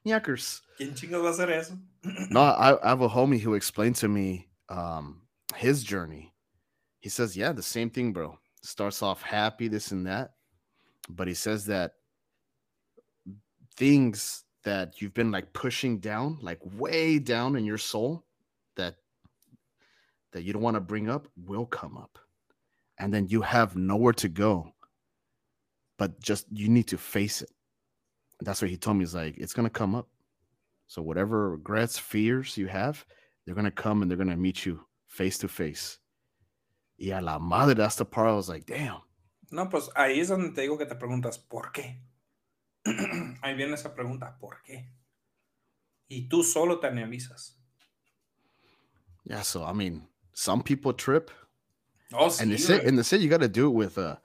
knackers. 0.05 0.61
¿Quién 0.79 0.95
chingados 0.95 1.25
va 1.25 1.29
a 1.29 1.33
hacer 1.33 1.51
eso? 1.51 1.79
No, 2.31 2.41
I, 2.41 2.77
I 2.85 2.89
have 2.91 3.01
a 3.01 3.09
homie 3.09 3.41
who 3.41 3.55
explained 3.55 3.97
to 3.97 4.09
me 4.09 4.49
um 4.69 5.23
his 5.57 5.83
journey. 5.83 6.35
He 7.01 7.09
says, 7.09 7.37
yeah, 7.37 7.53
the 7.53 7.63
same 7.63 7.91
thing, 7.91 8.13
bro. 8.13 8.39
Starts 8.63 9.03
off 9.03 9.23
happy, 9.23 9.69
this 9.69 9.93
and 9.93 10.07
that, 10.07 10.33
but 11.09 11.29
he 11.29 11.35
says 11.35 11.65
that 11.67 11.93
things 13.77 14.45
that 14.65 15.01
you've 15.01 15.15
been 15.15 15.31
like 15.31 15.53
pushing 15.53 15.99
down, 15.99 16.39
like 16.43 16.59
way 16.77 17.19
down 17.19 17.57
in 17.57 17.65
your 17.65 17.79
soul, 17.79 18.25
that 18.77 18.97
that 20.33 20.43
you 20.43 20.53
don't 20.53 20.63
want 20.63 20.75
to 20.75 20.81
bring 20.81 21.09
up, 21.09 21.29
will 21.37 21.65
come 21.67 21.97
up, 21.97 22.19
and 22.99 23.13
then 23.13 23.29
you 23.29 23.43
have 23.43 23.77
nowhere 23.77 24.13
to 24.15 24.29
go. 24.29 24.73
But 25.99 26.21
just 26.21 26.47
you 26.53 26.69
need 26.69 26.89
to 26.89 26.99
face 26.99 27.43
it. 27.43 27.51
That's 28.41 28.63
what 28.63 28.71
he 28.71 28.77
told 28.77 28.97
me. 28.97 29.03
He's 29.03 29.15
like, 29.15 29.37
it's 29.39 29.53
gonna 29.53 29.71
come 29.71 29.95
up. 29.95 30.09
So 30.87 31.03
whatever 31.03 31.51
regrets, 31.51 31.99
fears 31.99 32.57
you 32.57 32.67
have, 32.69 33.05
they're 33.45 33.55
gonna 33.55 33.71
come 33.71 34.03
and 34.03 34.11
they're 34.11 34.19
gonna 34.19 34.37
meet 34.37 34.65
you 34.65 34.81
face 35.07 35.39
to 35.39 35.49
face. 35.49 35.99
Yeah, 36.97 37.21
la 37.21 37.39
madre, 37.39 37.75
that's 37.75 37.97
the 37.97 38.05
part 38.05 38.29
I 38.29 38.35
was 38.35 38.49
like, 38.49 38.67
damn. 38.67 39.01
No, 39.51 39.67
pues 39.67 39.89
ahí 39.97 40.19
es 40.19 40.29
donde 40.29 40.55
te 40.55 40.63
digo 40.63 40.79
que 40.79 40.87
te 40.87 40.95
preguntas, 40.95 41.39
¿por 41.39 41.73
qué? 41.73 42.01
ahí 43.43 43.55
viene 43.55 43.75
esa 43.75 43.95
pregunta, 43.95 44.37
¿por 44.39 44.63
qué? 44.63 44.93
Y 46.09 46.29
tú 46.29 46.43
solo 46.43 46.81
te 46.81 46.87
analizas. 46.87 47.57
Yeah, 49.25 49.43
so 49.43 49.65
I 49.65 49.73
mean, 49.73 50.09
some 50.33 50.63
people 50.63 50.93
trip, 50.93 51.31
Sí, 52.13 52.41
and 52.41 52.51
the 52.53 52.59
say, 52.59 52.79
güey. 52.79 52.89
and 52.89 52.99
they 52.99 53.03
say 53.03 53.19
you 53.19 53.29
got 53.29 53.41
to 53.41 53.49
do 53.49 53.67
it 53.67 53.75
with 53.75 53.99
uh, 53.99 54.17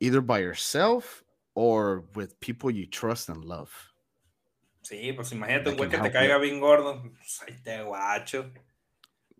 either 0.00 0.20
by 0.20 0.40
yourself 0.40 1.22
or 1.54 2.04
with 2.14 2.38
people 2.40 2.70
you 2.70 2.86
trust 2.86 3.28
and 3.28 3.44
love. 3.44 3.70
Sí, 4.82 5.12
pues 5.14 5.32
imagínate 5.32 5.68
un 5.68 5.76
güey 5.76 5.90
que 5.90 5.98
te 5.98 6.10
caiga 6.10 6.40
bien 6.40 6.60
gordo. 6.60 7.02
Pues 7.16 7.40
ahí 7.46 7.62
te 7.64 7.82
guacho. 7.82 8.50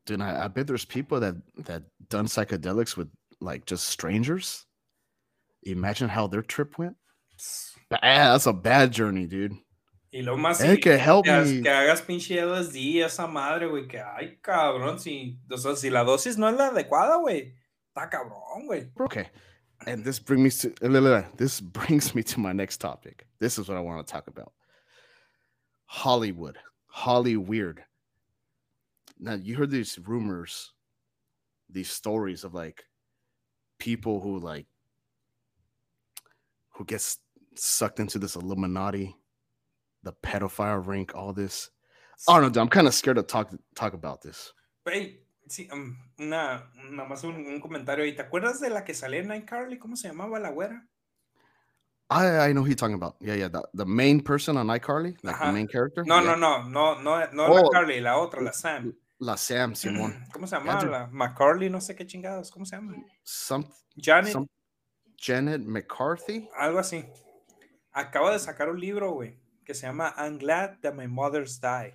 Dude, 0.05 0.21
I, 0.21 0.45
I 0.45 0.49
bet 0.49 0.67
there's 0.67 0.85
people 0.85 1.21
that 1.21 1.37
that 1.65 1.83
done 2.09 2.27
psychedelics 2.27 2.97
with 2.97 3.09
like 3.41 3.67
just 3.67 3.89
strangers. 3.89 4.67
Imagine 5.65 6.09
how 6.09 6.27
their 6.29 6.43
trip 6.43 6.79
went. 6.79 6.97
Bad, 7.91 8.03
that's 8.03 8.47
a 8.47 8.53
bad 8.53 8.93
journey, 8.93 9.27
dude. 9.27 9.57
Y 10.17 10.23
lo 10.23 10.39
más 10.39 10.63
Hey, 10.63 10.77
sí, 10.77 10.81
que 10.81 10.95
help 10.95 11.25
que, 11.25 11.61
que 11.63 11.69
hagas 11.69 12.01
pinche 12.01 12.41
dos 12.41 12.73
días 12.73 13.13
esa 13.13 13.27
madre, 13.27 13.67
güey, 13.67 13.87
que 13.87 14.01
ay, 14.01 14.39
cabrón, 14.41 14.99
si, 14.99 15.39
o 15.51 15.59
sea, 15.59 15.77
si 15.77 15.91
la 15.91 16.05
dosis 16.05 16.39
no 16.39 16.49
es 16.49 16.57
la 16.57 16.69
adecuada, 16.69 17.17
güey, 17.17 17.55
está 17.89 18.09
cabrón, 18.09 18.65
güey. 18.65 18.91
Okay. 18.99 19.29
And 19.87 20.03
this 20.03 20.19
brings 20.19 20.65
me 20.65 20.71
to 20.71 21.37
this 21.37 21.61
brings 21.61 22.15
me 22.15 22.23
to 22.23 22.41
my 22.41 22.55
next 22.55 22.79
topic. 22.79 23.27
This 23.41 23.59
is 23.59 23.69
what 23.69 23.77
I 23.77 23.83
want 23.83 24.07
to 24.07 24.11
talk 24.11 24.27
about. 24.27 24.55
Hollywood. 25.85 26.57
Holly 26.87 27.37
weird. 27.37 27.85
Now 29.19 29.35
you 29.35 29.55
heard 29.55 29.71
these 29.71 29.99
rumors, 29.99 30.73
these 31.69 31.91
stories 31.91 32.43
of 32.43 32.55
like 32.55 32.85
people 33.79 34.23
who 34.23 34.39
like 34.39 34.67
who 36.71 36.87
gets 36.87 37.19
sucked 37.55 38.01
into 38.01 38.19
this 38.19 38.35
Illuminati, 38.35 39.15
the 40.07 40.13
pedophile 40.23 40.87
ring, 40.87 41.09
all 41.15 41.33
this. 41.35 41.71
I 42.29 42.33
don't 42.35 42.43
know, 42.43 42.49
dude, 42.49 42.63
I'm 42.63 42.69
kind 42.69 42.87
of 42.87 42.95
scared 42.95 43.17
to 43.19 43.23
talk 43.23 43.51
talk 43.75 43.93
about 43.93 44.23
this. 44.23 44.53
Güey, 44.87 45.19
sí, 45.49 45.69
um, 45.73 45.97
una, 46.19 46.71
nada 46.91 47.09
más 47.09 47.25
un, 47.25 47.35
un 47.47 47.61
comentario 47.61 48.05
ahí. 48.05 48.15
¿Te 48.17 48.23
acuerdas 48.23 48.61
de 48.61 48.71
la 48.71 48.85
que 48.85 48.95
salía 48.95 49.21
en 49.21 49.31
iCarly? 49.33 49.79
¿Cómo 49.79 49.97
se 49.97 50.09
llamaba 50.09 50.39
la 50.39 50.51
güera? 50.51 50.87
I 52.09 52.49
I 52.51 52.53
know 52.53 52.63
who 52.63 52.69
you're 52.69 52.77
talking 52.77 52.95
about. 52.95 53.17
Yeah, 53.21 53.35
yeah. 53.35 53.49
The, 53.49 53.63
the 53.75 53.85
main 53.85 54.21
person 54.21 54.57
on 54.57 54.69
iCarly, 54.69 55.17
like 55.25 55.37
the 55.39 55.45
Ajá. 55.47 55.53
main 55.53 55.67
character. 55.67 56.05
No, 56.07 56.21
yeah. 56.23 56.37
no, 56.37 56.63
no, 56.63 56.69
no, 56.69 57.03
no, 57.03 57.27
no 57.33 57.47
Oh. 57.49 57.63
la 57.63 57.69
Carly, 57.73 58.01
la 58.01 58.17
otra, 58.17 58.41
la 58.43 58.53
Sam. 58.53 58.95
La 59.19 59.35
Sam 59.37 59.75
Simon. 59.75 60.15
¿Cómo 60.33 60.47
se 60.47 60.57
llamaba? 60.57 60.81
dude. 60.81 60.91
La 60.93 61.07
McCarley, 61.09 61.69
no 61.69 61.81
sé 61.81 61.97
qué 61.97 62.07
chingados, 62.07 62.51
¿cómo 62.53 62.65
se 62.65 62.77
llama? 62.77 62.95
Some 63.25 63.67
Janet, 64.01 64.33
some 64.33 64.47
Janet 65.19 65.63
McCarthy. 65.63 66.49
algo 66.57 66.79
así. 66.79 67.05
Acaba 67.93 68.31
de 68.33 68.39
sacar 68.39 68.69
un 68.71 68.79
libro, 68.79 69.11
güey, 69.13 69.41
que 69.67 69.75
se 69.75 69.87
llama 69.87 70.15
I'm 70.17 70.39
Glad 70.39 70.79
That 70.81 70.95
My 70.95 71.09
Mother's 71.09 71.61
Die. 71.61 71.95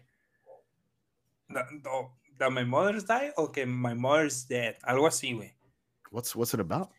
No, 1.47 2.17
That 2.37 2.51
My 2.51 2.65
Mother's 2.65 3.05
Die 3.07 3.33
o 3.37 3.51
que 3.51 3.65
My 3.65 3.95
Mother's 3.95 4.47
Dead, 4.47 4.75
algo 4.83 5.07
así, 5.07 5.33
güey. 5.33 5.55
What's 6.11 6.35
what's 6.35 6.53
it 6.53 6.59
about? 6.59 6.89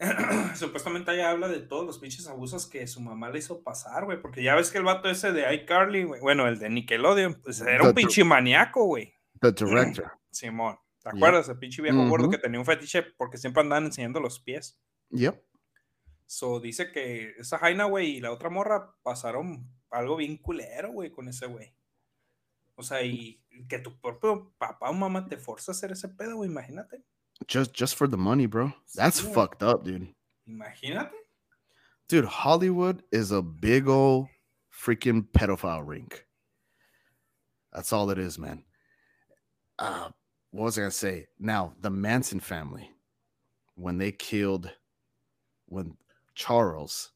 Supuestamente 0.54 1.12
ella 1.12 1.30
habla 1.30 1.48
de 1.48 1.60
todos 1.60 1.84
los 1.84 1.98
pinches 1.98 2.26
abusos 2.28 2.66
que 2.66 2.86
su 2.86 3.00
mamá 3.00 3.30
le 3.30 3.40
hizo 3.40 3.62
pasar, 3.62 4.04
güey, 4.04 4.20
porque 4.20 4.42
ya 4.42 4.54
ves 4.54 4.70
que 4.70 4.78
el 4.78 4.84
vato 4.84 5.10
ese 5.10 5.32
de 5.32 5.52
iCarly, 5.54 6.04
güey, 6.04 6.20
bueno, 6.20 6.46
el 6.46 6.58
de 6.58 6.70
Nickelodeon, 6.70 7.34
pues 7.42 7.60
era 7.60 7.82
un 7.82 7.94
pinche 7.94 8.24
maníaco, 8.24 8.84
güey. 8.84 9.12
The 9.40 9.52
director. 9.52 10.12
Simón, 10.30 10.78
¿te 11.02 11.10
acuerdas? 11.10 11.48
El 11.48 11.58
pinche 11.58 11.82
viejo 11.82 12.06
gordo 12.08 12.26
Ujú. 12.26 12.32
que 12.32 12.38
tenía 12.38 12.60
un 12.60 12.66
fetiche 12.66 13.02
porque 13.02 13.38
siempre 13.38 13.62
andaban 13.62 13.86
enseñando 13.86 14.20
los 14.20 14.38
pies. 14.40 14.80
Yep. 15.10 15.42
So 16.26 16.60
dice 16.60 16.92
que 16.92 17.34
esa 17.38 17.58
Jaina, 17.58 17.84
güey, 17.84 18.16
y 18.16 18.20
la 18.20 18.30
otra 18.30 18.50
morra 18.50 18.94
pasaron 19.02 19.66
algo 19.90 20.16
bien 20.16 20.36
culero, 20.38 20.92
güey, 20.92 21.10
con 21.10 21.28
ese 21.28 21.46
güey. 21.46 21.74
O 22.76 22.82
sea, 22.82 23.02
y 23.02 23.42
que 23.68 23.78
tu 23.80 23.98
propio 24.00 24.54
papá 24.58 24.90
o 24.90 24.94
mamá 24.94 25.26
te 25.28 25.36
forza 25.36 25.72
a 25.72 25.74
hacer 25.74 25.92
ese 25.92 26.08
pedo, 26.08 26.36
güey, 26.36 26.48
imagínate. 26.48 27.02
Just 27.46 27.72
just 27.72 27.96
for 27.96 28.08
the 28.08 28.16
money, 28.16 28.46
bro. 28.46 28.72
That's 28.94 29.22
Yeah. 29.22 29.32
fucked 29.32 29.62
up, 29.62 29.84
dude. 29.84 30.14
Imagínate. 30.46 31.12
Dude, 32.08 32.24
Hollywood 32.24 33.02
is 33.12 33.30
a 33.32 33.42
big 33.42 33.88
old 33.88 34.28
freaking 34.72 35.22
pedophile 35.30 35.86
rink. 35.86 36.24
That's 37.72 37.92
all 37.92 38.10
it 38.10 38.18
is, 38.18 38.38
man. 38.38 38.64
Uh, 39.78 40.10
what 40.50 40.64
was 40.64 40.78
I 40.78 40.82
gonna 40.82 40.90
say? 40.90 41.28
Now, 41.38 41.74
the 41.80 41.90
Manson 41.90 42.40
family, 42.40 42.90
when 43.74 43.98
they 43.98 44.10
killed, 44.10 44.70
when 45.66 45.96
Charles 46.34 47.12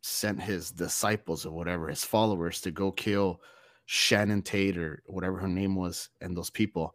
sent 0.00 0.40
his 0.40 0.70
disciples 0.70 1.44
or 1.44 1.52
whatever, 1.52 1.88
his 1.88 2.04
followers 2.04 2.60
to 2.62 2.70
go 2.70 2.90
kill 2.90 3.40
Shannon 3.86 4.42
Tate 4.42 4.78
or 4.78 5.02
whatever 5.06 5.38
her 5.38 5.48
name 5.48 5.74
was, 5.74 6.08
and 6.20 6.36
those 6.36 6.50
people. 6.50 6.94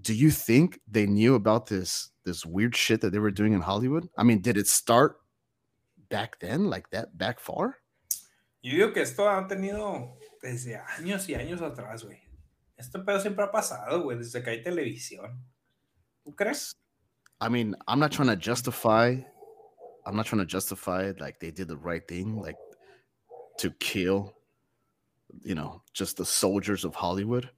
Do 0.00 0.14
you 0.14 0.30
think 0.30 0.80
they 0.90 1.06
knew 1.06 1.34
about 1.34 1.66
this 1.66 2.10
this 2.24 2.44
weird 2.44 2.74
shit 2.74 3.00
that 3.02 3.10
they 3.10 3.18
were 3.18 3.30
doing 3.30 3.52
in 3.52 3.60
Hollywood? 3.60 4.08
I 4.16 4.22
mean, 4.22 4.40
did 4.40 4.56
it 4.56 4.66
start 4.66 5.20
back 6.08 6.38
then, 6.40 6.70
like 6.70 6.90
that, 6.90 7.16
back 7.16 7.38
far? 7.38 7.76
Yo 8.62 8.72
digo 8.72 8.94
que 8.94 9.02
esto 9.02 9.28
ha 9.28 9.46
tenido 9.46 10.16
desde 10.42 10.80
años 10.98 11.28
y 11.28 11.34
años 11.34 11.60
atrás, 11.60 12.02
güey. 12.02 12.18
Este 12.78 12.98
pedo 12.98 13.20
siempre 13.20 13.44
ha 13.44 13.52
pasado, 13.52 14.02
güey, 14.02 14.16
desde 14.16 14.42
que 14.42 14.50
hay 14.50 14.62
televisión. 14.62 15.38
¿Tú 16.24 16.34
crees? 16.34 16.74
I 17.40 17.48
mean, 17.48 17.76
I'm 17.86 18.00
not 18.00 18.10
trying 18.10 18.28
to 18.28 18.36
justify. 18.36 19.16
I'm 20.06 20.16
not 20.16 20.26
trying 20.26 20.40
to 20.40 20.46
justify 20.46 21.04
it 21.04 21.20
like 21.20 21.40
they 21.40 21.50
did 21.50 21.68
the 21.68 21.76
right 21.76 22.06
thing, 22.06 22.40
like 22.40 22.56
to 23.58 23.70
kill, 23.80 24.34
you 25.42 25.54
know, 25.54 25.82
just 25.92 26.16
the 26.16 26.24
soldiers 26.24 26.84
of 26.84 26.94
Hollywood. 26.94 27.50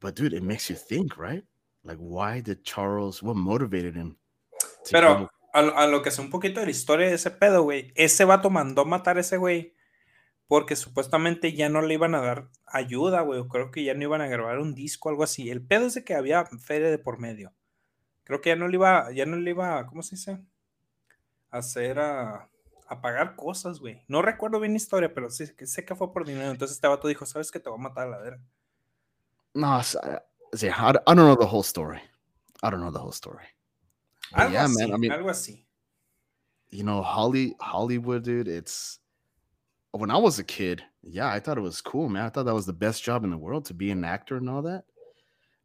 But 0.00 0.16
dude, 0.16 0.32
it 0.32 0.42
makes 0.42 0.68
you 0.68 0.76
think, 0.76 1.16
right? 1.18 1.44
Like, 1.84 1.98
why 1.98 2.40
did 2.40 2.64
Charles? 2.64 3.22
What 3.22 3.36
motivated 3.36 3.94
him? 3.94 4.16
Pero 4.90 5.30
a, 5.54 5.60
a 5.60 5.86
lo 5.86 6.02
que 6.02 6.10
sé 6.10 6.20
un 6.20 6.30
poquito 6.30 6.60
de 6.60 6.66
la 6.66 6.70
historia 6.70 7.08
de 7.08 7.14
ese 7.14 7.30
pedo, 7.30 7.62
güey. 7.62 7.92
Ese 7.94 8.24
vato 8.24 8.50
mandó 8.50 8.84
matar 8.84 9.16
a 9.16 9.20
ese 9.20 9.36
güey 9.36 9.74
porque 10.46 10.74
supuestamente 10.74 11.52
ya 11.52 11.68
no 11.68 11.80
le 11.80 11.94
iban 11.94 12.14
a 12.14 12.20
dar 12.20 12.50
ayuda, 12.66 13.20
güey. 13.20 13.46
Creo 13.48 13.70
que 13.70 13.84
ya 13.84 13.94
no 13.94 14.02
iban 14.02 14.20
a 14.20 14.26
grabar 14.26 14.58
un 14.58 14.74
disco 14.74 15.08
o 15.08 15.10
algo 15.12 15.22
así. 15.22 15.48
El 15.48 15.64
pedo 15.64 15.86
es 15.86 15.94
de 15.94 16.04
que 16.04 16.14
había 16.14 16.44
feria 16.44 16.90
de 16.90 16.98
por 16.98 17.18
medio. 17.18 17.54
Creo 18.24 18.40
que 18.40 18.50
ya 18.50 18.56
no 18.56 18.68
le 18.68 18.74
iba, 18.74 19.12
ya 19.12 19.26
no 19.26 19.36
le 19.36 19.50
iba, 19.50 19.86
¿cómo 19.86 20.02
se 20.02 20.16
dice? 20.16 20.38
Hacer 21.50 21.98
a, 21.98 22.48
a 22.88 23.00
pagar 23.00 23.34
cosas, 23.36 23.80
güey. 23.80 24.04
No 24.08 24.22
recuerdo 24.22 24.60
bien 24.60 24.72
la 24.72 24.76
historia, 24.78 25.12
pero 25.12 25.30
sí, 25.30 25.44
que 25.56 25.66
sé 25.66 25.84
que 25.84 25.94
fue 25.94 26.12
por 26.12 26.24
dinero. 26.24 26.50
Entonces 26.50 26.76
este 26.76 26.86
vato 26.88 27.08
dijo, 27.08 27.26
¿sabes 27.26 27.50
que 27.50 27.58
te 27.60 27.68
va 27.70 27.76
a 27.76 27.78
matar 27.78 28.06
a 28.06 28.10
la 28.10 28.18
verga? 28.18 28.42
No, 29.54 29.78
s- 29.80 29.96
I, 30.02 30.18
I, 30.66 30.90
I 30.90 30.92
don't 31.14 31.16
know 31.16 31.36
the 31.36 31.46
whole 31.46 31.62
story. 31.64 32.00
I 32.62 32.70
don't 32.70 32.80
know 32.80 32.92
the 32.92 33.00
whole 33.00 33.12
story. 33.12 33.46
But 34.32 34.42
Algo 34.42 34.52
yeah, 34.52 34.64
así, 34.66 34.78
man. 34.78 34.92
I 34.92 34.96
mean, 34.96 35.10
algo 35.12 35.30
así. 35.30 35.64
you 36.70 36.84
know, 36.84 37.02
Holly 37.02 37.54
Hollywood, 37.60 38.22
dude. 38.22 38.46
It's 38.46 39.00
when 39.90 40.10
I 40.10 40.18
was 40.18 40.38
a 40.38 40.44
kid. 40.44 40.84
Yeah, 41.02 41.26
I 41.28 41.40
thought 41.40 41.58
it 41.58 41.62
was 41.62 41.80
cool, 41.80 42.08
man. 42.08 42.26
I 42.26 42.28
thought 42.28 42.44
that 42.46 42.54
was 42.54 42.66
the 42.66 42.72
best 42.72 43.02
job 43.02 43.24
in 43.24 43.30
the 43.30 43.38
world 43.38 43.64
to 43.66 43.74
be 43.74 43.90
an 43.90 44.04
actor 44.04 44.36
and 44.36 44.48
all 44.48 44.62
that. 44.62 44.84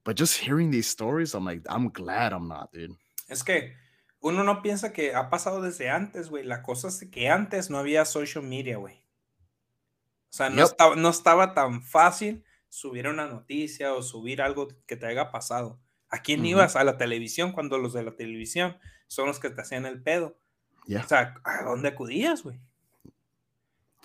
But 0.04 0.16
just 0.16 0.38
hearing 0.38 0.72
these 0.72 0.88
stories, 0.88 1.36
I'm 1.36 1.46
like, 1.46 1.62
I'm 1.68 1.90
glad 1.90 2.32
I'm 2.34 2.48
not, 2.48 2.72
dude. 2.72 2.96
Es 3.30 3.44
que 3.44 3.72
uno 4.20 4.44
no 4.44 4.62
piensa 4.62 4.94
que 4.94 5.14
ha 5.14 5.30
pasado 5.30 5.62
desde 5.62 5.90
antes, 5.90 6.30
güey. 6.30 6.44
La 6.44 6.64
cosa 6.64 6.88
es 6.88 7.08
que 7.12 7.30
antes 7.30 7.70
no 7.70 7.78
había 7.78 8.06
social 8.06 8.44
media, 8.44 8.78
güey. 8.78 8.96
O 8.96 10.38
sea, 10.38 10.50
no, 10.50 10.64
estaba, 10.64 10.96
no 10.96 11.10
estaba 11.10 11.54
tan 11.54 11.82
fácil 11.82 12.44
subir 12.70 13.08
una 13.08 13.28
noticia 13.28 13.94
o 13.94 14.02
subir 14.02 14.42
algo 14.42 14.68
que 14.86 14.98
te 14.98 15.06
haya 15.06 15.32
pasado. 15.32 15.80
¿A 16.10 16.22
quién 16.22 16.46
ibas? 16.46 16.76
A 16.76 16.84
la 16.84 16.98
televisión, 16.98 17.52
cuando 17.52 17.78
los 17.78 17.94
de 17.94 18.04
la 18.04 18.16
televisión 18.16 18.78
son 19.08 19.28
los 19.28 19.40
que 19.40 19.50
te 19.50 19.62
hacían 19.62 19.86
el 19.86 20.02
pedo. 20.02 20.38
Yeah. 20.86 21.02
O 21.02 21.08
sea, 21.08 21.36
¿a 21.44 21.64
dónde 21.64 21.90
acudías, 21.90 22.44
güey? 22.44 22.60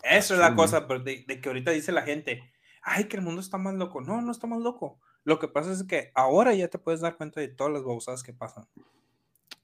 Eso 0.02 0.34
es 0.34 0.40
la 0.40 0.54
cosa, 0.54 0.80
de, 0.80 1.24
de 1.26 1.40
que 1.40 1.48
ahorita 1.48 1.72
dice 1.72 1.92
la 1.92 2.02
gente, 2.02 2.42
ay, 2.82 3.04
que 3.04 3.16
el 3.16 3.22
mundo 3.22 3.40
está 3.40 3.58
más 3.58 3.74
loco. 3.74 4.00
No, 4.00 4.20
no 4.22 4.32
está 4.32 4.46
más 4.46 4.60
loco. 4.60 4.98
Lo 5.24 5.38
que 5.38 5.48
pasa 5.48 5.72
es 5.72 5.84
que 5.84 6.10
ahora 6.14 6.54
ya 6.54 6.68
te 6.68 6.78
puedes 6.78 7.00
dar 7.00 7.16
cuenta 7.16 7.40
de 7.40 7.48
todas 7.48 7.72
las 7.72 7.82
babosadas 7.82 8.22
que 8.22 8.32
pasan. 8.32 8.66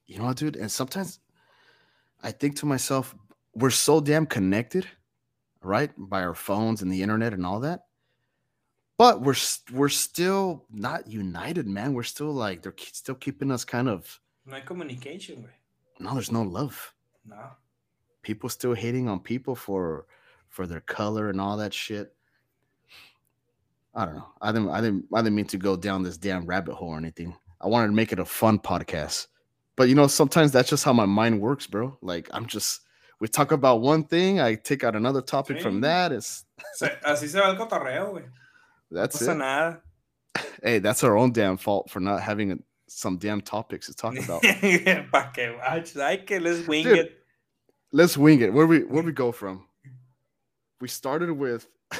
You 0.07 0.19
know 0.19 0.25
what, 0.25 0.37
dude? 0.37 0.57
And 0.57 0.71
sometimes 0.71 1.21
I 2.23 2.31
think 2.31 2.57
to 2.57 2.67
myself, 2.67 3.15
we're 3.55 3.71
so 3.71 4.01
damn 4.01 4.27
connected, 4.27 4.87
right? 5.63 5.91
By 5.97 6.23
our 6.23 6.35
phones 6.35 6.83
and 6.83 6.91
the 6.93 7.03
internet 7.03 7.33
and 7.33 7.45
all 7.45 7.61
that. 7.61 7.87
But 8.99 9.21
we're 9.21 9.37
we're 9.73 9.91
still 9.91 10.65
not 10.71 11.07
united, 11.07 11.67
man. 11.67 11.93
We're 11.93 12.03
still 12.03 12.33
like 12.33 12.63
they're 12.63 12.75
still 12.79 13.15
keeping 13.15 13.51
us 13.51 13.65
kind 13.65 13.89
of 13.89 14.21
No 14.47 14.61
communication, 14.61 15.47
no, 15.99 16.15
there's 16.15 16.33
no 16.33 16.43
love. 16.43 16.95
No. 17.25 17.51
People 18.23 18.49
still 18.49 18.75
hating 18.75 19.09
on 19.09 19.21
people 19.21 19.55
for 19.55 20.07
for 20.49 20.67
their 20.67 20.81
color 20.81 21.29
and 21.31 21.41
all 21.41 21.57
that 21.59 21.75
shit. 21.75 22.15
I 23.95 24.05
don't 24.05 24.17
know. 24.17 24.29
I 24.41 24.53
didn't 24.53 24.71
I 24.71 24.81
didn't 24.81 25.07
I 25.15 25.23
didn't 25.23 25.37
mean 25.37 25.47
to 25.47 25.59
go 25.59 25.77
down 25.77 26.03
this 26.03 26.19
damn 26.19 26.47
rabbit 26.47 26.75
hole 26.75 26.91
or 26.91 26.99
anything. 26.99 27.37
I 27.61 27.69
wanted 27.69 27.89
to 27.89 27.93
make 27.95 28.13
it 28.13 28.19
a 28.19 28.25
fun 28.25 28.59
podcast. 28.59 29.27
But 29.77 29.89
you 29.89 29.95
know, 29.95 30.07
sometimes 30.07 30.53
that's 30.53 30.71
just 30.71 30.85
how 30.85 30.93
my 30.93 31.07
mind 31.07 31.41
works, 31.41 31.67
bro. 31.67 31.97
Like 32.03 32.29
I'm 32.33 32.47
just 32.47 32.81
we 33.21 33.29
talk 33.29 33.53
about 33.53 33.81
one 33.81 34.05
thing, 34.05 34.41
I 34.41 34.55
take 34.55 34.85
out 34.85 34.95
another 34.97 35.23
topic 35.23 35.61
from 35.61 35.81
that. 35.83 36.13
It's 36.13 36.45
así 37.05 37.29
se 37.29 37.39
va 37.39 37.47
el 37.47 37.57
cotorreo, 37.57 38.13
güey. 38.13 38.25
That's 38.91 39.19
pasa 39.19 39.33
it. 39.33 39.37
nada. 39.37 39.81
Hey, 40.63 40.79
that's 40.81 41.03
our 41.03 41.17
own 41.17 41.33
damn 41.33 41.57
fault 41.57 41.91
for 41.91 42.01
not 42.01 42.21
having 42.23 42.53
a, 42.53 42.59
some 42.89 43.17
damn 43.17 43.41
topics 43.41 43.87
to 43.87 43.95
talk 43.95 44.17
about. 44.25 44.43
Pa' 44.43 45.31
que. 45.33 45.57
Ay, 46.01 46.17
que 46.27 46.39
les 46.41 46.67
wing 46.67 46.85
Dude. 46.85 46.99
it. 46.99 47.19
Let's 47.93 48.17
wing 48.19 48.41
it. 48.43 48.53
Where 48.53 48.67
we 48.67 48.81
where 48.81 49.03
we 49.03 49.13
go 49.13 49.33
from? 49.33 49.67
We 50.81 50.89
started 50.89 51.31
with 51.33 51.67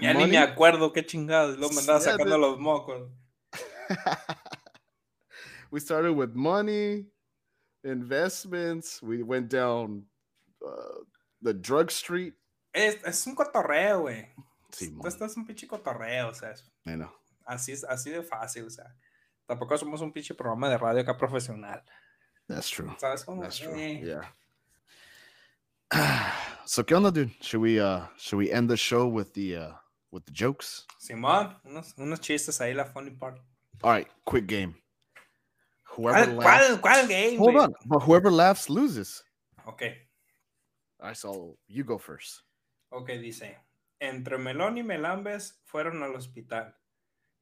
Ya 0.00 0.12
ni 0.12 0.26
me 0.26 0.36
acuerdo 0.36 0.92
qué 0.92 1.02
chingados. 1.06 1.58
Lo 1.58 1.68
me 1.68 1.76
andaba 1.76 2.00
Yeah, 2.04 2.16
sacando 2.16 2.38
los 2.38 2.58
mocos. 2.58 3.08
we 5.72 5.80
started 5.80 6.12
with 6.12 6.34
money, 6.36 7.06
investments. 7.82 9.02
We 9.02 9.22
went 9.24 9.48
down 9.48 10.04
uh, 10.64 11.02
the 11.40 11.52
drug 11.54 11.90
street. 11.90 12.34
Es, 12.74 12.96
es 13.04 13.26
un 13.26 13.34
cotorreo, 13.34 14.02
güey. 14.02 14.28
Simón. 14.70 15.06
Esto 15.06 15.24
es 15.24 15.36
un 15.36 15.44
pinche 15.46 15.66
cotorreo, 15.66 16.28
o 16.28 16.34
sea, 16.34 16.54
know. 16.84 17.10
así, 17.46 17.72
es- 17.72 17.84
así 17.84 18.10
de 18.10 18.22
fácil, 18.22 18.64
o 18.66 18.70
sea. 18.70 18.94
Tampoco 19.46 19.76
somos 19.76 20.00
un 20.00 20.12
pinche 20.12 20.34
programa 20.34 20.70
de 20.70 20.78
radio 20.78 21.00
acá 21.02 21.16
profesional. 21.16 21.82
That's 22.48 22.70
true. 22.70 22.90
¿Sabes 22.98 23.24
cómo? 23.24 23.42
That's 23.42 23.58
true. 23.58 23.74
Eh, 23.78 24.00
Yeah. 24.04 24.22
so, 26.64 26.84
¿qué 26.84 26.94
onda, 26.94 27.10
dude? 27.10 27.32
Should 27.40 27.60
we 27.62 27.78
uh 27.80 28.06
should 28.16 28.38
we 28.38 28.50
end 28.50 28.70
the 28.70 28.76
show 28.76 29.06
with 29.06 29.32
the 29.34 29.56
uh 29.56 29.72
with 30.10 30.24
the 30.24 30.32
jokes? 30.32 30.86
Simón, 30.98 31.54
unos, 31.64 31.94
unos 31.98 32.20
chistes 32.20 32.60
ahí, 32.60 32.74
la 32.74 32.84
funny 32.86 33.10
part. 33.10 33.38
All 33.82 33.90
right, 33.92 34.08
quick 34.24 34.46
game. 34.46 34.74
Whoever 35.96 36.34
¿Cuál, 36.34 36.36
laughs, 36.38 36.66
cuál, 36.68 36.80
cuál 36.80 37.08
game, 37.08 37.36
hold 37.38 37.54
güey? 37.54 37.64
on, 37.64 37.74
but 37.84 38.02
whoever 38.02 38.30
laughs 38.30 38.68
loses. 38.70 39.22
Ok, 39.66 39.82
All 41.00 41.08
right, 41.08 41.16
so 41.16 41.58
you 41.68 41.84
go 41.84 41.98
first. 41.98 42.42
ok, 42.90 43.08
dice. 43.20 43.58
Entre 44.00 44.36
Melón 44.38 44.78
y 44.78 44.82
Melambes 44.82 45.60
fueron 45.64 46.02
al 46.02 46.14
hospital. 46.16 46.74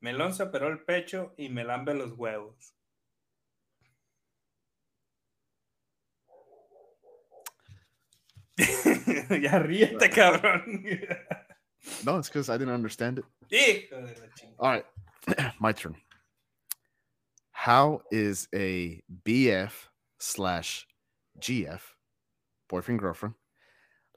Melón 0.03 0.35
se 0.35 0.43
operó 0.43 0.69
el 0.69 0.81
pecho 0.85 1.33
y 1.37 1.49
Melambe 1.49 1.95
los 1.95 2.13
huevos. 2.13 2.75
ya 9.43 9.59
ríete, 9.59 10.11
cabrón. 10.11 10.85
No, 12.05 12.19
it's 12.19 12.29
because 12.29 12.51
I 12.51 12.59
didn't 12.59 12.75
understand 12.75 13.19
it. 13.19 13.25
Hijo 13.51 13.97
de 13.97 14.15
la. 14.21 14.27
All 14.59 14.71
right, 14.71 14.85
my 15.61 15.73
turn. 15.73 15.97
How 17.61 18.01
is 18.11 18.49
a 18.55 19.03
BF 19.27 19.73
slash 20.19 20.87
GF, 21.39 21.81
boyfriend 22.71 23.01
girlfriend, 23.01 23.35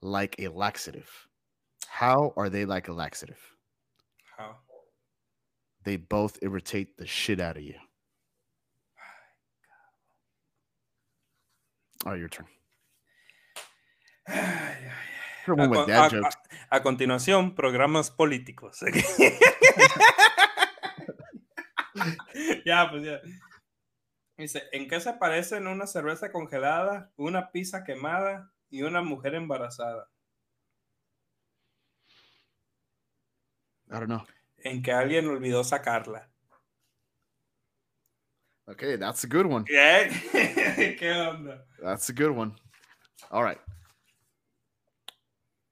like 0.01 0.37
a 0.39 0.47
laxative? 0.47 1.09
How 1.85 2.31
are 2.37 2.47
they 2.47 2.63
like 2.63 2.87
a 2.87 2.93
laxative? 2.93 3.41
How? 4.37 4.55
They 5.83 5.97
both 5.97 6.37
irritate 6.41 6.95
the 6.95 7.05
shit 7.05 7.41
out 7.41 7.57
of 7.57 7.63
you. 7.63 7.75
All 12.05 12.13
right, 12.13 12.19
your 12.19 12.29
turn. 12.29 12.45
Ay, 14.29 14.35
ay. 14.39 14.77
Sure, 15.43 15.55
A, 15.59 15.67
with 15.67 15.79
con- 15.79 15.87
dad 15.89 16.13
a- 16.13 16.21
a- 16.21 16.77
a 16.77 16.79
continuación, 16.79 17.53
programas 17.53 18.09
políticos. 18.09 18.79
ya, 22.65 22.89
pues 22.89 23.03
ya. 23.03 23.21
Dice, 24.37 24.63
¿en 24.71 24.87
qué 24.87 24.99
se 24.99 25.13
parecen 25.13 25.67
una 25.67 25.85
cerveza 25.85 26.31
congelada, 26.31 27.11
una 27.15 27.51
pizza 27.51 27.83
quemada 27.83 28.51
y 28.69 28.81
una 28.81 29.01
mujer 29.01 29.35
embarazada? 29.35 30.09
I 33.89 33.99
don't 33.99 34.07
know. 34.07 34.23
En 34.57 34.81
que 34.81 34.91
alguien 34.91 35.27
olvidó 35.27 35.63
sacarla. 35.63 36.29
Okay, 38.67 38.95
that's 38.95 39.23
a 39.23 39.27
good 39.27 39.45
one. 39.45 39.65
¿Qué? 39.65 40.09
¿Qué 40.99 41.11
onda? 41.11 41.65
That's 41.81 42.09
a 42.09 42.13
good 42.13 42.31
one. 42.31 42.55
All 43.29 43.43
right. 43.43 43.59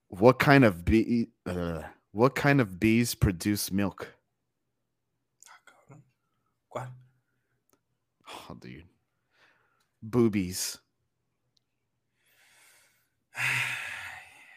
What 0.10 0.40
kind 0.40 0.66
of 0.66 0.84
bee? 0.84 1.30
Uh, 1.46 1.84
what 2.12 2.36
kind 2.36 2.60
of 2.60 2.80
bees 2.80 3.16
produce 3.16 3.72
milk? 3.72 4.08
Ah, 5.48 5.60
cabrón. 5.66 6.02
¿Cuál? 6.70 6.90
Oh, 8.50 8.54
dude. 8.56 8.88
Boobies. 10.02 10.80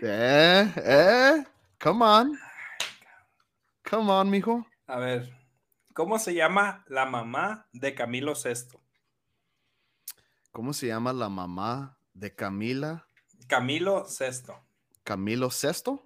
Eh, 0.01 0.73
eh. 0.77 1.45
Come 1.79 2.03
on. 2.05 2.39
Come 3.89 4.11
on, 4.11 4.31
mijo. 4.31 4.67
A 4.87 4.99
ver, 4.99 5.33
¿cómo 5.95 6.19
se 6.19 6.35
llama 6.35 6.85
la 6.89 7.07
mamá 7.07 7.67
de 7.73 7.95
Camilo 7.95 8.35
VI? 8.35 8.79
¿Cómo 10.53 10.73
se 10.73 10.87
llama 10.89 11.13
la 11.13 11.29
mamá 11.29 11.99
de 12.13 12.35
Camila? 12.35 13.07
Camilo 13.49 14.05
VI, 14.07 14.53
Camilo 15.05 15.51
Sesto? 15.51 16.01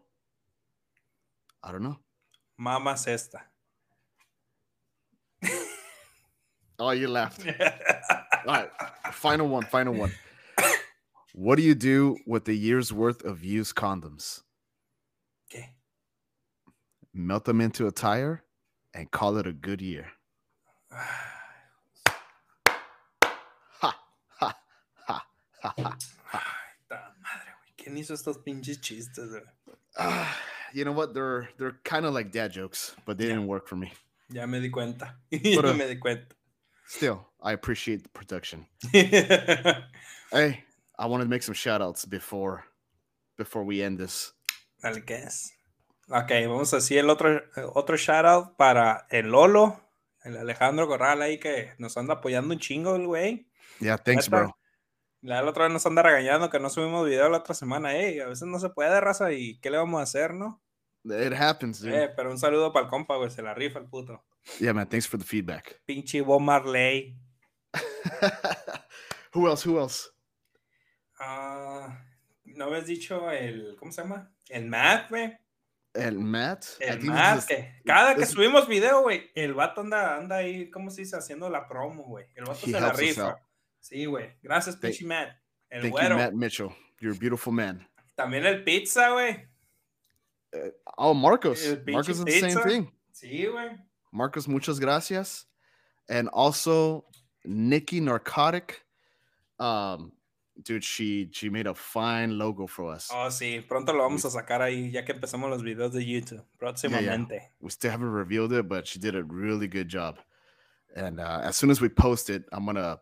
I 1.64 1.73
don't 1.73 1.81
know. 1.81 1.99
mamá 2.57 2.97
cesta. 2.97 3.47
Oh, 6.79 6.91
you 6.91 7.09
laughed. 7.09 7.45
All 7.47 8.55
right. 8.55 8.70
Final 9.12 9.49
one. 9.49 9.64
Final 9.64 9.95
one. 9.95 10.12
What 11.35 11.57
do 11.57 11.62
you 11.62 11.74
do 11.74 12.16
with 12.26 12.45
the 12.45 12.55
year's 12.55 12.93
worth 12.93 13.24
of 13.24 13.45
used 13.45 13.74
condoms? 13.74 14.43
¿Qué? 15.53 15.64
Melt 17.12 17.45
them 17.45 17.61
into 17.61 17.87
a 17.87 17.93
tire 17.93 18.45
and 18.95 19.11
call 19.11 19.37
it 19.39 19.47
a 19.47 19.53
good 19.53 19.81
year. 19.83 20.07
Ha. 23.81 23.95
Ta 25.61 27.12
madre, 27.22 27.53
güey. 27.61 27.72
¿Quién 27.76 27.97
hizo 27.97 28.14
estos 28.14 28.39
pinches 28.39 28.79
chistes. 28.81 29.35
Ah, 29.97 30.37
you 30.72 30.85
know 30.85 30.93
what? 30.93 31.12
They're 31.14 31.49
they're 31.59 31.76
kind 31.85 32.07
of 32.07 32.14
like 32.14 32.31
dad 32.33 32.53
jokes, 32.53 32.95
but 33.05 33.18
they 33.18 33.24
Yeah. 33.24 33.35
didn't 33.35 33.49
work 33.49 33.66
for 33.66 33.76
me. 33.76 33.93
Ya 34.31 34.47
me 34.47 34.61
di 34.61 34.70
cuenta. 34.70 35.14
Ya 35.31 35.72
me 35.72 35.87
di 35.89 35.97
cuenta. 35.97 36.35
Still, 36.89 37.26
I 37.43 37.53
appreciate 37.53 38.03
the 38.03 38.09
production. 38.09 38.66
Hey, 40.30 40.64
I 40.99 41.07
wanted 41.07 41.24
to 41.24 41.30
make 41.30 41.43
some 41.43 41.55
shout 41.55 41.80
outs 41.80 42.05
before 42.05 42.64
before 43.39 43.64
we 43.64 43.82
end 43.82 43.99
this. 43.99 44.34
Dale, 44.82 45.03
¿qué 45.07 45.24
es? 45.24 45.53
Ok, 46.11 46.30
vamos 46.47 46.72
a 46.74 46.76
decir 46.76 46.99
el 46.99 47.09
otro, 47.09 47.41
otro 47.72 47.97
shout 47.97 48.26
out 48.26 48.57
para 48.57 49.07
el 49.11 49.30
Lolo, 49.30 49.80
el 50.22 50.36
Alejandro 50.36 50.86
Corral 50.86 51.22
ahí 51.22 51.39
que 51.39 51.72
nos 51.78 51.97
anda 51.97 52.14
apoyando 52.14 52.53
un 52.53 52.61
chingo, 52.61 52.97
el 52.97 53.07
güey. 53.07 53.49
Yeah, 53.80 53.97
thanks, 53.97 54.30
Neta, 54.30 54.43
bro. 54.43 54.59
La 55.22 55.45
otra 55.45 55.64
vez 55.64 55.72
nos 55.72 55.86
anda 55.86 56.03
regañando 56.03 56.51
que 56.51 56.61
no 56.61 56.68
subimos 56.68 57.07
video 57.07 57.28
la 57.30 57.39
otra 57.39 57.55
semana. 57.55 57.97
Ey, 57.97 58.20
a 58.20 58.26
veces 58.26 58.47
no 58.47 58.59
se 58.59 58.68
puede, 58.68 59.01
raza, 59.01 59.32
y 59.32 59.59
¿qué 59.61 59.70
le 59.70 59.78
vamos 59.78 60.01
a 60.01 60.03
hacer, 60.03 60.34
no? 60.34 60.62
It 61.05 61.32
happens, 61.32 61.80
dude. 61.80 62.05
Eh, 62.05 62.09
pero 62.14 62.30
un 62.30 62.39
saludo 62.39 62.72
para 62.72 62.84
el 62.84 62.91
compa, 62.91 63.16
güey, 63.16 63.30
se 63.30 63.41
la 63.41 63.55
rifa 63.55 63.78
el 63.78 63.86
puto. 63.86 64.24
Yeah, 64.61 64.72
man. 64.72 64.86
Thanks 64.86 65.07
for 65.07 65.18
the 65.18 65.24
feedback. 65.24 65.80
Pinche 65.86 66.24
Bob 66.24 66.41
Marley. 66.43 67.16
who 69.32 69.47
else? 69.47 69.62
Who 69.62 69.78
else? 69.78 70.09
Ah, 71.20 71.99
¿No 72.45 72.66
habías 72.66 72.86
dicho 72.86 73.30
el, 73.30 73.76
¿cómo 73.78 73.93
se 73.93 74.03
llama? 74.03 74.30
El 74.49 74.66
Matt, 74.66 75.11
güey. 75.11 75.36
And 75.95 76.18
Matt. 76.18 76.64
El 76.80 77.01
Matt, 77.01 77.47
que 77.47 77.80
cada 77.84 78.14
que 78.14 78.24
subimos 78.26 78.68
video, 78.68 79.03
güey, 79.03 79.30
el 79.34 79.55
vato 79.55 79.80
anda, 79.80 80.16
anda 80.16 80.36
ahí, 80.36 80.70
¿cómo 80.70 80.91
se 80.91 81.03
dice? 81.03 81.16
Haciendo 81.16 81.51
la 81.51 81.66
promo, 81.66 82.05
güey. 82.05 82.26
El 82.34 82.45
vato 82.45 82.66
se 82.66 82.70
la 82.70 82.93
rifa. 82.93 83.39
Sí, 83.80 84.05
güey. 84.07 84.36
Gracias, 84.43 84.76
Thank- 84.76 84.80
pinche 84.93 85.05
Matt. 85.07 85.36
El 85.70 85.82
Thank 85.82 85.93
güero. 85.93 86.16
you, 86.16 86.22
Matt 86.22 86.32
Mitchell. 86.34 86.68
You're 87.01 87.16
a 87.16 87.18
beautiful 87.18 87.53
man. 87.53 87.86
También 88.14 88.47
el 88.47 88.64
pizza, 88.64 89.11
güey. 89.11 89.49
Oh, 90.97 91.14
Marcos. 91.14 91.64
El 91.64 91.84
Marcos 91.86 92.18
is 92.18 92.24
the 92.24 92.41
same 92.41 92.64
thing. 92.64 92.86
Sí, 93.12 93.47
güey. 93.47 93.70
Marcos, 94.12 94.46
muchas 94.48 94.78
gracias. 94.78 95.46
And 96.09 96.28
also 96.32 97.04
Nikki 97.44 98.00
Narcotic. 98.00 98.82
Um, 99.59 100.12
dude, 100.62 100.82
she 100.84 101.28
she 101.32 101.50
made 101.50 101.66
a 101.66 101.74
fine 101.74 102.38
logo 102.38 102.66
for 102.66 102.92
us. 102.94 103.11
Oh, 103.12 103.28
sí. 103.30 103.61
Pronto 103.66 103.92
lo 103.92 104.02
vamos 104.09 104.24
a 104.24 104.30
sacar 104.30 104.61
ahí, 104.62 104.90
ya 104.92 105.02
que 105.04 105.12
empezamos 105.14 105.50
los 105.50 105.62
videos 105.62 105.92
de 105.92 106.00
YouTube. 106.04 106.44
Próximamente. 106.61 107.40
We 107.61 107.70
still 107.70 107.90
haven't 107.90 108.11
revealed 108.12 108.52
it, 108.52 108.68
but 108.68 108.86
she 108.86 108.98
did 108.98 109.14
a 109.14 109.22
really 109.24 109.66
good 109.68 109.88
job. 109.88 110.18
And 110.96 111.20
uh, 111.20 111.40
as 111.42 111.56
soon 111.56 111.70
as 111.70 111.80
we 111.80 111.88
post 111.88 112.30
it, 112.30 112.44
I'm 112.52 112.64
gonna 112.64 112.98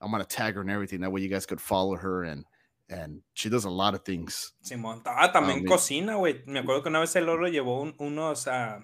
I'm 0.00 0.10
gonna 0.10 0.24
tag 0.24 0.54
her 0.54 0.60
and 0.60 0.70
everything. 0.70 1.00
That 1.00 1.12
way 1.12 1.20
you 1.20 1.28
guys 1.28 1.46
could 1.46 1.60
follow 1.60 1.96
her 1.96 2.24
and 2.24 2.44
and 2.90 3.20
she 3.34 3.48
does 3.50 3.64
a 3.64 3.70
lot 3.70 3.94
of 3.94 4.02
things. 4.04 4.52
Simón. 4.64 5.02
Ah, 5.04 5.30
también 5.32 5.62
mi- 5.62 5.68
cocina, 5.68 6.14
güey. 6.16 6.42
Me 6.46 6.60
acuerdo 6.60 6.82
que 6.82 6.88
una 6.88 7.00
vez 7.00 7.14
el 7.16 7.26
Lolo 7.26 7.46
llevó 7.48 7.82
un- 7.82 7.94
unos, 7.98 8.48
ah, 8.48 8.82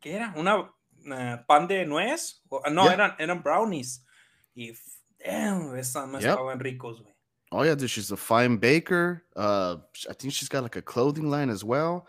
¿qué 0.00 0.14
era? 0.14 0.34
Una 0.36 0.70
ah, 1.10 1.38
pan 1.48 1.66
de 1.66 1.84
nuez. 1.84 2.34
O- 2.50 2.60
no, 2.70 2.84
Yeah. 2.84 2.92
eran, 2.94 3.12
eran 3.18 3.42
brownies. 3.42 4.00
Y, 4.56 4.72
damn, 5.24 5.74
esas 5.76 6.08
no 6.10 6.18
Yep. 6.18 6.38
estaban 6.38 6.58
ricos, 6.60 7.00
güey. 7.00 7.12
Oh 7.52 7.62
yeah, 7.62 7.74
dude, 7.74 7.88
she's 7.90 8.10
a 8.10 8.16
fine 8.16 8.56
baker. 8.56 9.22
Uh, 9.36 9.76
I 10.10 10.12
think 10.14 10.32
she's 10.32 10.48
got 10.48 10.62
like 10.62 10.76
a 10.76 10.82
clothing 10.82 11.30
line 11.30 11.50
as 11.50 11.62
well. 11.62 12.06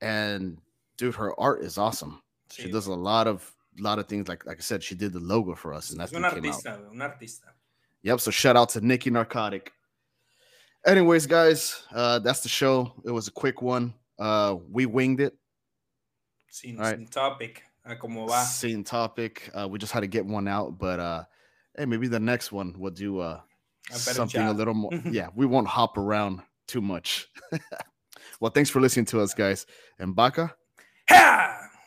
And 0.00 0.58
dude, 0.98 1.14
her 1.14 1.38
art 1.40 1.62
is 1.62 1.78
awesome. 1.78 2.22
She 2.50 2.70
does 2.70 2.86
a 2.86 2.94
lot 2.94 3.26
of 3.26 3.50
lot 3.78 3.98
of 3.98 4.06
things. 4.08 4.28
Like 4.28 4.44
like 4.46 4.58
I 4.58 4.60
said, 4.60 4.82
she 4.82 4.94
did 4.94 5.12
the 5.12 5.20
logo 5.20 5.54
for 5.54 5.72
us, 5.72 5.90
and 5.90 5.98
that's 5.98 6.12
what 6.12 6.22
came 6.32 6.44
out. 6.44 6.54
artista, 6.54 6.90
un 6.90 6.98
artista. 6.98 7.48
Yep. 8.02 8.20
So 8.20 8.30
shout 8.30 8.56
out 8.56 8.68
to 8.70 8.80
Nikki 8.80 9.10
Narcotic. 9.10 9.72
Anyways, 10.86 11.26
guys, 11.26 11.82
uh, 11.92 12.18
that's 12.18 12.40
the 12.40 12.48
show. 12.50 12.92
It 13.06 13.10
was 13.10 13.26
a 13.26 13.32
quick 13.32 13.62
one. 13.62 13.94
Uh, 14.18 14.56
we 14.70 14.84
winged 14.84 15.20
it. 15.20 15.34
Alright. 16.66 16.96
sin 16.96 17.06
topic, 17.08 17.62
a 17.84 17.96
como 17.96 18.26
va. 18.26 18.42
Same 18.42 18.84
topic. 18.84 19.50
Uh, 19.54 19.68
we 19.68 19.78
just 19.78 19.92
had 19.92 20.00
to 20.00 20.06
get 20.06 20.24
one 20.24 20.48
out, 20.48 20.78
but 20.78 21.00
uh, 21.00 21.24
hey, 21.76 21.84
maybe 21.84 22.08
the 22.08 22.20
next 22.20 22.52
one 22.52 22.74
we'll 22.78 22.90
do 22.90 23.20
uh 23.20 23.40
A 23.90 23.94
something 23.94 24.42
a 24.42 24.52
little 24.52 24.74
more. 24.74 24.92
yeah, 25.10 25.28
we 25.34 25.46
won't 25.46 25.68
hop 25.68 25.98
around 25.98 26.40
too 26.66 26.80
much. 26.80 27.28
well, 28.40 28.50
thanks 28.50 28.70
for 28.70 28.80
listening 28.80 29.06
to 29.06 29.20
us, 29.20 29.34
guys. 29.34 29.66
And 29.98 30.14
Baka. 30.14 30.54
¡Ja! 31.10 31.53